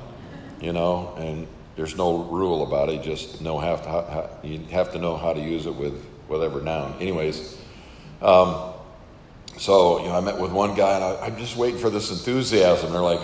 you 0.61 0.73
know, 0.73 1.13
and 1.17 1.47
there's 1.75 1.95
no 1.95 2.23
rule 2.23 2.63
about 2.63 2.89
it. 2.89 2.95
You 2.95 3.01
just 3.15 3.41
know 3.41 3.59
have 3.59 3.83
to 3.83 3.89
how, 3.89 4.29
you 4.43 4.59
have 4.71 4.91
to 4.93 4.99
know 4.99 5.17
how 5.17 5.33
to 5.33 5.39
use 5.39 5.65
it 5.65 5.75
with 5.75 6.03
whatever 6.27 6.61
noun. 6.61 6.95
Anyways, 6.99 7.57
um, 8.21 8.73
so 9.57 9.99
you 9.99 10.05
know, 10.05 10.15
I 10.15 10.21
met 10.21 10.39
with 10.39 10.51
one 10.51 10.75
guy, 10.75 10.95
and 10.95 11.03
I, 11.03 11.27
am 11.27 11.37
just 11.37 11.55
waiting 11.55 11.79
for 11.79 11.89
this 11.89 12.11
enthusiasm. 12.11 12.91
They're 12.91 13.01
like, 13.01 13.19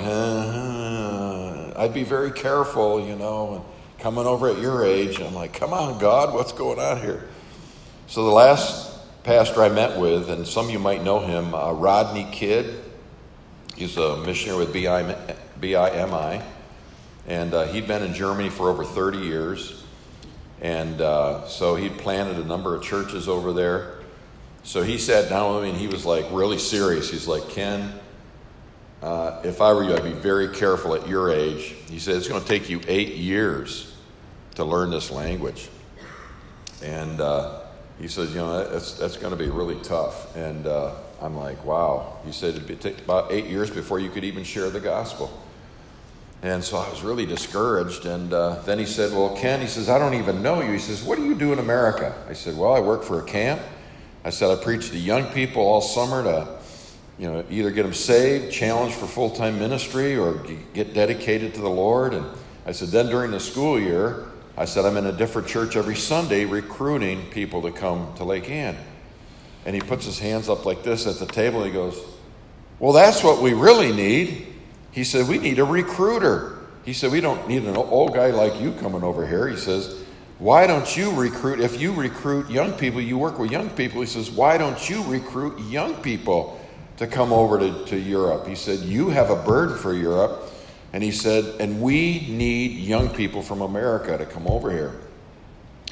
I'd 1.77 1.93
be 1.93 2.03
very 2.03 2.31
careful, 2.31 3.05
you 3.05 3.15
know, 3.15 3.55
and 3.55 3.63
coming 3.99 4.25
over 4.25 4.49
at 4.49 4.59
your 4.59 4.83
age. 4.85 5.19
I'm 5.19 5.33
like, 5.33 5.53
come 5.53 5.73
on, 5.73 5.99
God, 5.99 6.33
what's 6.33 6.51
going 6.51 6.79
on 6.79 7.01
here? 7.01 7.27
So 8.07 8.25
the 8.25 8.31
last 8.31 9.23
pastor 9.23 9.61
I 9.61 9.69
met 9.69 9.99
with, 9.99 10.29
and 10.29 10.47
some 10.47 10.65
of 10.65 10.71
you 10.71 10.79
might 10.79 11.03
know 11.03 11.19
him, 11.19 11.53
uh, 11.53 11.73
Rodney 11.73 12.27
Kidd. 12.31 12.83
He's 13.75 13.97
a 13.97 14.17
missionary 14.17 14.65
with 14.65 14.73
BIMI. 14.73 16.43
And 17.27 17.53
uh, 17.53 17.65
he'd 17.65 17.87
been 17.87 18.03
in 18.03 18.13
Germany 18.13 18.49
for 18.49 18.69
over 18.69 18.85
30 18.85 19.19
years. 19.19 19.83
And 20.61 21.01
uh, 21.01 21.47
so 21.47 21.75
he'd 21.75 21.97
planted 21.97 22.37
a 22.37 22.45
number 22.45 22.73
of 22.75 22.81
churches 22.81 23.27
over 23.27 23.53
there. 23.53 23.95
So 24.63 24.81
he 24.81 24.97
sat 24.97 25.29
down 25.29 25.53
with 25.53 25.63
me 25.63 25.69
and 25.69 25.77
he 25.77 25.87
was 25.87 26.05
like 26.05 26.25
really 26.31 26.57
serious. 26.57 27.11
He's 27.11 27.27
like, 27.27 27.47
Ken, 27.49 27.93
uh, 29.01 29.41
if 29.43 29.61
I 29.61 29.71
were 29.73 29.83
you, 29.83 29.93
I'd 29.93 30.03
be 30.03 30.11
very 30.11 30.49
careful 30.49 30.95
at 30.95 31.07
your 31.07 31.31
age. 31.31 31.75
He 31.89 31.99
said, 31.99 32.15
it's 32.15 32.27
going 32.27 32.41
to 32.41 32.47
take 32.47 32.69
you 32.69 32.81
eight 32.87 33.15
years 33.15 33.93
to 34.55 34.65
learn 34.65 34.89
this 34.89 35.11
language. 35.11 35.69
And 36.83 37.21
uh, 37.21 37.61
he 37.99 38.07
said, 38.07 38.29
you 38.29 38.35
know, 38.35 38.67
that's, 38.67 38.93
that's 38.93 39.17
going 39.17 39.31
to 39.31 39.37
be 39.37 39.49
really 39.49 39.79
tough. 39.81 40.35
And 40.35 40.65
uh, 40.65 40.95
I'm 41.21 41.35
like, 41.35 41.63
wow. 41.63 42.17
He 42.25 42.31
said, 42.31 42.55
it'd 42.55 42.81
take 42.81 42.99
about 42.99 43.31
eight 43.31 43.45
years 43.45 43.69
before 43.69 43.99
you 43.99 44.09
could 44.09 44.23
even 44.23 44.43
share 44.43 44.69
the 44.69 44.79
gospel. 44.79 45.31
And 46.43 46.63
so 46.63 46.77
I 46.77 46.87
was 46.89 47.01
really 47.01 47.25
discouraged. 47.25 48.05
And 48.05 48.31
uh, 48.31 48.61
then 48.61 48.77
he 48.77 48.85
said, 48.85 49.11
Well, 49.11 49.35
Ken, 49.35 49.59
he 49.59 49.67
says, 49.67 49.89
I 49.89 49.97
don't 49.97 50.13
even 50.13 50.41
know 50.41 50.61
you. 50.61 50.71
He 50.71 50.79
says, 50.79 51.03
What 51.03 51.17
do 51.17 51.25
you 51.25 51.35
do 51.35 51.51
in 51.51 51.59
America? 51.59 52.13
I 52.29 52.33
said, 52.33 52.55
Well, 52.55 52.73
I 52.73 52.79
work 52.79 53.03
for 53.03 53.19
a 53.19 53.25
camp. 53.25 53.61
I 54.23 54.29
said, 54.29 54.51
I 54.51 54.61
preach 54.61 54.89
to 54.91 54.97
young 54.97 55.25
people 55.33 55.63
all 55.63 55.81
summer 55.81 56.23
to, 56.23 56.59
you 57.17 57.31
know, 57.31 57.43
either 57.49 57.71
get 57.71 57.83
them 57.83 57.93
saved, 57.93 58.51
challenged 58.51 58.95
for 58.95 59.07
full 59.07 59.31
time 59.31 59.57
ministry, 59.57 60.15
or 60.15 60.43
get 60.73 60.93
dedicated 60.93 61.55
to 61.55 61.61
the 61.61 61.69
Lord. 61.69 62.13
And 62.13 62.25
I 62.65 62.71
said, 62.71 62.89
Then 62.89 63.07
during 63.07 63.31
the 63.31 63.39
school 63.39 63.79
year, 63.79 64.27
I 64.55 64.65
said, 64.65 64.85
I'm 64.85 64.97
in 64.97 65.07
a 65.07 65.11
different 65.11 65.47
church 65.47 65.75
every 65.75 65.95
Sunday 65.95 66.45
recruiting 66.45 67.29
people 67.31 67.63
to 67.63 67.71
come 67.71 68.13
to 68.17 68.23
Lake 68.23 68.49
Ann. 68.49 68.77
And 69.65 69.75
he 69.75 69.81
puts 69.81 70.05
his 70.05 70.19
hands 70.19 70.49
up 70.49 70.65
like 70.65 70.83
this 70.83 71.07
at 71.07 71.15
the 71.15 71.25
table 71.25 71.63
and 71.63 71.67
he 71.67 71.73
goes, 71.73 71.99
Well, 72.77 72.93
that's 72.93 73.23
what 73.23 73.41
we 73.41 73.53
really 73.53 73.91
need. 73.91 74.53
He 74.97 75.03
said, 75.03 75.27
We 75.27 75.37
need 75.37 75.59
a 75.59 75.63
recruiter. 75.63 76.57
He 76.83 76.91
said, 76.91 77.11
We 77.11 77.21
don't 77.21 77.47
need 77.47 77.65
an 77.65 77.77
old 77.77 78.15
guy 78.15 78.31
like 78.31 78.59
you 78.59 78.71
coming 78.71 79.03
over 79.03 79.27
here. 79.27 79.47
He 79.47 79.55
says, 79.55 80.03
Why 80.39 80.65
don't 80.65 80.97
you 80.97 81.11
recruit? 81.11 81.59
If 81.59 81.79
you 81.79 81.93
recruit 81.93 82.49
young 82.49 82.73
people, 82.73 82.99
you 82.99 83.15
work 83.15 83.37
with 83.37 83.51
young 83.51 83.69
people. 83.69 84.01
He 84.01 84.07
says, 84.07 84.31
Why 84.31 84.57
don't 84.57 84.89
you 84.89 85.03
recruit 85.03 85.59
young 85.69 85.93
people 86.01 86.59
to 86.97 87.05
come 87.05 87.31
over 87.31 87.59
to, 87.59 87.85
to 87.85 87.95
Europe? 87.95 88.47
He 88.47 88.55
said, 88.55 88.79
You 88.79 89.09
have 89.09 89.29
a 89.29 89.35
burden 89.35 89.77
for 89.77 89.93
Europe. 89.93 90.51
And 90.93 91.03
he 91.03 91.11
said, 91.11 91.61
and 91.61 91.79
we 91.79 92.27
need 92.29 92.71
young 92.71 93.09
people 93.09 93.43
from 93.43 93.61
America 93.61 94.17
to 94.17 94.25
come 94.25 94.47
over 94.47 94.71
here. 94.71 94.99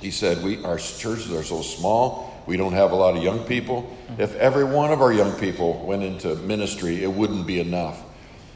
He 0.01 0.09
said, 0.09 0.41
we, 0.41 0.63
our 0.63 0.77
churches 0.77 1.31
are 1.31 1.43
so 1.43 1.61
small, 1.61 2.41
we 2.47 2.57
don't 2.57 2.73
have 2.73 2.91
a 2.91 2.95
lot 2.95 3.15
of 3.15 3.21
young 3.21 3.43
people. 3.43 3.95
If 4.17 4.33
every 4.37 4.63
one 4.63 4.91
of 4.91 5.01
our 5.01 5.13
young 5.13 5.33
people 5.33 5.85
went 5.85 6.01
into 6.01 6.35
ministry, 6.37 7.03
it 7.03 7.11
wouldn't 7.11 7.45
be 7.45 7.59
enough. 7.59 8.01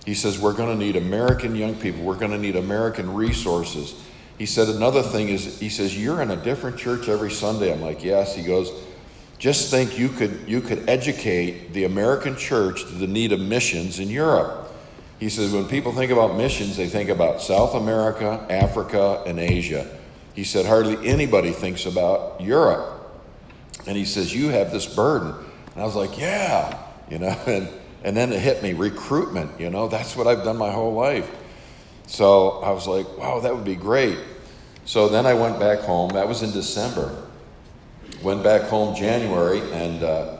He 0.05 0.13
says, 0.13 0.39
we're 0.39 0.53
going 0.53 0.77
to 0.77 0.85
need 0.85 0.95
American 0.95 1.55
young 1.55 1.75
people, 1.75 2.03
we're 2.03 2.17
going 2.17 2.31
to 2.31 2.37
need 2.37 2.55
American 2.55 3.13
resources. 3.13 4.01
He 4.37 4.45
said, 4.45 4.69
another 4.69 5.03
thing 5.03 5.29
is, 5.29 5.59
he 5.59 5.69
says, 5.69 6.01
you're 6.01 6.21
in 6.21 6.31
a 6.31 6.37
different 6.37 6.77
church 6.77 7.09
every 7.09 7.29
Sunday. 7.29 7.73
I'm 7.73 7.81
like, 7.81 8.03
yes. 8.03 8.33
He 8.35 8.41
goes, 8.41 8.71
just 9.37 9.69
think 9.69 9.99
you 9.99 10.07
could, 10.07 10.45
you 10.47 10.61
could 10.61 10.87
educate 10.89 11.73
the 11.73 11.83
American 11.83 12.37
church 12.37 12.85
to 12.85 12.91
the 12.91 13.07
need 13.07 13.33
of 13.33 13.41
missions 13.41 13.99
in 13.99 14.09
Europe. 14.09 14.71
He 15.19 15.27
says, 15.27 15.51
when 15.51 15.65
people 15.65 15.91
think 15.91 16.11
about 16.11 16.37
missions, 16.37 16.77
they 16.77 16.87
think 16.87 17.09
about 17.09 17.41
South 17.41 17.75
America, 17.75 18.45
Africa, 18.49 19.23
and 19.25 19.39
Asia. 19.39 19.85
He 20.33 20.45
said, 20.45 20.65
hardly 20.65 21.05
anybody 21.05 21.51
thinks 21.51 21.85
about 21.85 22.39
Europe. 22.39 22.99
And 23.89 23.97
he 23.97 24.05
says, 24.05 24.33
You 24.33 24.49
have 24.49 24.71
this 24.71 24.85
burden. 24.85 25.33
And 25.73 25.81
I 25.81 25.85
was 25.85 25.95
like, 25.95 26.17
Yeah, 26.17 26.77
you 27.09 27.19
know, 27.19 27.27
and, 27.47 27.69
and 28.03 28.15
then 28.15 28.31
it 28.31 28.39
hit 28.39 28.63
me 28.63 28.73
recruitment, 28.73 29.59
you 29.59 29.69
know, 29.69 29.87
that's 29.87 30.15
what 30.15 30.27
I've 30.27 30.43
done 30.43 30.57
my 30.57 30.71
whole 30.71 30.93
life. 30.93 31.29
So 32.07 32.61
I 32.61 32.71
was 32.71 32.87
like, 32.87 33.17
Wow, 33.17 33.39
that 33.39 33.55
would 33.55 33.65
be 33.65 33.75
great. 33.75 34.17
So 34.89 35.07
then 35.07 35.27
I 35.27 35.35
went 35.35 35.59
back 35.59 35.81
home. 35.81 36.09
That 36.09 36.27
was 36.27 36.41
in 36.41 36.51
December. 36.51 37.15
Went 38.23 38.43
back 38.43 38.63
home 38.63 38.95
January, 38.95 39.61
and 39.71 40.03
uh, 40.03 40.37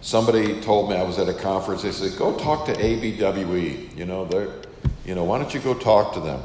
somebody 0.00 0.58
told 0.62 0.88
me 0.88 0.96
I 0.96 1.02
was 1.02 1.18
at 1.18 1.28
a 1.28 1.34
conference. 1.34 1.82
They 1.82 1.92
said, 1.92 2.18
"Go 2.18 2.34
talk 2.38 2.64
to 2.64 2.72
ABWE." 2.72 3.94
You 3.94 4.06
know, 4.06 4.24
they're, 4.24 4.48
you 5.04 5.14
know, 5.14 5.24
why 5.24 5.38
don't 5.38 5.52
you 5.52 5.60
go 5.60 5.74
talk 5.74 6.14
to 6.14 6.20
them? 6.20 6.42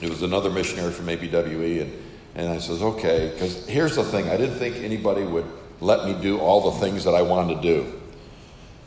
It 0.00 0.08
was 0.08 0.22
another 0.22 0.48
missionary 0.48 0.90
from 0.90 1.06
ABWE, 1.06 1.82
and 1.82 1.92
and 2.34 2.48
I 2.48 2.58
says, 2.58 2.80
"Okay," 2.80 3.30
because 3.34 3.66
here's 3.68 3.94
the 3.96 4.02
thing: 4.02 4.30
I 4.30 4.38
didn't 4.38 4.56
think 4.56 4.76
anybody 4.76 5.22
would 5.22 5.46
let 5.80 6.06
me 6.06 6.14
do 6.22 6.38
all 6.38 6.72
the 6.72 6.80
things 6.80 7.04
that 7.04 7.14
I 7.14 7.20
wanted 7.20 7.56
to 7.56 7.60
do. 7.60 8.00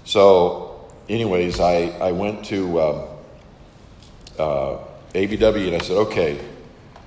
So, 0.04 0.67
anyways, 1.10 1.60
I 1.60 1.90
I 2.00 2.12
went 2.12 2.46
to 2.46 2.82
um, 2.82 3.04
uh, 4.38 4.78
ABWE 5.14 5.68
and 5.68 5.76
I 5.76 5.80
said, 5.80 5.98
"Okay." 5.98 6.40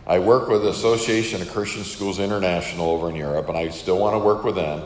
I 0.06 0.18
work 0.18 0.48
with 0.48 0.62
the 0.62 0.70
Association 0.70 1.40
of 1.40 1.52
Christian 1.52 1.84
Schools 1.84 2.18
International 2.18 2.90
over 2.90 3.08
in 3.08 3.14
Europe, 3.14 3.48
and 3.48 3.56
I 3.56 3.68
still 3.68 3.98
want 3.98 4.14
to 4.14 4.18
work 4.18 4.42
with 4.42 4.56
them. 4.56 4.82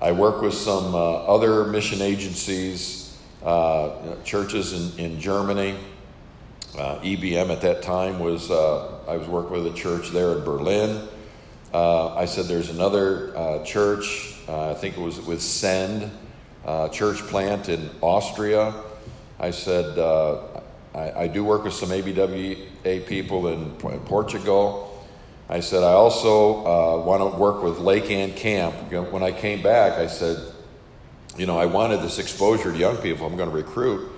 I 0.00 0.10
work 0.10 0.42
with 0.42 0.54
some 0.54 0.96
uh, 0.96 0.98
other 0.98 1.64
mission 1.64 2.02
agencies, 2.02 3.16
uh, 3.44 4.16
churches 4.24 4.98
in, 4.98 5.12
in 5.12 5.20
Germany. 5.20 5.76
Uh, 6.76 6.98
EBM 7.00 7.50
at 7.50 7.60
that 7.60 7.82
time 7.82 8.18
was, 8.18 8.50
uh, 8.50 8.98
I 9.06 9.16
was 9.16 9.28
working 9.28 9.52
with 9.52 9.72
a 9.72 9.76
church 9.76 10.10
there 10.10 10.32
in 10.38 10.44
Berlin. 10.44 11.06
Uh, 11.72 12.14
I 12.14 12.24
said 12.24 12.46
there's 12.46 12.70
another 12.70 13.36
uh, 13.36 13.64
church, 13.64 14.34
I 14.48 14.74
think 14.74 14.96
it 14.96 15.00
was 15.00 15.20
with 15.20 15.42
Send, 15.42 16.10
church 16.92 17.18
plant 17.18 17.68
in 17.68 17.90
Austria. 18.00 18.74
I 19.40 19.50
said, 19.50 19.98
I, 20.94 21.12
I, 21.22 21.26
do 21.28 21.44
work 21.44 21.64
with 21.64 21.74
some 21.74 21.90
ABWE 21.90 23.06
people 23.06 23.48
in, 23.48 23.76
in 23.90 24.00
Portugal. 24.00 25.06
I 25.48 25.60
said, 25.60 25.82
I 25.82 25.92
also 25.92 26.66
uh, 26.66 27.04
want 27.04 27.22
to 27.22 27.38
work 27.38 27.62
with 27.62 27.78
Lake 27.78 28.10
Ann 28.10 28.32
Camp. 28.32 28.74
When 29.10 29.22
I 29.22 29.32
came 29.32 29.62
back, 29.62 29.92
I 29.98 30.06
said, 30.06 30.36
you 31.38 31.46
know, 31.46 31.56
I 31.56 31.66
wanted 31.66 32.02
this 32.02 32.18
exposure 32.18 32.72
to 32.72 32.78
young 32.78 32.96
people 32.98 33.26
I'm 33.26 33.36
going 33.36 33.48
to 33.48 33.54
recruit. 33.54 34.10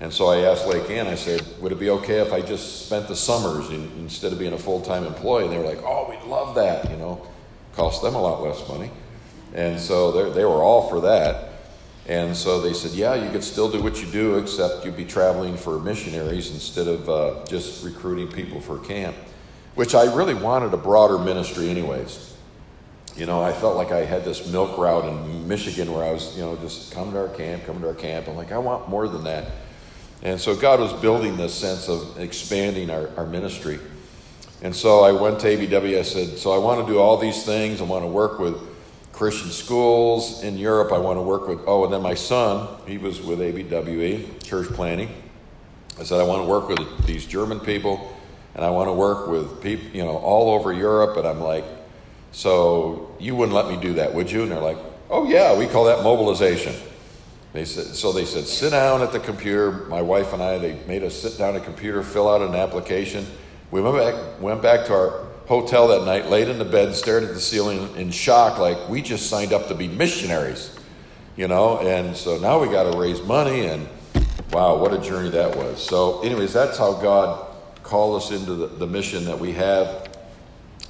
And 0.00 0.12
so 0.12 0.28
I 0.28 0.42
asked 0.50 0.66
Lake 0.66 0.88
Ann, 0.90 1.08
I 1.08 1.16
said, 1.16 1.44
would 1.60 1.72
it 1.72 1.80
be 1.80 1.90
okay 1.90 2.20
if 2.20 2.32
I 2.32 2.40
just 2.40 2.86
spent 2.86 3.08
the 3.08 3.16
summers 3.16 3.68
in, 3.70 3.90
instead 3.98 4.32
of 4.32 4.38
being 4.38 4.52
a 4.52 4.58
full 4.58 4.80
time 4.80 5.04
employee? 5.04 5.44
And 5.44 5.52
they 5.52 5.58
were 5.58 5.64
like, 5.64 5.82
oh, 5.82 6.08
we'd 6.08 6.22
love 6.30 6.54
that, 6.54 6.88
you 6.90 6.96
know, 6.96 7.26
cost 7.74 8.02
them 8.02 8.14
a 8.14 8.20
lot 8.20 8.40
less 8.42 8.66
money. 8.68 8.90
And 9.54 9.80
so 9.80 10.30
they 10.30 10.44
were 10.44 10.62
all 10.62 10.88
for 10.88 11.00
that. 11.00 11.47
And 12.08 12.34
so 12.34 12.60
they 12.60 12.72
said, 12.72 12.92
yeah, 12.92 13.14
you 13.14 13.30
could 13.30 13.44
still 13.44 13.70
do 13.70 13.82
what 13.82 14.02
you 14.02 14.10
do, 14.10 14.38
except 14.38 14.84
you'd 14.84 14.96
be 14.96 15.04
traveling 15.04 15.56
for 15.56 15.78
missionaries 15.78 16.50
instead 16.50 16.88
of 16.88 17.08
uh, 17.08 17.44
just 17.44 17.84
recruiting 17.84 18.28
people 18.28 18.60
for 18.60 18.78
camp 18.78 19.14
which 19.78 19.94
I 19.94 20.12
really 20.12 20.34
wanted 20.34 20.74
a 20.74 20.76
broader 20.76 21.18
ministry, 21.18 21.70
anyways. 21.70 22.34
You 23.16 23.26
know, 23.26 23.40
I 23.40 23.52
felt 23.52 23.76
like 23.76 23.92
I 23.92 24.04
had 24.04 24.24
this 24.24 24.50
milk 24.50 24.76
route 24.76 25.04
in 25.04 25.46
Michigan 25.46 25.92
where 25.92 26.02
I 26.02 26.10
was, 26.10 26.36
you 26.36 26.42
know, 26.42 26.56
just 26.56 26.90
come 26.90 27.12
to 27.12 27.20
our 27.20 27.28
camp, 27.28 27.64
come 27.64 27.80
to 27.82 27.86
our 27.86 27.94
camp. 27.94 28.26
I'm 28.26 28.34
like, 28.34 28.50
I 28.50 28.58
want 28.58 28.88
more 28.88 29.06
than 29.06 29.22
that. 29.22 29.52
And 30.24 30.40
so 30.40 30.56
God 30.56 30.80
was 30.80 30.92
building 30.94 31.36
this 31.36 31.54
sense 31.54 31.88
of 31.88 32.18
expanding 32.18 32.90
our, 32.90 33.08
our 33.16 33.24
ministry. 33.24 33.78
And 34.62 34.74
so 34.74 35.04
I 35.04 35.12
went 35.12 35.38
to 35.40 35.46
ABWE. 35.46 35.96
I 35.96 36.02
said, 36.02 36.38
So 36.38 36.50
I 36.50 36.58
want 36.58 36.84
to 36.84 36.92
do 36.92 36.98
all 36.98 37.16
these 37.16 37.44
things. 37.44 37.80
I 37.80 37.84
want 37.84 38.02
to 38.02 38.08
work 38.08 38.40
with 38.40 38.56
Christian 39.18 39.50
schools 39.50 40.44
in 40.44 40.56
Europe. 40.56 40.92
I 40.92 40.98
want 40.98 41.18
to 41.18 41.22
work 41.22 41.48
with, 41.48 41.58
oh, 41.66 41.82
and 41.82 41.92
then 41.92 42.02
my 42.02 42.14
son, 42.14 42.68
he 42.86 42.98
was 42.98 43.20
with 43.20 43.40
ABWE, 43.40 44.44
church 44.44 44.68
planting. 44.68 45.12
I 45.98 46.04
said, 46.04 46.20
I 46.20 46.22
want 46.22 46.42
to 46.42 46.48
work 46.48 46.68
with 46.68 47.04
these 47.04 47.26
German 47.26 47.58
people 47.58 48.14
and 48.54 48.64
I 48.64 48.70
want 48.70 48.86
to 48.86 48.92
work 48.92 49.26
with 49.26 49.60
people, 49.60 49.88
you 49.92 50.04
know, 50.04 50.18
all 50.18 50.54
over 50.54 50.72
Europe. 50.72 51.16
And 51.16 51.26
I'm 51.26 51.40
like, 51.40 51.64
so 52.30 53.12
you 53.18 53.34
wouldn't 53.34 53.56
let 53.56 53.66
me 53.66 53.76
do 53.80 53.94
that, 53.94 54.14
would 54.14 54.30
you? 54.30 54.42
And 54.44 54.52
they're 54.52 54.60
like, 54.60 54.78
oh 55.10 55.28
yeah, 55.28 55.58
we 55.58 55.66
call 55.66 55.86
that 55.86 56.04
mobilization. 56.04 56.76
They 57.52 57.64
said, 57.64 57.86
so 57.96 58.12
they 58.12 58.24
said, 58.24 58.44
sit 58.44 58.70
down 58.70 59.02
at 59.02 59.10
the 59.10 59.18
computer. 59.18 59.72
My 59.88 60.00
wife 60.00 60.32
and 60.32 60.40
I, 60.40 60.58
they 60.58 60.78
made 60.86 61.02
us 61.02 61.20
sit 61.20 61.36
down 61.36 61.56
at 61.56 61.62
a 61.62 61.64
computer, 61.64 62.04
fill 62.04 62.28
out 62.28 62.40
an 62.40 62.54
application. 62.54 63.26
We 63.72 63.80
went 63.80 63.96
back, 63.96 64.40
went 64.40 64.62
back 64.62 64.86
to 64.86 64.92
our 64.94 65.27
hotel 65.48 65.88
that 65.88 66.04
night, 66.04 66.26
laid 66.26 66.48
in 66.48 66.58
the 66.58 66.64
bed, 66.64 66.94
stared 66.94 67.24
at 67.24 67.32
the 67.32 67.40
ceiling 67.40 67.96
in 67.96 68.10
shock, 68.10 68.58
like 68.58 68.88
we 68.88 69.00
just 69.00 69.30
signed 69.30 69.54
up 69.54 69.66
to 69.68 69.74
be 69.74 69.88
missionaries, 69.88 70.78
you 71.36 71.48
know. 71.48 71.78
And 71.78 72.14
so 72.14 72.38
now 72.38 72.60
we 72.60 72.68
got 72.68 72.92
to 72.92 72.98
raise 72.98 73.22
money, 73.22 73.64
and 73.64 73.88
wow, 74.52 74.76
what 74.76 74.92
a 74.92 74.98
journey 74.98 75.30
that 75.30 75.56
was. 75.56 75.82
So, 75.82 76.20
anyways, 76.20 76.52
that's 76.52 76.76
how 76.76 76.92
God 76.92 77.46
called 77.82 78.22
us 78.22 78.30
into 78.30 78.54
the, 78.54 78.66
the 78.66 78.86
mission 78.86 79.24
that 79.24 79.38
we 79.38 79.52
have. 79.52 80.10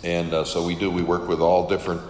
And 0.03 0.35
uh, 0.35 0.44
so 0.44 0.66
we 0.66 0.75
do. 0.75 0.90
We 0.90 1.03
work 1.03 1.29
with 1.29 1.40
all 1.40 1.68
different, 1.68 2.03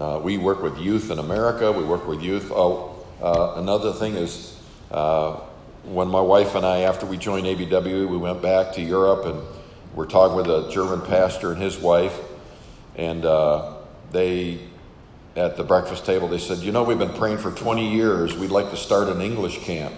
uh, 0.00 0.20
we 0.22 0.38
work 0.38 0.60
with 0.60 0.78
youth 0.78 1.12
in 1.12 1.20
America, 1.20 1.70
we 1.70 1.84
work 1.84 2.08
with 2.08 2.20
youth. 2.20 2.50
Oh, 2.52 3.06
uh, 3.22 3.54
another 3.58 3.92
thing 3.92 4.16
is 4.16 4.58
uh, 4.90 5.34
when 5.84 6.08
my 6.08 6.20
wife 6.20 6.56
and 6.56 6.66
I, 6.66 6.80
after 6.80 7.06
we 7.06 7.16
joined 7.16 7.46
ABWE, 7.46 8.08
we 8.08 8.16
went 8.16 8.42
back 8.42 8.72
to 8.74 8.82
Europe 8.82 9.26
and 9.26 9.40
we're 9.94 10.06
talking 10.06 10.36
with 10.36 10.46
a 10.46 10.70
German 10.70 11.02
pastor 11.02 11.52
and 11.52 11.60
his 11.60 11.76
wife. 11.78 12.18
And 12.96 13.24
uh, 13.24 13.74
they, 14.10 14.60
at 15.36 15.56
the 15.56 15.64
breakfast 15.64 16.06
table, 16.06 16.28
they 16.28 16.38
said, 16.38 16.58
You 16.58 16.72
know, 16.72 16.82
we've 16.82 16.98
been 16.98 17.14
praying 17.14 17.38
for 17.38 17.50
20 17.50 17.92
years. 17.92 18.36
We'd 18.36 18.50
like 18.50 18.70
to 18.70 18.76
start 18.76 19.08
an 19.08 19.20
English 19.20 19.62
camp. 19.64 19.94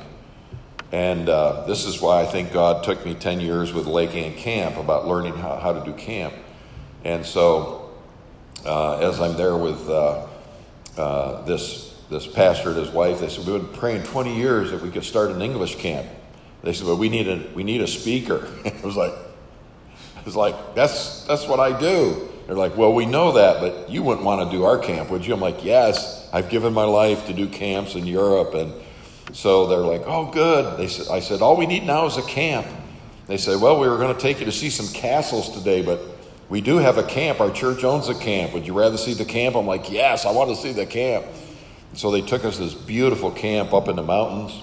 And 0.90 1.28
uh, 1.28 1.64
this 1.66 1.87
is 1.87 2.00
why 2.00 2.22
I 2.22 2.26
think 2.26 2.52
God 2.52 2.85
took 2.85 3.04
me 3.04 3.14
10 3.14 3.40
years 3.40 3.72
with 3.72 3.87
Lake 3.87 4.14
Ann 4.14 4.34
Camp 4.34 4.76
about 4.76 5.07
learning 5.07 5.34
how, 5.34 5.57
how 5.57 5.72
to 5.72 5.84
do 5.84 5.92
camp. 5.92 6.34
And 7.05 7.24
so, 7.26 7.92
uh, 8.64 8.99
as 8.99 9.20
I'm 9.20 9.36
there 9.36 9.57
with 9.57 9.88
uh, 9.88 10.26
uh 10.97 11.42
this, 11.42 12.01
this 12.11 12.26
pastor 12.26 12.70
and 12.70 12.78
his 12.78 12.90
wife, 12.90 13.20
they 13.20 13.28
said, 13.28 13.47
We've 13.47 13.61
been 13.61 13.78
praying 13.78 14.05
20 14.05 14.36
years 14.36 14.70
that 14.70 14.82
we 14.82 14.90
could 14.90 15.05
start 15.05 15.30
an 15.30 15.42
English 15.42 15.76
camp. 15.76 16.07
They 16.62 16.72
said, 16.72 16.86
Well, 16.86 16.97
we 16.97 17.09
need 17.09 17.28
a, 17.28 17.45
we 17.55 17.64
need 17.64 17.80
a 17.80 17.88
speaker. 17.88 18.49
I 18.64 18.86
was 18.86 18.97
like, 18.97 19.12
I 20.25 20.27
was 20.27 20.37
like, 20.37 20.75
that's, 20.75 21.25
that's 21.27 21.47
what 21.47 21.61
I 21.61 21.79
do. 21.79 22.29
They're 22.47 22.57
like, 22.57 22.77
Well, 22.77 22.95
we 22.95 23.07
know 23.07 23.33
that, 23.33 23.61
but 23.61 23.91
you 23.91 24.03
wouldn't 24.03 24.25
want 24.25 24.51
to 24.51 24.57
do 24.57 24.64
our 24.64 24.79
camp, 24.79 25.11
would 25.11 25.27
you? 25.27 25.35
I'm 25.35 25.41
like, 25.41 25.64
Yes, 25.64 26.29
I've 26.33 26.49
given 26.49 26.72
my 26.72 26.85
life 26.85 27.27
to 27.27 27.33
do 27.33 27.47
camps 27.47 27.95
in 27.95 28.07
Europe 28.07 28.55
and 28.55 28.72
so 29.33 29.66
they're 29.66 29.79
like, 29.79 30.03
oh, 30.07 30.31
good. 30.31 30.79
They 30.79 30.87
said, 30.89 31.09
I 31.09 31.20
said, 31.20 31.41
all 31.41 31.57
we 31.57 31.66
need 31.66 31.85
now 31.85 32.07
is 32.07 32.16
a 32.16 32.22
camp. 32.22 32.66
They 33.27 33.37
said, 33.37 33.61
well, 33.61 33.81
we 33.81 33.89
were 33.89 33.97
going 33.97 34.14
to 34.14 34.20
take 34.20 34.39
you 34.39 34.45
to 34.45 34.53
see 34.53 34.70
some 34.70 34.87
castles 34.95 35.51
today, 35.51 35.83
but 35.83 36.01
we 36.49 36.61
do 36.61 36.77
have 36.77 36.99
a 36.99 37.03
camp. 37.03 37.41
Our 37.41 37.51
church 37.51 37.85
owns 37.85 38.09
a 38.09 38.14
camp. 38.14 38.53
Would 38.53 38.66
you 38.66 38.75
rather 38.75 38.97
see 38.97 39.14
the 39.14 39.25
camp? 39.25 39.57
I'm 39.57 39.66
like, 39.66 39.91
yes, 39.91 40.27
I 40.27 40.31
want 40.31 40.51
to 40.51 40.57
see 40.57 40.72
the 40.72 40.87
camp. 40.87 41.25
So 41.95 42.11
they 42.11 42.20
took 42.20 42.45
us 42.45 42.59
this 42.59 42.75
beautiful 42.75 43.31
camp 43.31 43.72
up 43.72 43.89
in 43.89 43.97
the 43.97 44.03
mountains, 44.03 44.61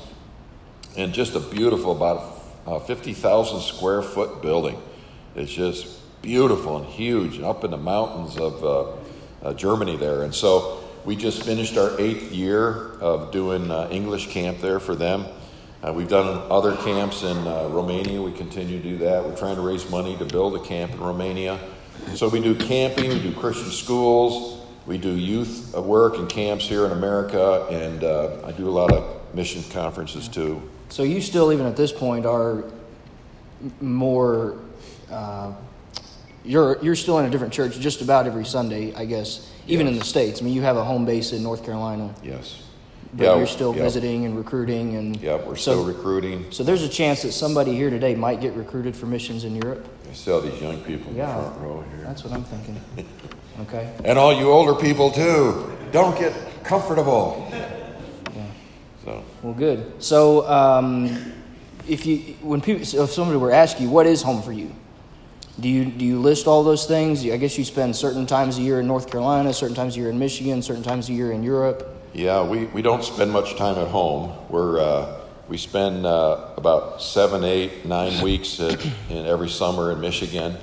and 0.95 1.13
just 1.13 1.35
a 1.35 1.39
beautiful, 1.39 1.91
about 1.95 2.87
50,000 2.87 3.61
square 3.61 4.01
foot 4.01 4.41
building. 4.41 4.81
It's 5.35 5.51
just 5.51 5.87
beautiful 6.21 6.77
and 6.77 6.85
huge, 6.85 7.39
up 7.39 7.63
in 7.63 7.71
the 7.71 7.77
mountains 7.77 8.37
of 8.37 8.63
uh, 8.63 9.47
uh, 9.47 9.53
Germany 9.53 9.97
there. 9.97 10.23
And 10.23 10.33
so 10.33 10.83
we 11.05 11.15
just 11.15 11.43
finished 11.43 11.77
our 11.77 11.99
eighth 11.99 12.31
year 12.31 12.93
of 12.99 13.31
doing 13.31 13.71
uh, 13.71 13.87
English 13.91 14.27
camp 14.27 14.59
there 14.59 14.79
for 14.79 14.95
them. 14.95 15.25
Uh, 15.83 15.91
we've 15.91 16.09
done 16.09 16.45
other 16.51 16.75
camps 16.75 17.23
in 17.23 17.37
uh, 17.47 17.67
Romania. 17.69 18.21
We 18.21 18.33
continue 18.33 18.77
to 18.77 18.83
do 18.83 18.97
that. 18.99 19.23
We're 19.23 19.35
trying 19.35 19.55
to 19.55 19.61
raise 19.61 19.89
money 19.89 20.15
to 20.17 20.25
build 20.25 20.55
a 20.55 20.59
camp 20.59 20.91
in 20.91 20.99
Romania. 20.99 21.59
So 22.13 22.29
we 22.29 22.39
do 22.39 22.55
camping, 22.55 23.09
we 23.09 23.19
do 23.19 23.33
Christian 23.33 23.71
schools, 23.71 24.65
we 24.85 24.97
do 24.97 25.11
youth 25.11 25.75
work 25.75 26.17
and 26.17 26.29
camps 26.29 26.67
here 26.67 26.85
in 26.85 26.91
America, 26.91 27.67
and 27.69 28.03
uh, 28.03 28.45
I 28.45 28.51
do 28.51 28.67
a 28.67 28.71
lot 28.71 28.91
of 28.91 29.35
mission 29.35 29.63
conferences 29.71 30.27
too. 30.27 30.61
So 30.89 31.03
you 31.03 31.21
still, 31.21 31.51
even 31.51 31.65
at 31.65 31.75
this 31.75 31.91
point, 31.91 32.25
are 32.25 32.63
more. 33.79 34.57
Uh, 35.11 35.53
you're 36.43 36.83
you're 36.83 36.95
still 36.95 37.19
in 37.19 37.25
a 37.25 37.29
different 37.29 37.53
church 37.53 37.79
just 37.79 38.01
about 38.01 38.25
every 38.25 38.45
Sunday, 38.45 38.93
I 38.95 39.05
guess. 39.05 39.51
Even 39.67 39.85
yes. 39.85 39.93
in 39.93 39.99
the 39.99 40.05
states. 40.05 40.41
I 40.41 40.45
mean, 40.45 40.53
you 40.53 40.63
have 40.63 40.77
a 40.77 40.83
home 40.83 41.05
base 41.05 41.33
in 41.33 41.43
North 41.43 41.63
Carolina. 41.63 42.13
Yes. 42.23 42.63
But 43.13 43.23
yeah, 43.25 43.37
you're 43.37 43.47
still 43.47 43.75
yeah. 43.75 43.83
visiting 43.83 44.25
and 44.25 44.37
recruiting, 44.37 44.95
and 44.95 45.21
yeah, 45.21 45.35
we're 45.35 45.57
so, 45.57 45.73
still 45.73 45.85
recruiting. 45.85 46.49
So 46.49 46.63
there's 46.63 46.81
a 46.81 46.89
chance 46.89 47.21
that 47.23 47.33
somebody 47.33 47.75
here 47.75 47.89
today 47.89 48.15
might 48.15 48.39
get 48.39 48.53
recruited 48.53 48.95
for 48.95 49.05
missions 49.05 49.43
in 49.43 49.55
Europe. 49.55 49.85
I 50.05 50.31
all 50.31 50.41
these 50.41 50.61
young 50.61 50.81
people 50.83 51.13
yeah, 51.13 51.37
in 51.37 51.43
the 51.43 51.49
front 51.49 51.61
row 51.61 51.85
here. 51.93 52.03
That's 52.03 52.23
what 52.23 52.33
I'm 52.33 52.43
thinking. 52.43 52.81
Okay. 53.59 53.93
And 54.05 54.17
all 54.17 54.33
you 54.33 54.49
older 54.49 54.73
people 54.73 55.11
too. 55.11 55.77
Don't 55.91 56.17
get 56.17 56.33
comfortable. 56.63 57.47
Yeah. 57.51 58.47
So. 59.03 59.23
Well, 59.43 59.53
good. 59.53 60.01
So, 60.01 60.47
um, 60.49 61.33
if 61.87 62.05
you 62.05 62.17
when 62.41 62.61
people 62.61 62.81
if 62.81 63.11
somebody 63.11 63.37
were 63.37 63.49
to 63.49 63.55
ask 63.55 63.79
you 63.79 63.89
what 63.89 64.07
is 64.07 64.21
home 64.21 64.41
for 64.41 64.51
you, 64.53 64.73
do 65.61 65.69
you 65.69 65.85
do 65.85 66.03
you 66.03 66.19
list 66.19 66.47
all 66.47 66.63
those 66.63 66.85
things? 66.85 67.23
I 67.23 67.37
guess 67.37 67.57
you 67.57 67.63
spend 67.63 67.95
certain 67.95 68.25
times 68.25 68.57
a 68.57 68.61
year 68.61 68.79
in 68.79 68.87
North 68.87 69.09
Carolina, 69.09 69.53
certain 69.53 69.75
times 69.75 69.95
a 69.95 69.99
year 69.99 70.09
in 70.09 70.17
Michigan, 70.17 70.61
certain 70.61 70.83
times 70.83 71.07
a 71.09 71.13
year 71.13 71.31
in 71.31 71.43
Europe. 71.43 71.87
Yeah, 72.13 72.43
we, 72.43 72.65
we 72.65 72.81
don't 72.81 73.03
spend 73.03 73.31
much 73.31 73.55
time 73.55 73.77
at 73.77 73.87
home. 73.87 74.33
We're 74.49 74.79
uh, 74.79 75.21
we 75.47 75.57
spend 75.57 76.05
uh, 76.05 76.53
about 76.57 77.01
seven, 77.01 77.43
eight, 77.43 77.85
nine 77.85 78.21
weeks 78.23 78.59
at, 78.59 78.83
in 79.09 79.25
every 79.25 79.49
summer 79.49 79.91
in 79.91 80.01
Michigan. 80.01 80.57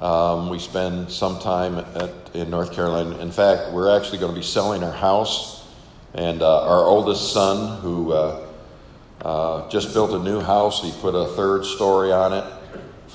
Um, 0.00 0.50
we 0.50 0.58
spend 0.58 1.10
some 1.10 1.40
time 1.40 1.78
at, 1.78 2.10
in 2.34 2.50
North 2.50 2.72
Carolina. 2.74 3.16
In 3.18 3.30
fact, 3.30 3.72
we're 3.72 3.96
actually 3.96 4.18
going 4.18 4.34
to 4.34 4.38
be 4.38 4.44
selling 4.44 4.84
our 4.84 4.92
house, 4.92 5.66
and 6.12 6.42
uh, 6.42 6.66
our 6.66 6.84
oldest 6.84 7.32
son, 7.32 7.80
who 7.80 8.12
uh, 8.12 8.46
uh, 9.22 9.68
just 9.70 9.94
built 9.94 10.10
a 10.10 10.18
new 10.18 10.40
house, 10.40 10.82
he 10.82 10.92
put 11.00 11.14
a 11.14 11.28
third 11.28 11.64
story 11.64 12.12
on 12.12 12.34
it 12.34 12.44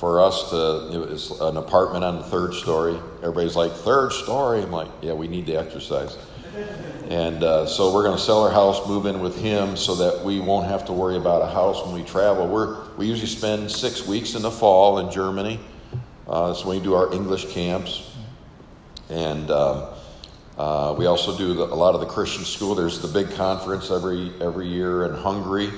for 0.02 0.20
us 0.20 0.50
to. 0.50 0.90
It 0.92 1.10
was 1.10 1.30
an 1.40 1.56
apartment 1.56 2.02
on 2.02 2.16
the 2.16 2.24
third 2.24 2.54
story. 2.54 2.98
Everybody's 3.22 3.54
like, 3.54 3.70
third 3.70 4.10
story. 4.10 4.60
I'm 4.60 4.72
like, 4.72 4.88
yeah, 5.00 5.12
we 5.12 5.28
need 5.28 5.46
to 5.46 5.52
exercise. 5.52 6.18
And 7.08 7.44
uh, 7.44 7.66
so 7.66 7.94
we're 7.94 8.02
going 8.02 8.16
to 8.16 8.22
sell 8.22 8.42
our 8.42 8.50
house, 8.50 8.84
move 8.88 9.06
in 9.06 9.20
with 9.20 9.40
him, 9.40 9.76
so 9.76 9.94
that 9.94 10.24
we 10.24 10.40
won't 10.40 10.66
have 10.66 10.84
to 10.86 10.92
worry 10.92 11.16
about 11.16 11.42
a 11.42 11.46
house 11.46 11.86
when 11.86 11.94
we 11.94 12.02
travel. 12.02 12.48
We're 12.48 12.90
we 12.96 13.06
usually 13.06 13.28
spend 13.28 13.70
six 13.70 14.04
weeks 14.04 14.34
in 14.34 14.42
the 14.42 14.50
fall 14.50 14.98
in 14.98 15.08
Germany 15.12 15.60
uh, 16.26 16.52
so 16.52 16.68
we 16.68 16.80
do 16.80 16.94
our 16.94 17.14
English 17.14 17.52
camps, 17.52 18.10
and 19.08 19.52
uh, 19.52 19.94
uh, 20.58 20.96
we 20.98 21.06
also 21.06 21.38
do 21.38 21.54
the, 21.54 21.62
a 21.62 21.78
lot 21.78 21.94
of 21.94 22.00
the 22.00 22.08
Christian 22.08 22.44
school. 22.44 22.74
There's 22.74 23.00
the 23.00 23.06
big 23.06 23.30
conference 23.36 23.88
every 23.92 24.32
every 24.40 24.66
year 24.66 25.04
in 25.04 25.14
Hungary 25.14 25.70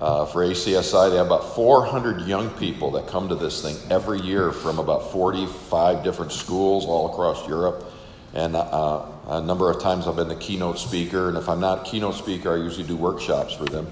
uh, 0.00 0.24
for 0.24 0.44
ACSI. 0.44 1.10
They 1.10 1.16
have 1.16 1.26
about 1.26 1.54
400 1.54 2.26
young 2.26 2.50
people 2.50 2.90
that 2.92 3.06
come 3.06 3.28
to 3.28 3.34
this 3.34 3.62
thing 3.62 3.76
every 3.90 4.18
year 4.20 4.50
from 4.50 4.78
about 4.78 5.12
45 5.12 6.02
different 6.02 6.32
schools 6.32 6.86
all 6.86 7.12
across 7.12 7.46
Europe. 7.46 7.84
And 8.32 8.56
uh, 8.56 9.04
a 9.28 9.40
number 9.40 9.70
of 9.70 9.80
times 9.80 10.06
I've 10.06 10.16
been 10.16 10.28
the 10.28 10.36
keynote 10.36 10.78
speaker, 10.78 11.28
and 11.28 11.36
if 11.36 11.48
I'm 11.48 11.60
not 11.60 11.84
keynote 11.84 12.14
speaker, 12.14 12.54
I 12.54 12.56
usually 12.56 12.86
do 12.86 12.96
workshops 12.96 13.54
for 13.54 13.66
them. 13.66 13.88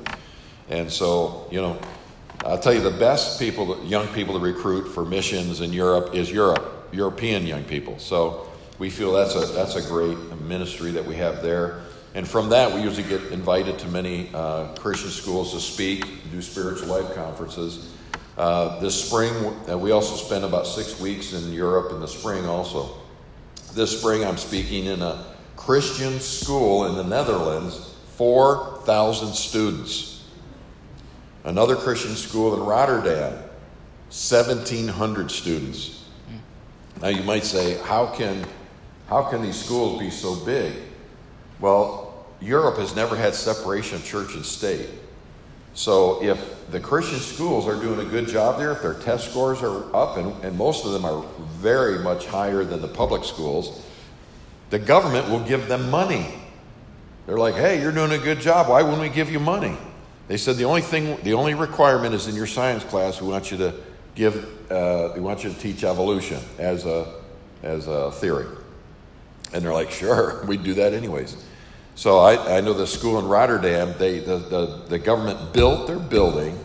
And 0.70 0.90
so, 0.90 1.46
you 1.50 1.60
know, 1.60 1.78
I'll 2.44 2.58
tell 2.58 2.72
you 2.72 2.80
the 2.80 2.90
best 2.90 3.38
people, 3.38 3.84
young 3.84 4.06
people 4.08 4.34
to 4.34 4.40
recruit 4.40 4.86
for 4.88 5.04
missions 5.04 5.60
in 5.60 5.72
Europe 5.72 6.14
is 6.14 6.30
Europe, 6.30 6.88
European 6.92 7.46
young 7.46 7.64
people. 7.64 7.98
So 7.98 8.48
we 8.78 8.90
feel 8.90 9.12
that's 9.12 9.34
a 9.34 9.52
that's 9.52 9.74
a 9.74 9.82
great 9.82 10.16
ministry 10.42 10.92
that 10.92 11.04
we 11.04 11.16
have 11.16 11.42
there. 11.42 11.82
And 12.14 12.26
from 12.26 12.48
that, 12.48 12.74
we 12.74 12.80
usually 12.80 13.08
get 13.08 13.32
invited 13.32 13.78
to 13.80 13.88
many 13.88 14.30
uh, 14.32 14.74
Christian 14.74 15.10
schools 15.10 15.52
to 15.52 15.60
speak, 15.60 16.04
do 16.30 16.40
spiritual 16.40 16.88
life 16.88 17.14
conferences. 17.14 17.94
Uh, 18.36 18.78
this 18.80 19.04
spring, 19.04 19.32
uh, 19.68 19.76
we 19.76 19.90
also 19.90 20.14
spend 20.14 20.44
about 20.44 20.66
six 20.66 20.98
weeks 21.00 21.32
in 21.32 21.52
Europe 21.52 21.92
in 21.92 22.00
the 22.00 22.08
spring 22.08 22.46
also. 22.46 22.96
This 23.74 23.98
spring, 24.00 24.24
I'm 24.24 24.36
speaking 24.36 24.86
in 24.86 25.02
a 25.02 25.24
Christian 25.56 26.18
school 26.20 26.86
in 26.86 26.94
the 26.94 27.04
Netherlands, 27.04 27.94
4,000 28.16 29.34
students. 29.34 30.24
Another 31.44 31.76
Christian 31.76 32.14
school 32.14 32.54
in 32.54 32.60
Rotterdam, 32.60 33.32
1,700 34.08 35.30
students. 35.30 36.04
Now 37.02 37.08
you 37.08 37.22
might 37.22 37.44
say, 37.44 37.78
how 37.78 38.06
can, 38.06 38.44
how 39.08 39.24
can 39.24 39.42
these 39.42 39.62
schools 39.62 40.00
be 40.00 40.10
so 40.10 40.36
big? 40.44 40.74
Well, 41.60 42.26
Europe 42.40 42.78
has 42.78 42.94
never 42.94 43.16
had 43.16 43.34
separation 43.34 43.96
of 43.96 44.04
church 44.04 44.34
and 44.34 44.44
state. 44.44 44.88
So 45.74 46.22
if 46.22 46.70
the 46.70 46.80
Christian 46.80 47.18
schools 47.18 47.66
are 47.66 47.80
doing 47.80 48.04
a 48.04 48.10
good 48.10 48.28
job 48.28 48.58
there, 48.58 48.72
if 48.72 48.82
their 48.82 48.94
test 48.94 49.30
scores 49.30 49.62
are 49.62 49.94
up, 49.94 50.16
and, 50.16 50.32
and 50.44 50.56
most 50.56 50.84
of 50.84 50.92
them 50.92 51.04
are 51.04 51.24
very 51.60 52.00
much 52.00 52.26
higher 52.26 52.64
than 52.64 52.80
the 52.82 52.88
public 52.88 53.24
schools, 53.24 53.84
the 54.70 54.78
government 54.78 55.28
will 55.28 55.40
give 55.40 55.68
them 55.68 55.90
money. 55.90 56.26
They're 57.26 57.38
like, 57.38 57.54
hey, 57.54 57.80
you're 57.80 57.92
doing 57.92 58.12
a 58.12 58.18
good 58.18 58.40
job. 58.40 58.68
Why 58.68 58.82
wouldn't 58.82 59.02
we 59.02 59.08
give 59.08 59.30
you 59.30 59.38
money? 59.40 59.76
They 60.28 60.36
said 60.36 60.56
the 60.56 60.64
only 60.64 60.80
thing, 60.80 61.16
the 61.22 61.34
only 61.34 61.54
requirement 61.54 62.14
is 62.14 62.26
in 62.26 62.34
your 62.34 62.46
science 62.46 62.84
class, 62.84 63.20
we 63.20 63.28
want 63.28 63.50
you 63.50 63.56
to 63.58 63.74
give, 64.14 64.70
uh, 64.70 65.12
we 65.14 65.20
want 65.20 65.44
you 65.44 65.50
to 65.50 65.58
teach 65.58 65.84
evolution 65.84 66.40
as 66.58 66.84
a, 66.86 67.22
as 67.62 67.86
a 67.86 68.10
theory. 68.12 68.46
And 69.52 69.64
they're 69.64 69.72
like, 69.72 69.90
sure, 69.90 70.44
we'd 70.46 70.64
do 70.64 70.74
that 70.74 70.92
anyways. 70.92 71.36
So 71.98 72.18
I, 72.20 72.58
I 72.58 72.60
know 72.60 72.74
the 72.74 72.86
school 72.86 73.18
in 73.18 73.26
Rotterdam, 73.26 73.92
they, 73.98 74.20
the, 74.20 74.36
the, 74.36 74.82
the 74.88 75.00
government 75.00 75.52
built 75.52 75.88
their 75.88 75.98
building 75.98 76.56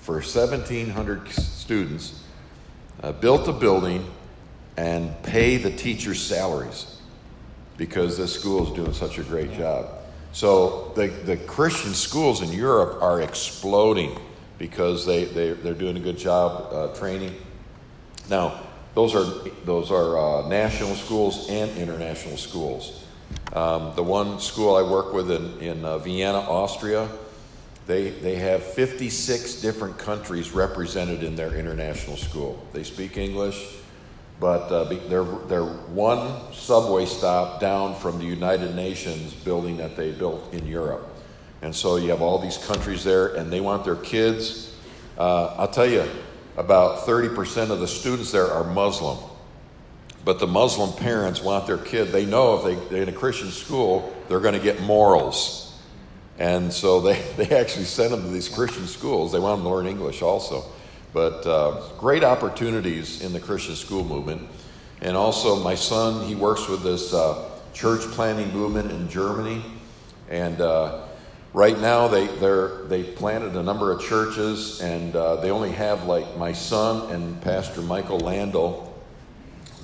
for 0.00 0.14
1,700 0.14 1.28
students, 1.30 2.20
uh, 3.00 3.12
built 3.12 3.46
the 3.46 3.52
building 3.52 4.10
and 4.76 5.22
pay 5.22 5.56
the 5.56 5.70
teachers' 5.70 6.20
salaries 6.20 6.98
because 7.76 8.18
this 8.18 8.34
school 8.34 8.66
is 8.66 8.74
doing 8.74 8.92
such 8.92 9.18
a 9.18 9.22
great 9.22 9.52
job. 9.52 9.88
So 10.32 10.94
the, 10.96 11.06
the 11.06 11.36
Christian 11.36 11.94
schools 11.94 12.42
in 12.42 12.52
Europe 12.52 13.00
are 13.00 13.20
exploding 13.20 14.18
because 14.58 15.06
they, 15.06 15.26
they, 15.26 15.52
they're 15.52 15.74
doing 15.74 15.96
a 15.96 16.00
good 16.00 16.18
job 16.18 16.72
uh, 16.72 16.92
training. 16.98 17.36
Now, 18.28 18.62
those 18.96 19.14
are, 19.14 19.48
those 19.64 19.92
are 19.92 20.18
uh, 20.18 20.48
national 20.48 20.96
schools 20.96 21.48
and 21.48 21.70
international 21.78 22.36
schools. 22.36 23.04
Um, 23.52 23.92
the 23.96 24.02
one 24.02 24.38
school 24.38 24.76
I 24.76 24.82
work 24.82 25.12
with 25.12 25.30
in, 25.30 25.58
in 25.58 25.84
uh, 25.84 25.98
Vienna, 25.98 26.38
Austria, 26.38 27.08
they, 27.86 28.10
they 28.10 28.36
have 28.36 28.62
56 28.62 29.60
different 29.60 29.98
countries 29.98 30.52
represented 30.52 31.24
in 31.24 31.34
their 31.34 31.54
international 31.54 32.16
school. 32.16 32.64
They 32.72 32.84
speak 32.84 33.16
English, 33.16 33.76
but 34.38 34.70
uh, 34.70 34.84
they're, 35.08 35.24
they're 35.24 35.64
one 35.64 36.52
subway 36.52 37.06
stop 37.06 37.60
down 37.60 37.96
from 37.96 38.18
the 38.18 38.24
United 38.24 38.76
Nations 38.76 39.34
building 39.34 39.76
that 39.78 39.96
they 39.96 40.12
built 40.12 40.54
in 40.54 40.66
Europe. 40.66 41.08
And 41.62 41.74
so 41.74 41.96
you 41.96 42.10
have 42.10 42.22
all 42.22 42.38
these 42.38 42.58
countries 42.58 43.02
there, 43.02 43.34
and 43.34 43.52
they 43.52 43.60
want 43.60 43.84
their 43.84 43.96
kids. 43.96 44.76
Uh, 45.18 45.54
I'll 45.58 45.68
tell 45.68 45.90
you, 45.90 46.08
about 46.56 47.06
30% 47.06 47.70
of 47.70 47.80
the 47.80 47.88
students 47.88 48.30
there 48.30 48.46
are 48.46 48.64
Muslim. 48.64 49.18
But 50.24 50.38
the 50.38 50.46
Muslim 50.46 50.92
parents 50.92 51.42
want 51.42 51.66
their 51.66 51.78
kid, 51.78 52.08
they 52.08 52.26
know 52.26 52.56
if 52.56 52.64
they, 52.64 52.74
they're 52.88 53.02
in 53.02 53.08
a 53.08 53.12
Christian 53.12 53.50
school, 53.50 54.14
they're 54.28 54.40
going 54.40 54.54
to 54.54 54.60
get 54.60 54.80
morals. 54.82 55.78
And 56.38 56.72
so 56.72 57.00
they, 57.00 57.20
they 57.36 57.56
actually 57.56 57.84
send 57.84 58.12
them 58.12 58.22
to 58.22 58.28
these 58.28 58.48
Christian 58.48 58.86
schools. 58.86 59.32
They 59.32 59.38
want 59.38 59.58
them 59.58 59.64
to 59.66 59.74
learn 59.74 59.86
English 59.86 60.22
also. 60.22 60.64
But 61.12 61.46
uh, 61.46 61.82
great 61.98 62.22
opportunities 62.22 63.22
in 63.22 63.32
the 63.32 63.40
Christian 63.40 63.74
school 63.74 64.04
movement. 64.04 64.48
And 65.00 65.16
also, 65.16 65.62
my 65.62 65.74
son, 65.74 66.26
he 66.26 66.34
works 66.34 66.68
with 66.68 66.82
this 66.82 67.14
uh, 67.14 67.50
church 67.72 68.02
planting 68.02 68.52
movement 68.52 68.90
in 68.90 69.08
Germany. 69.08 69.64
And 70.28 70.60
uh, 70.60 71.06
right 71.52 71.78
now, 71.78 72.06
they, 72.06 72.26
they're, 72.26 72.84
they 72.84 73.02
planted 73.02 73.56
a 73.56 73.62
number 73.62 73.90
of 73.90 74.02
churches, 74.02 74.80
and 74.80 75.16
uh, 75.16 75.36
they 75.36 75.50
only 75.50 75.72
have 75.72 76.04
like 76.04 76.36
my 76.36 76.52
son 76.52 77.10
and 77.12 77.40
Pastor 77.42 77.80
Michael 77.80 78.20
Landel. 78.20 78.89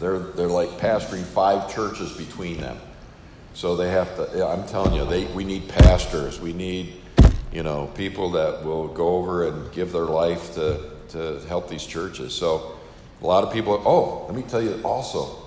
They're, 0.01 0.19
they're 0.19 0.49
like 0.49 0.71
pastoring 0.79 1.23
five 1.23 1.73
churches 1.73 2.13
between 2.13 2.61
them. 2.61 2.79
So 3.55 3.77
they 3.77 3.91
have 3.91 4.15
to, 4.17 4.47
I'm 4.47 4.67
telling 4.67 4.95
you, 4.95 5.07
they, 5.07 5.25
we 5.27 5.45
need 5.45 5.69
pastors. 5.69 6.41
We 6.41 6.53
need, 6.53 6.95
you 7.53 7.63
know, 7.63 7.87
people 7.95 8.31
that 8.33 8.65
will 8.65 8.89
go 8.89 9.17
over 9.17 9.49
and 9.49 9.73
give 9.73 9.93
their 9.93 10.05
life 10.05 10.55
to 10.55 10.97
to 11.11 11.41
help 11.49 11.69
these 11.69 11.85
churches. 11.85 12.35
So 12.35 12.77
A 13.23 13.27
lot 13.27 13.45
of 13.45 13.53
people, 13.53 13.83
oh, 13.87 14.27
let 14.27 14.35
me 14.35 14.43
tell 14.43 14.61
you 14.61 14.81
also. 14.85 15.43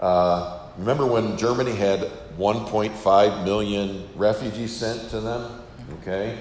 Uh, 0.00 0.58
remember 0.76 1.06
when 1.06 1.38
Germany 1.38 1.74
had 1.74 2.00
1.5 2.36 3.44
million 3.44 4.08
refugees 4.14 4.76
sent 4.76 5.08
to 5.10 5.20
them? 5.20 5.62
Okay? 6.00 6.38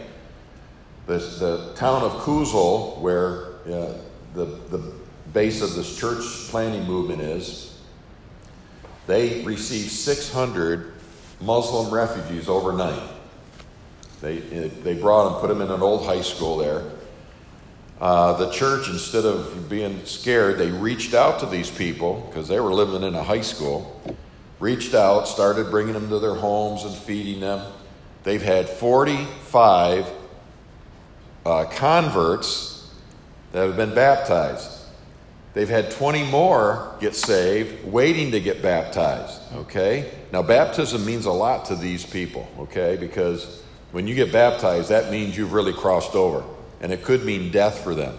The, 1.06 1.18
the 1.18 1.74
town 1.76 2.04
of 2.04 2.12
Kusel, 2.24 3.00
where 3.00 3.54
uh, 3.66 3.94
the, 4.34 4.46
the 4.70 4.94
base 5.34 5.62
of 5.62 5.76
this 5.76 5.98
church 5.98 6.24
planting 6.50 6.86
movement 6.86 7.22
is, 7.22 7.80
they 9.08 9.44
received 9.44 9.92
600 9.92 10.94
Muslim 11.42 11.94
refugees 11.94 12.48
overnight. 12.48 13.02
They, 14.22 14.38
they 14.38 14.94
brought 14.94 15.32
them, 15.32 15.42
put 15.42 15.48
them 15.48 15.62
in 15.62 15.72
an 15.72 15.82
old 15.82 16.06
high 16.06 16.22
school 16.22 16.58
there. 16.58 16.84
Uh, 18.00 18.34
the 18.34 18.52
church, 18.52 18.90
instead 18.90 19.26
of 19.26 19.70
being 19.70 20.04
scared, 20.06 20.58
they 20.58 20.70
reached 20.72 21.14
out 21.14 21.40
to 21.40 21.46
these 21.46 21.70
people 21.70 22.26
because 22.30 22.48
they 22.48 22.60
were 22.60 22.74
living 22.74 23.04
in 23.04 23.16
a 23.16 23.24
high 23.24 23.42
school. 23.42 24.02
Reached 24.60 24.94
out, 24.94 25.28
started 25.28 25.70
bringing 25.70 25.94
them 25.94 26.10
to 26.10 26.20
their 26.20 26.36
homes 26.36 26.84
and 26.84 26.96
feeding 26.96 27.40
them. 27.40 27.72
They've 28.24 28.42
had 28.42 28.70
45 28.70 30.12
uh, 31.46 31.66
converts 31.66 32.92
that 33.52 33.68
have 33.68 33.78
been 33.78 33.94
baptized. 33.94 34.81
They've 35.54 35.70
had 35.70 35.92
20 35.92 36.24
more 36.26 36.96
get 37.02 37.16
saved, 37.16 37.86
waiting 37.86 38.32
to 38.32 38.40
get 38.40 38.62
baptized. 38.62 39.40
Okay? 39.56 40.10
Now, 40.32 40.42
baptism 40.42 41.06
means 41.06 41.26
a 41.26 41.32
lot 41.32 41.66
to 41.66 41.76
these 41.76 42.06
people, 42.06 42.48
okay? 42.58 42.96
Because 42.98 43.62
when 43.92 44.08
you 44.08 44.16
get 44.16 44.32
baptized, 44.32 44.90
that 44.90 45.12
means 45.12 45.36
you've 45.36 45.52
really 45.52 45.74
crossed 45.74 46.16
over 46.16 46.44
and 46.80 46.92
it 46.92 47.04
could 47.04 47.26
mean 47.26 47.52
death 47.52 47.84
for 47.84 47.94
them. 47.94 48.18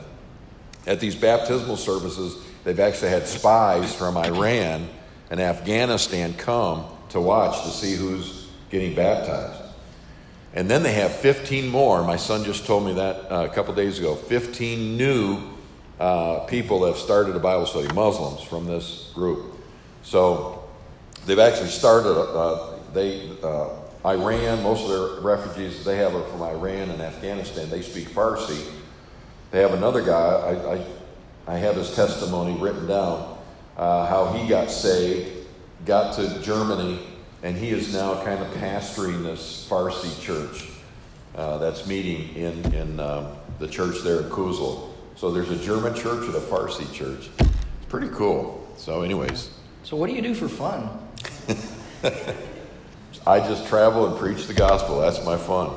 At 0.87 1.01
these 1.01 1.14
baptismal 1.14 1.76
services, 1.76 2.37
they've 2.64 2.78
actually 2.78 3.11
had 3.11 3.26
spies 3.26 3.95
from 3.95 4.16
Iran 4.16 4.89
and 5.30 5.41
Afghanistan 5.41 6.35
come 6.35 6.85
to 7.11 7.20
watch 7.20 7.62
to 7.64 7.70
see 7.70 7.95
who's 7.95 8.49
getting 8.70 8.95
baptized. 8.95 9.61
And 10.55 10.68
then 10.68 10.83
they 10.83 10.93
have 10.93 11.12
15 11.12 11.68
more. 11.68 12.03
My 12.05 12.16
son 12.16 12.45
just 12.45 12.66
told 12.66 12.85
me 12.85 12.95
that 12.95 13.33
uh, 13.33 13.49
a 13.51 13.55
couple 13.55 13.74
days 13.74 13.99
ago. 13.99 14.14
15 14.14 14.99
new 14.99 15.51
uh, 16.03 16.40
people 16.46 16.84
have 16.84 16.96
started 16.96 17.36
a 17.36 17.38
Bible 17.38 17.64
study, 17.64 17.86
Muslims 17.94 18.42
from 18.42 18.66
this 18.66 19.12
group. 19.14 19.55
So 20.03 20.68
they've 21.26 21.38
actually 21.38 21.68
started, 21.68 22.11
uh, 22.11 22.72
they, 22.92 23.30
uh, 23.40 23.68
Iran, 24.05 24.64
most 24.64 24.82
of 24.82 24.90
their 24.90 25.20
refugees 25.20 25.84
they 25.84 25.98
have 25.98 26.12
are 26.16 26.24
from 26.24 26.42
Iran 26.42 26.90
and 26.90 27.00
Afghanistan. 27.00 27.70
They 27.70 27.82
speak 27.82 28.09
Farsi. 28.09 28.68
They 29.53 29.61
have 29.61 29.74
another 29.74 30.03
guy, 30.03 30.16
I, 30.16 30.74
I, 30.74 30.84
I 31.55 31.59
have 31.59 31.76
his 31.76 31.94
testimony 31.94 32.61
written 32.61 32.88
down, 32.88 33.38
uh, 33.76 34.07
how 34.07 34.32
he 34.32 34.48
got 34.48 34.72
saved, 34.72 35.46
got 35.86 36.16
to 36.16 36.42
Germany, 36.42 36.98
and 37.44 37.57
he 37.57 37.70
is 37.70 37.94
now 37.94 38.20
kind 38.24 38.42
of 38.42 38.48
pastoring 38.55 39.22
this 39.22 39.68
Farsi 39.70 40.20
church 40.20 40.68
uh, 41.36 41.59
that's 41.59 41.86
meeting 41.86 42.34
in, 42.34 42.74
in 42.74 42.98
um, 42.98 43.36
the 43.61 43.68
church 43.68 44.00
there 44.03 44.22
in 44.22 44.30
Kusel. 44.30 44.91
So 45.16 45.30
there's 45.30 45.50
a 45.50 45.56
German 45.56 45.94
church 45.94 46.24
and 46.24 46.34
a 46.34 46.40
Farsi 46.40 46.92
church. 46.92 47.30
It's 47.38 47.86
pretty 47.88 48.08
cool. 48.08 48.66
So, 48.76 49.02
anyways. 49.02 49.50
So, 49.84 49.96
what 49.96 50.08
do 50.08 50.16
you 50.16 50.22
do 50.22 50.34
for 50.34 50.48
fun? 50.48 50.88
I 53.26 53.38
just 53.38 53.68
travel 53.68 54.06
and 54.06 54.18
preach 54.18 54.46
the 54.46 54.54
gospel. 54.54 55.00
That's 55.00 55.24
my 55.24 55.36
fun. 55.36 55.70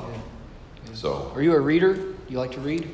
So, 0.94 1.30
are 1.34 1.42
you 1.42 1.52
a 1.52 1.60
reader? 1.60 1.94
Do 1.94 2.16
you 2.28 2.38
like 2.38 2.52
to 2.52 2.60
read? 2.60 2.90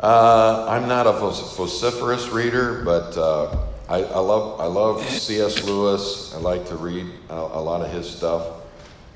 Uh, 0.00 0.66
I'm 0.68 0.88
not 0.88 1.06
a 1.06 1.12
vociferous 1.12 2.28
reader, 2.30 2.82
but 2.84 3.16
uh, 3.16 3.56
I, 3.88 4.02
I, 4.02 4.18
love 4.18 4.60
I 4.60 4.64
love 4.64 5.02
C.S. 5.04 5.62
Lewis. 5.62 6.34
I 6.34 6.38
like 6.38 6.66
to 6.68 6.76
read 6.76 7.06
a, 7.28 7.34
a 7.34 7.62
lot 7.62 7.82
of 7.82 7.92
his 7.92 8.08
stuff, 8.10 8.46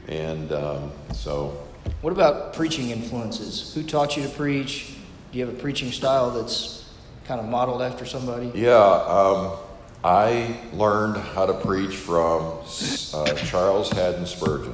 and 0.06 0.52
um, 0.52 0.92
so. 1.12 1.60
What 2.02 2.12
about 2.12 2.52
preaching 2.52 2.90
influences? 2.90 3.74
Who 3.74 3.82
taught 3.82 4.16
you 4.16 4.22
to 4.24 4.28
preach? 4.28 4.95
Do 5.36 5.40
you 5.40 5.46
have 5.48 5.54
a 5.54 5.60
preaching 5.60 5.92
style 5.92 6.30
that's 6.30 6.88
kind 7.26 7.38
of 7.38 7.46
modeled 7.46 7.82
after 7.82 8.06
somebody? 8.06 8.50
Yeah, 8.54 8.72
um, 8.72 9.52
I 10.02 10.56
learned 10.72 11.18
how 11.18 11.44
to 11.44 11.52
preach 11.52 11.94
from 11.94 12.60
uh, 13.12 13.34
Charles 13.34 13.90
Haddon 13.90 14.24
Spurgeon. 14.24 14.72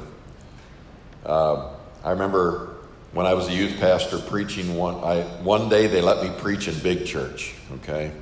Uh, 1.27 1.71
I 2.05 2.13
remember 2.13 2.77
when 3.11 3.27
I 3.27 3.35
was 3.35 3.49
a 3.49 3.53
youth 3.53 3.81
pastor 3.81 4.19
preaching 4.19 4.77
one. 4.77 5.03
I, 5.03 5.23
one 5.43 5.69
day 5.69 5.89
they 5.89 6.01
let 6.01 6.23
me 6.23 6.31
preach 6.39 6.69
in 6.69 6.79
big 6.79 7.07
church. 7.07 7.55
Okay, 7.81 8.13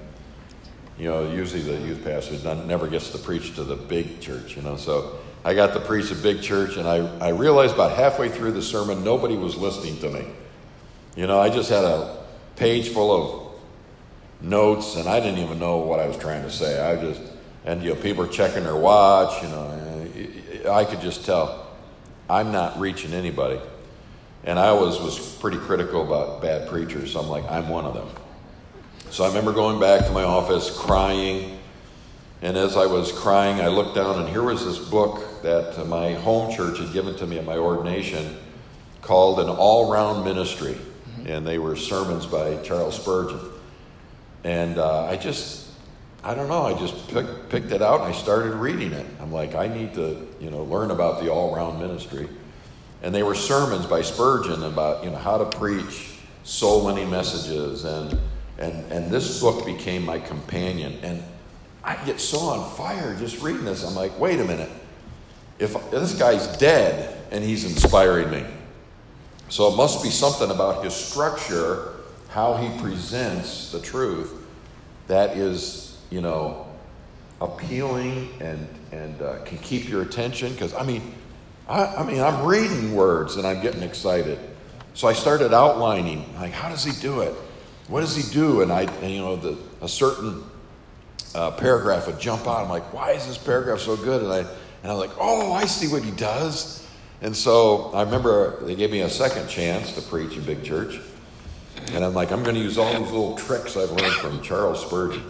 you 0.98 1.10
know, 1.10 1.30
usually 1.30 1.60
the 1.60 1.86
youth 1.86 2.02
pastor 2.02 2.54
never 2.64 2.88
gets 2.88 3.10
to 3.10 3.18
preach 3.18 3.54
to 3.56 3.64
the 3.64 3.76
big 3.76 4.18
church. 4.22 4.56
You 4.56 4.62
know, 4.62 4.76
so 4.76 5.18
I 5.44 5.52
got 5.52 5.74
to 5.74 5.80
preach 5.80 6.10
a 6.10 6.14
big 6.14 6.40
church, 6.40 6.78
and 6.78 6.88
I, 6.88 7.06
I 7.18 7.28
realized 7.32 7.74
about 7.74 7.98
halfway 7.98 8.30
through 8.30 8.52
the 8.52 8.62
sermon 8.62 9.04
nobody 9.04 9.36
was 9.36 9.58
listening 9.58 9.98
to 9.98 10.08
me. 10.08 10.24
You 11.16 11.26
know, 11.26 11.38
I 11.38 11.50
just 11.50 11.68
had 11.68 11.84
a 11.84 12.19
page 12.60 12.90
full 12.90 13.10
of 13.10 13.62
notes, 14.42 14.96
and 14.96 15.08
I 15.08 15.18
didn't 15.18 15.38
even 15.38 15.58
know 15.58 15.78
what 15.78 15.98
I 15.98 16.06
was 16.06 16.18
trying 16.18 16.42
to 16.42 16.50
say. 16.50 16.78
I 16.78 16.94
just, 17.00 17.22
and 17.64 17.82
you 17.82 17.94
know, 17.94 17.96
people 17.96 18.22
are 18.22 18.28
checking 18.28 18.64
their 18.64 18.76
watch. 18.76 19.42
You 19.42 19.48
know, 19.48 20.70
I 20.70 20.84
could 20.84 21.00
just 21.00 21.24
tell 21.24 21.68
I'm 22.28 22.52
not 22.52 22.78
reaching 22.78 23.14
anybody. 23.14 23.58
And 24.44 24.58
I 24.58 24.68
always 24.68 25.00
was 25.00 25.18
pretty 25.36 25.56
critical 25.56 26.02
about 26.02 26.42
bad 26.42 26.68
preachers, 26.68 27.12
so 27.12 27.20
I'm 27.20 27.28
like, 27.28 27.50
I'm 27.50 27.70
one 27.70 27.86
of 27.86 27.94
them. 27.94 28.08
So 29.08 29.24
I 29.24 29.28
remember 29.28 29.52
going 29.52 29.80
back 29.80 30.04
to 30.06 30.12
my 30.12 30.22
office 30.22 30.70
crying. 30.78 31.58
And 32.42 32.56
as 32.56 32.76
I 32.76 32.86
was 32.86 33.10
crying, 33.10 33.60
I 33.60 33.68
looked 33.68 33.94
down, 33.94 34.18
and 34.18 34.28
here 34.28 34.42
was 34.42 34.64
this 34.64 34.78
book 34.78 35.42
that 35.42 35.86
my 35.86 36.12
home 36.12 36.54
church 36.54 36.78
had 36.78 36.92
given 36.92 37.16
to 37.16 37.26
me 37.26 37.38
at 37.38 37.44
my 37.44 37.56
ordination 37.56 38.36
called 39.00 39.40
An 39.40 39.48
All 39.48 39.90
Round 39.90 40.24
Ministry. 40.24 40.76
And 41.30 41.46
they 41.46 41.58
were 41.58 41.76
sermons 41.76 42.26
by 42.26 42.56
Charles 42.62 43.00
Spurgeon. 43.00 43.38
And 44.42 44.78
uh, 44.78 45.04
I 45.04 45.16
just, 45.16 45.68
I 46.24 46.34
don't 46.34 46.48
know, 46.48 46.62
I 46.62 46.74
just 46.74 47.08
pick, 47.08 47.48
picked 47.48 47.70
it 47.72 47.82
out 47.82 48.00
and 48.00 48.12
I 48.12 48.12
started 48.12 48.54
reading 48.54 48.92
it. 48.92 49.06
I'm 49.20 49.32
like, 49.32 49.54
I 49.54 49.68
need 49.68 49.94
to, 49.94 50.26
you 50.40 50.50
know, 50.50 50.64
learn 50.64 50.90
about 50.90 51.22
the 51.22 51.30
all 51.30 51.54
round 51.54 51.78
ministry. 51.78 52.28
And 53.02 53.14
they 53.14 53.22
were 53.22 53.34
sermons 53.34 53.86
by 53.86 54.02
Spurgeon 54.02 54.64
about, 54.64 55.04
you 55.04 55.10
know, 55.10 55.18
how 55.18 55.38
to 55.38 55.44
preach 55.56 56.18
so 56.42 56.86
many 56.86 57.08
messages. 57.08 57.84
And, 57.84 58.18
and, 58.58 58.92
and 58.92 59.10
this 59.10 59.40
book 59.40 59.64
became 59.64 60.04
my 60.04 60.18
companion. 60.18 60.98
And 61.02 61.22
I 61.84 62.02
get 62.04 62.20
so 62.20 62.38
on 62.40 62.76
fire 62.76 63.16
just 63.18 63.40
reading 63.40 63.64
this. 63.64 63.84
I'm 63.84 63.94
like, 63.94 64.18
wait 64.18 64.40
a 64.40 64.44
minute. 64.44 64.70
If 65.58 65.90
this 65.90 66.14
guy's 66.18 66.56
dead 66.56 67.16
and 67.30 67.44
he's 67.44 67.64
inspiring 67.64 68.30
me. 68.30 68.44
So 69.50 69.70
it 69.70 69.76
must 69.76 70.02
be 70.02 70.10
something 70.10 70.50
about 70.50 70.82
his 70.84 70.94
structure 70.94 71.96
how 72.28 72.54
he 72.54 72.80
presents 72.80 73.72
the 73.72 73.80
truth 73.80 74.32
that 75.08 75.36
is, 75.36 75.98
you 76.10 76.20
know, 76.20 76.66
appealing 77.40 78.30
and, 78.40 78.68
and 78.92 79.20
uh, 79.20 79.42
can 79.44 79.58
keep 79.58 79.88
your 79.88 80.02
attention. 80.02 80.52
Because, 80.52 80.72
I 80.72 80.84
mean, 80.84 81.12
I, 81.68 81.84
I 81.86 82.04
mean, 82.04 82.20
I'm 82.20 82.46
reading 82.46 82.94
words 82.94 83.36
and 83.36 83.44
I'm 83.44 83.60
getting 83.60 83.82
excited. 83.82 84.38
So 84.94 85.08
I 85.08 85.12
started 85.12 85.52
outlining, 85.52 86.32
like, 86.36 86.52
how 86.52 86.68
does 86.68 86.84
he 86.84 86.92
do 87.00 87.22
it? 87.22 87.34
What 87.88 88.02
does 88.02 88.14
he 88.14 88.32
do? 88.32 88.62
And 88.62 88.70
I, 88.70 88.82
and, 88.82 89.10
you 89.10 89.18
know, 89.18 89.34
the, 89.34 89.58
a 89.80 89.88
certain 89.88 90.44
uh, 91.34 91.50
paragraph 91.52 92.06
would 92.06 92.20
jump 92.20 92.46
out. 92.46 92.62
I'm 92.62 92.68
like, 92.68 92.92
why 92.92 93.10
is 93.12 93.26
this 93.26 93.38
paragraph 93.38 93.80
so 93.80 93.96
good? 93.96 94.22
And 94.22 94.32
I, 94.32 94.38
and 94.82 94.92
I'm 94.92 94.98
like, 94.98 95.10
oh, 95.18 95.52
I 95.52 95.64
see 95.64 95.88
what 95.88 96.04
he 96.04 96.12
does. 96.12 96.79
And 97.22 97.36
so 97.36 97.90
I 97.92 98.02
remember 98.02 98.64
they 98.64 98.74
gave 98.74 98.90
me 98.90 99.00
a 99.00 99.10
second 99.10 99.48
chance 99.48 99.94
to 99.94 100.02
preach 100.02 100.36
in 100.36 100.42
big 100.44 100.64
church. 100.64 101.00
And 101.92 102.04
I'm 102.04 102.14
like, 102.14 102.30
I'm 102.30 102.42
going 102.42 102.54
to 102.54 102.60
use 102.60 102.78
all 102.78 102.90
these 102.92 103.10
little 103.10 103.36
tricks 103.36 103.76
I've 103.76 103.90
learned 103.90 104.14
from 104.14 104.42
Charles 104.42 104.84
Spurgeon. 104.84 105.24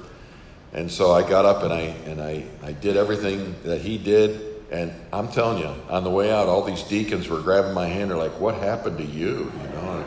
And 0.72 0.91
so 0.91 1.12
I 1.12 1.28
got 1.28 1.45
up 1.45 1.62
and 1.64 1.72
I 1.72 1.80
and 1.80 2.20
I, 2.20 2.45
I 2.62 2.72
did 2.72 2.97
everything 2.97 3.57
that 3.64 3.80
he 3.80 3.99
did. 3.99 4.47
And 4.70 4.93
I'm 5.12 5.28
telling 5.28 5.59
you, 5.59 5.74
on 5.88 6.05
the 6.05 6.11
way 6.11 6.30
out, 6.30 6.47
all 6.47 6.62
these 6.62 6.84
deacons 6.84 7.28
were 7.28 7.41
grabbing 7.41 7.74
my 7.74 7.86
hand. 7.86 8.11
They're 8.11 8.16
like, 8.16 8.38
"What 8.38 8.55
happened 8.55 8.99
to 8.99 9.05
you?" 9.05 9.51
You 9.62 9.68
know. 9.74 10.05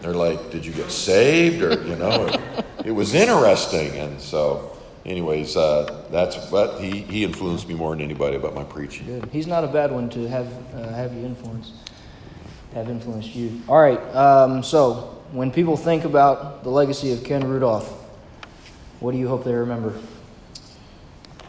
They're 0.00 0.14
like, 0.14 0.50
"Did 0.50 0.64
you 0.64 0.72
get 0.72 0.90
saved?" 0.90 1.62
Or 1.62 1.72
you 1.86 1.96
know, 1.96 2.26
it, 2.26 2.64
it 2.86 2.90
was 2.92 3.12
interesting. 3.12 3.92
And 3.98 4.18
so, 4.18 4.73
anyways, 5.06 5.56
uh, 5.56 6.06
that's 6.10 6.50
what 6.50 6.80
he 6.80 7.02
he 7.02 7.24
influenced 7.24 7.68
me 7.68 7.74
more 7.74 7.94
than 7.94 8.02
anybody 8.02 8.36
about 8.36 8.54
my 8.54 8.64
preaching. 8.64 9.06
Good. 9.06 9.28
He's 9.30 9.46
not 9.46 9.64
a 9.64 9.68
bad 9.68 9.92
one 9.92 10.08
to 10.10 10.28
have 10.28 10.46
uh, 10.74 10.88
have 10.92 11.14
you 11.14 11.24
influence, 11.24 11.72
have 12.74 12.88
influenced 12.88 13.34
you. 13.34 13.62
All 13.68 13.80
right. 13.80 14.00
Um, 14.14 14.62
so 14.62 15.22
when 15.32 15.50
people 15.50 15.76
think 15.76 16.04
about 16.04 16.62
the 16.62 16.70
legacy 16.70 17.12
of 17.12 17.24
Ken 17.24 17.46
Rudolph, 17.46 17.88
what 19.00 19.12
do 19.12 19.18
you 19.18 19.28
hope 19.28 19.44
they 19.44 19.54
remember? 19.54 19.94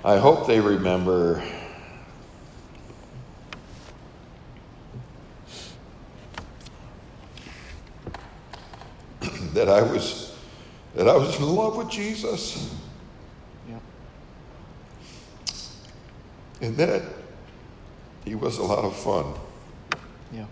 I 0.04 0.18
hope 0.18 0.46
they 0.48 0.60
remember 0.60 1.44
that 9.54 9.70
I 9.70 9.82
was 9.82 10.38
that 10.96 11.08
I 11.08 11.16
was 11.16 11.38
in 11.38 11.44
love 11.44 11.78
with 11.78 11.90
Jesus 11.90 12.75
And 16.62 16.78
that, 16.78 17.02
he 18.24 18.36
was 18.36 18.58
a 18.58 18.64
lot 18.64 18.84
of 18.84 18.96
fun. 18.96 19.34
Yeah. 20.32 20.46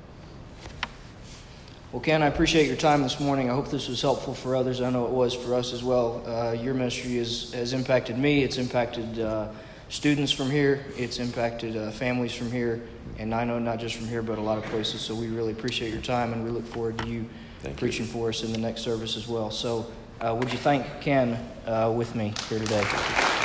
Well, 1.92 2.02
Ken, 2.02 2.24
I 2.24 2.28
appreciate 2.28 2.68
your 2.68 2.76
time 2.76 3.04
this 3.04 3.20
morning. 3.20 3.50
I 3.50 3.54
hope 3.54 3.70
this 3.70 3.88
was 3.88 4.02
helpful 4.02 4.34
for 4.34 4.56
others. 4.56 4.82
I 4.82 4.90
know 4.90 5.06
it 5.06 5.12
was 5.12 5.34
for 5.34 5.54
us 5.54 5.74
as 5.74 5.84
well. 5.84 6.24
Uh, 6.28 6.54
your 6.54 6.74
ministry 6.74 7.18
is, 7.18 7.54
has 7.54 7.74
impacted 7.74 8.18
me. 8.18 8.44
It's 8.44 8.58
impacted 8.58 9.20
uh, 9.20 9.50
students 9.90 10.32
from 10.32 10.50
here. 10.50 10.84
It's 10.98 11.20
impacted 11.20 11.78
uh, 11.78 11.92
families 11.92 12.34
from 12.34 12.52
here. 12.52 12.82
And 13.20 13.34
I 13.34 13.44
know 13.44 13.60
not 13.60 13.80
just 13.80 13.96
from 13.96 14.08
here, 14.08 14.24
but 14.24 14.40
a 14.40 14.42
lot 14.42 14.58
of 14.58 14.66
places. 14.66 15.02
So 15.02 15.14
we 15.14 15.28
really 15.28 15.52
appreciate 15.52 15.94
your 15.94 16.02
time, 16.02 16.34
and 16.34 16.44
we 16.44 16.50
look 16.50 16.66
forward 16.66 16.98
to 16.98 17.08
you 17.08 17.30
Thank 17.62 17.76
you. 17.76 17.80
preaching 17.80 18.06
for 18.06 18.30
us 18.30 18.44
in 18.44 18.52
the 18.52 18.58
next 18.58 18.82
service 18.82 19.16
as 19.16 19.28
well. 19.28 19.52
So 19.52 19.86
uh, 20.20 20.36
would 20.38 20.52
you 20.52 20.58
thank 20.58 20.86
Ken 21.00 21.38
uh, 21.68 21.94
with 21.96 22.16
me 22.16 22.34
here 22.50 22.60
today? 22.60 23.43